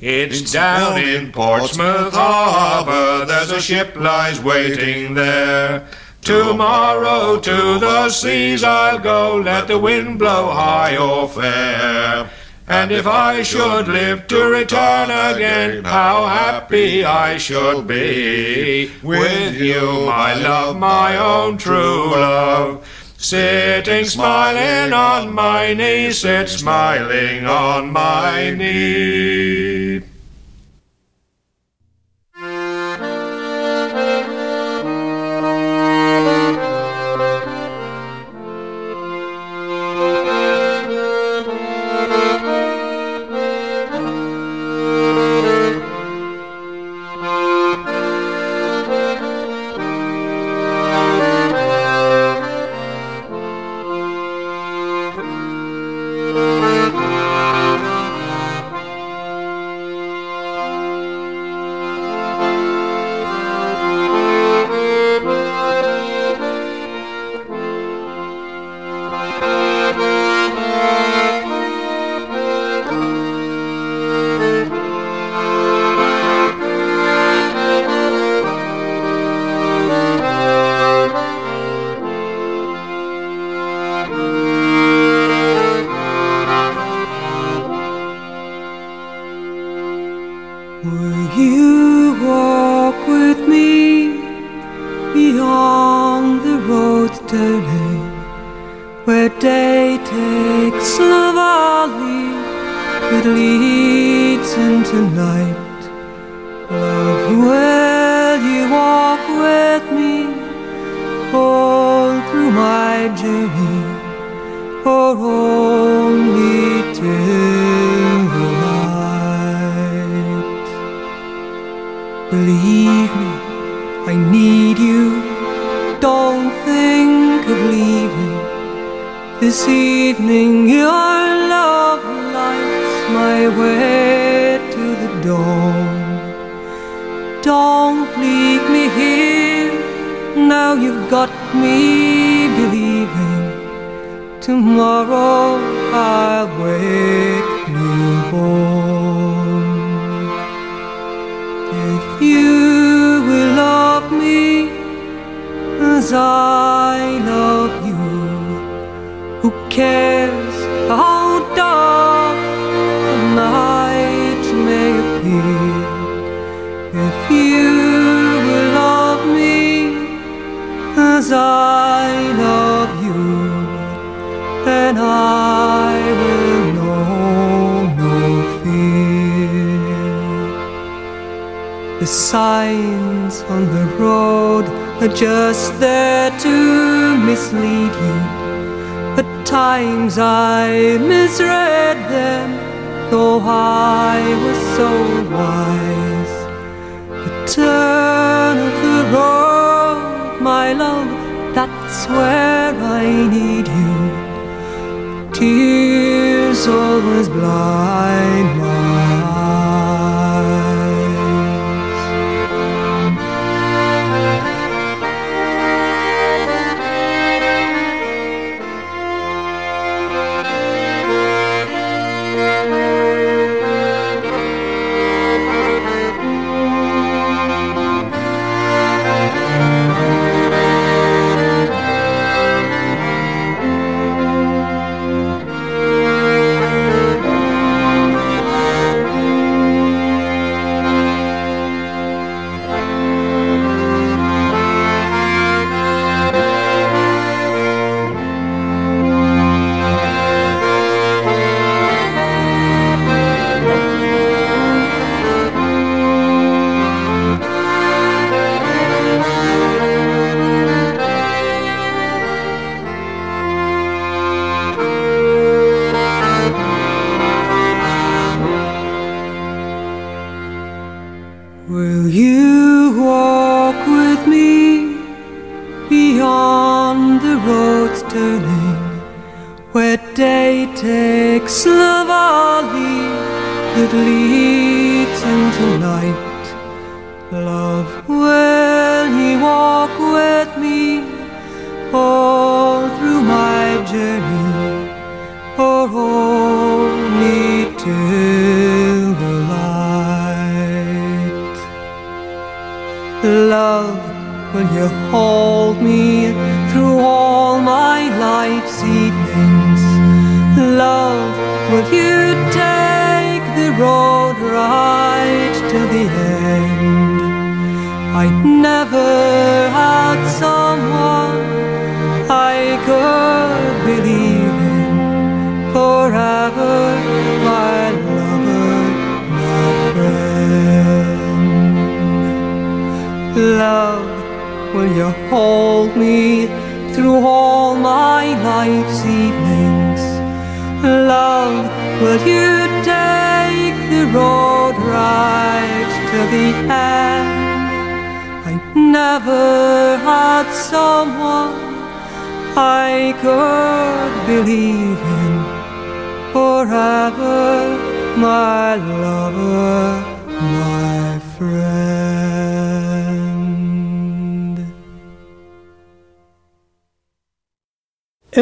It's 0.01 0.53
down 0.53 1.01
in 1.01 1.33
Portsmouth 1.33 2.13
Harbour, 2.13 3.25
there's 3.25 3.51
a 3.51 3.63
ship 3.63 3.97
lies 3.97 4.39
waiting 4.39 5.15
there. 5.15 5.87
Tomorrow 6.21 7.41
to 7.41 7.79
the 7.79 8.11
seas 8.11 8.63
I'll 8.63 8.99
go, 8.99 9.37
let 9.37 9.69
the 9.69 9.79
wind 9.79 10.19
blow 10.19 10.51
high 10.51 10.99
or 10.99 11.29
fair. 11.29 12.29
And 12.69 12.93
if 12.93 13.07
I 13.07 13.43
should 13.43 13.89
live 13.89 14.27
to 14.27 14.45
return 14.45 15.09
again, 15.11 15.85
how 15.85 16.27
happy 16.27 17.05
I 17.05 17.39
should 17.39 17.87
be 17.87 18.91
with 19.03 19.55
you, 19.55 20.05
my 20.07 20.35
love, 20.35 20.77
my 20.77 21.17
own 21.17 21.57
true 21.57 22.11
love. 22.11 22.87
Sitting 23.19 24.05
smiling 24.05 24.93
on 24.93 25.35
my 25.35 25.75
knee, 25.75 26.13
sit 26.13 26.49
smiling 26.49 27.47
on 27.47 27.91
my 27.91 28.51
knee. 28.51 30.03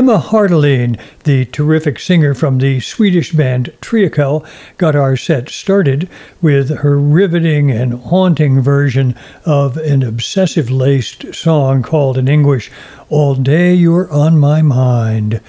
Emma 0.04 0.18
Hardelin, 0.18 1.00
the 1.22 1.46
terrific 1.46 1.98
singer 1.98 2.34
from 2.34 2.58
the 2.58 2.78
Swedish 2.78 3.32
band 3.32 3.72
Triakel, 3.80 4.46
got 4.76 4.94
our 4.94 5.16
set 5.16 5.48
started 5.48 6.10
with 6.42 6.68
her 6.80 6.98
riveting 6.98 7.70
and 7.70 7.94
haunting 7.94 8.60
version 8.60 9.16
of 9.46 9.78
an 9.78 10.02
obsessive 10.02 10.70
laced 10.70 11.34
song 11.34 11.82
called 11.82 12.18
in 12.18 12.28
English, 12.28 12.70
All 13.08 13.34
Day 13.34 13.72
You're 13.72 14.12
on 14.12 14.38
My 14.38 14.60
Mind. 14.60 15.40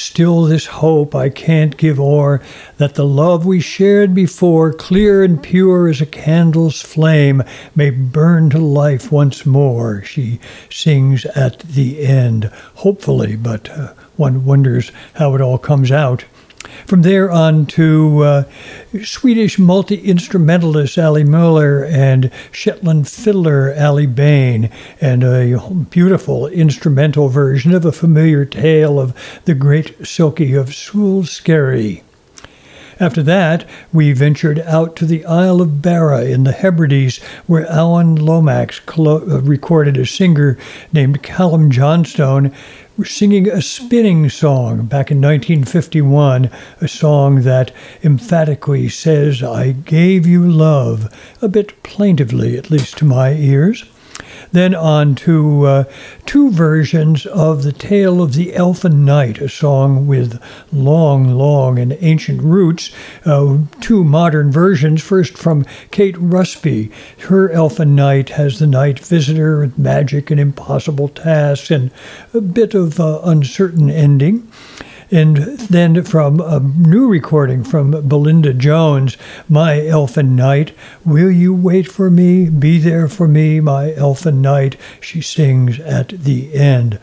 Still, 0.00 0.44
this 0.44 0.66
hope 0.66 1.16
I 1.16 1.28
can't 1.28 1.76
give 1.76 1.98
o'er 1.98 2.40
that 2.76 2.94
the 2.94 3.04
love 3.04 3.44
we 3.44 3.58
shared 3.58 4.14
before, 4.14 4.72
clear 4.72 5.24
and 5.24 5.42
pure 5.42 5.88
as 5.88 6.00
a 6.00 6.06
candle's 6.06 6.80
flame, 6.80 7.42
may 7.74 7.90
burn 7.90 8.48
to 8.50 8.58
life 8.58 9.10
once 9.10 9.44
more, 9.44 10.04
she 10.04 10.38
sings 10.70 11.24
at 11.24 11.58
the 11.58 12.06
end. 12.06 12.44
Hopefully, 12.76 13.34
but 13.34 13.68
uh, 13.70 13.92
one 14.14 14.44
wonders 14.44 14.92
how 15.14 15.34
it 15.34 15.40
all 15.40 15.58
comes 15.58 15.90
out. 15.90 16.24
From 16.86 17.02
there 17.02 17.30
on 17.30 17.66
to 17.66 18.22
uh, 18.24 18.44
Swedish 19.04 19.58
multi 19.58 19.96
instrumentalist 19.96 20.98
Ale 20.98 21.24
Möller 21.24 21.88
and 21.88 22.30
Shetland 22.50 23.08
fiddler 23.08 23.72
Aly 23.74 24.06
Bain, 24.06 24.70
and 25.00 25.22
a 25.22 25.58
beautiful 25.90 26.46
instrumental 26.48 27.28
version 27.28 27.72
of 27.74 27.84
a 27.84 27.92
familiar 27.92 28.44
tale 28.44 28.98
of 28.98 29.14
the 29.44 29.54
great 29.54 29.98
Silkie 30.00 30.58
of 30.58 30.68
Sule 30.68 31.26
Skerry. 31.26 32.02
After 33.00 33.22
that, 33.22 33.64
we 33.92 34.12
ventured 34.12 34.58
out 34.60 34.96
to 34.96 35.06
the 35.06 35.24
Isle 35.24 35.60
of 35.60 35.80
Barra 35.80 36.24
in 36.24 36.42
the 36.42 36.52
Hebrides, 36.52 37.18
where 37.46 37.64
Alan 37.66 38.16
Lomax 38.16 38.80
clo- 38.80 39.22
uh, 39.22 39.40
recorded 39.40 39.96
a 39.96 40.04
singer 40.04 40.58
named 40.92 41.22
Calum 41.22 41.70
Johnston 41.70 42.52
singing 43.04 43.48
a 43.48 43.62
spinning 43.62 44.28
song 44.28 44.86
back 44.86 45.12
in 45.12 45.20
1951, 45.20 46.50
a 46.80 46.88
song 46.88 47.42
that 47.42 47.70
emphatically 48.02 48.88
says, 48.88 49.42
I 49.44 49.70
gave 49.70 50.26
you 50.26 50.50
love, 50.50 51.14
a 51.40 51.48
bit 51.48 51.80
plaintively, 51.84 52.58
at 52.58 52.70
least 52.70 52.98
to 52.98 53.04
my 53.04 53.34
ears. 53.34 53.84
Then 54.52 54.74
on 54.74 55.14
to 55.16 55.66
uh, 55.66 55.84
two 56.26 56.50
versions 56.50 57.26
of 57.26 57.62
The 57.62 57.72
Tale 57.72 58.22
of 58.22 58.34
the 58.34 58.54
Elfin 58.54 59.04
Knight, 59.04 59.38
a 59.38 59.48
song 59.48 60.06
with 60.06 60.40
long, 60.72 61.34
long 61.34 61.78
and 61.78 61.96
ancient 62.00 62.42
roots. 62.42 62.90
Uh, 63.24 63.58
two 63.80 64.04
modern 64.04 64.50
versions. 64.50 65.02
First 65.02 65.36
from 65.36 65.66
Kate 65.90 66.16
Rusby. 66.16 66.90
Her 67.20 67.50
Elfin 67.50 67.94
Knight 67.94 68.30
has 68.30 68.58
the 68.58 68.66
night 68.66 68.98
visitor 68.98 69.60
with 69.60 69.78
magic 69.78 70.30
and 70.30 70.40
impossible 70.40 71.08
tasks 71.08 71.70
and 71.70 71.90
a 72.32 72.40
bit 72.40 72.74
of 72.74 72.98
uh, 72.98 73.20
uncertain 73.24 73.90
ending. 73.90 74.47
And 75.10 75.36
then 75.36 76.04
from 76.04 76.38
a 76.38 76.60
new 76.60 77.08
recording 77.08 77.64
from 77.64 77.92
Belinda 77.92 78.52
Jones, 78.52 79.16
My 79.48 79.86
Elfin 79.86 80.36
Knight, 80.36 80.76
Will 81.02 81.30
You 81.30 81.54
Wait 81.54 81.90
for 81.90 82.10
Me? 82.10 82.50
Be 82.50 82.78
There 82.78 83.08
for 83.08 83.26
Me, 83.26 83.58
My 83.58 83.94
Elfin 83.94 84.42
Knight, 84.42 84.76
she 85.00 85.22
sings 85.22 85.80
at 85.80 86.08
the 86.10 86.52
end. 86.52 87.00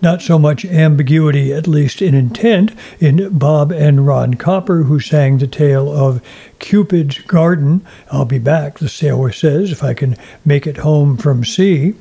Not 0.00 0.22
so 0.22 0.38
much 0.38 0.64
ambiguity, 0.64 1.52
at 1.52 1.66
least 1.66 2.00
in 2.00 2.14
intent, 2.14 2.72
in 2.98 3.36
Bob 3.36 3.72
and 3.72 4.06
Ron 4.06 4.34
Copper, 4.34 4.84
who 4.84 4.98
sang 4.98 5.36
the 5.36 5.46
tale 5.46 5.92
of 5.92 6.22
Cupid's 6.60 7.18
Garden. 7.18 7.84
I'll 8.10 8.24
be 8.24 8.38
back, 8.38 8.78
the 8.78 8.88
sailor 8.88 9.32
says, 9.32 9.70
if 9.70 9.84
I 9.84 9.92
can 9.92 10.16
make 10.46 10.66
it 10.66 10.78
home 10.78 11.18
from 11.18 11.44
sea. 11.44 11.94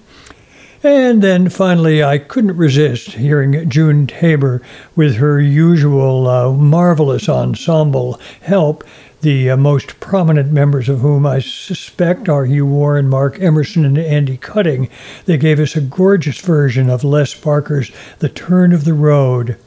And 0.89 1.21
then 1.21 1.49
finally, 1.49 2.01
I 2.01 2.17
couldn't 2.17 2.55
resist 2.55 3.09
hearing 3.09 3.69
June 3.69 4.07
Tabor 4.07 4.61
with 4.95 5.17
her 5.17 5.37
usual 5.37 6.29
uh, 6.29 6.53
marvelous 6.53 7.27
ensemble 7.27 8.17
help, 8.39 8.85
the 9.19 9.49
uh, 9.49 9.57
most 9.57 9.99
prominent 9.99 10.53
members 10.53 10.87
of 10.87 11.01
whom 11.01 11.25
I 11.25 11.39
suspect 11.39 12.29
are 12.29 12.47
Huw 12.47 12.65
Warren, 12.65 13.09
Mark 13.09 13.37
Emerson, 13.41 13.83
and 13.83 13.97
Andy 13.97 14.37
Cutting. 14.37 14.89
They 15.25 15.35
gave 15.35 15.59
us 15.59 15.75
a 15.75 15.81
gorgeous 15.81 16.39
version 16.39 16.89
of 16.89 17.03
Les 17.03 17.35
Barker's 17.35 17.91
The 18.19 18.29
Turn 18.29 18.71
of 18.71 18.85
the 18.85 18.93
Road. 18.93 19.57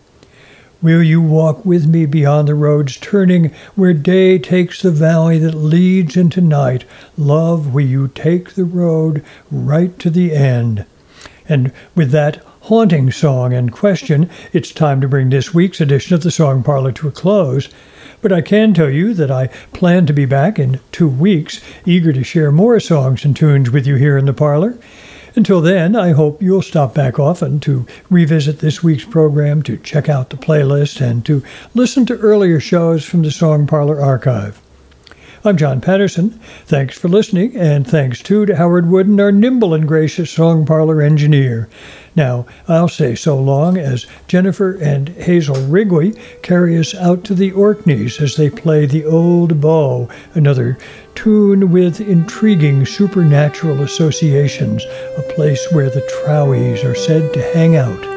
Will 0.81 1.03
you 1.03 1.21
walk 1.21 1.67
with 1.67 1.87
me 1.87 2.07
beyond 2.07 2.49
the 2.49 2.55
road's 2.55 2.97
turning, 2.97 3.53
where 3.75 3.93
day 3.93 4.39
takes 4.39 4.81
the 4.81 4.91
valley 4.91 5.37
that 5.37 5.55
leads 5.55 6.17
into 6.17 6.41
night? 6.41 6.87
Love, 7.19 7.75
will 7.75 7.85
you 7.85 8.09
take 8.09 8.55
the 8.55 8.65
road 8.65 9.23
right 9.51 9.99
to 9.99 10.09
the 10.09 10.35
end? 10.35 10.87
And 11.51 11.73
with 11.97 12.13
that 12.13 12.43
haunting 12.63 13.11
song 13.11 13.53
in 13.53 13.71
question, 13.71 14.31
it's 14.53 14.71
time 14.71 15.01
to 15.01 15.09
bring 15.09 15.31
this 15.31 15.53
week's 15.53 15.81
edition 15.81 16.15
of 16.15 16.23
the 16.23 16.31
Song 16.31 16.63
Parlor 16.63 16.93
to 16.93 17.09
a 17.09 17.11
close. 17.11 17.69
But 18.23 18.33
I 18.33 18.41
can 18.41 18.73
tell 18.73 18.89
you 18.89 19.15
that 19.15 19.33
I 19.33 19.49
plan 19.73 20.07
to 20.07 20.13
be 20.13 20.27
back 20.27 20.61
in 20.61 20.79
two 20.93 21.09
weeks, 21.09 21.61
eager 21.85 22.13
to 22.13 22.23
share 22.23 22.53
more 22.53 22.79
songs 22.79 23.25
and 23.25 23.37
tunes 23.37 23.69
with 23.69 23.85
you 23.85 23.97
here 23.97 24.17
in 24.17 24.27
the 24.27 24.33
parlor. 24.33 24.79
Until 25.35 25.61
then, 25.61 25.97
I 25.97 26.13
hope 26.13 26.41
you'll 26.41 26.63
stop 26.63 26.95
back 26.95 27.19
often 27.19 27.59
to 27.61 27.85
revisit 28.11 28.61
this 28.61 28.85
week's 28.85 29.05
program, 29.05 29.63
to 29.65 29.77
check 29.77 30.09
out 30.09 30.31
the 30.31 30.37
playlist, 30.37 31.01
and 31.01 31.27
to 31.27 31.43
listen 31.75 32.07
to 32.07 32.19
earlier 32.19 32.61
shows 32.61 33.05
from 33.05 33.23
the 33.23 33.33
Song 33.33 33.67
Parlor 33.67 34.01
archive. 34.01 34.61
I'm 35.43 35.57
John 35.57 35.81
Patterson. 35.81 36.39
Thanks 36.67 36.99
for 36.99 37.09
listening, 37.09 37.57
and 37.57 37.87
thanks 37.87 38.23
too 38.23 38.45
to 38.45 38.57
Howard 38.57 38.91
Wooden, 38.91 39.19
our 39.19 39.33
nimble 39.33 39.73
and 39.73 39.89
gracious 39.89 40.31
song 40.31 40.67
parlor 40.67 41.01
engineer. 41.01 41.67
Now, 42.15 42.45
I'll 42.69 42.89
say 42.89 43.15
so 43.15 43.41
long 43.41 43.79
as 43.79 44.07
Jennifer 44.29 44.73
and 44.73 45.09
Hazel 45.09 45.57
Wrigley 45.69 46.13
carry 46.43 46.77
us 46.77 46.95
out 46.95 47.25
to 47.25 47.35
the 47.35 47.53
Orkneys 47.53 48.21
as 48.21 48.37
they 48.37 48.51
play 48.51 48.85
the 48.85 49.07
Old 49.07 49.63
Bow, 49.63 50.11
another 50.35 50.77
tune 51.15 51.73
with 51.73 52.03
intriguing 52.03 52.85
supernatural 52.85 53.81
associations, 53.81 54.85
a 55.17 55.23
place 55.35 55.67
where 55.73 55.89
the 55.89 56.07
Trowies 56.23 56.85
are 56.85 56.95
said 56.95 57.33
to 57.33 57.43
hang 57.55 57.77
out. 57.77 58.10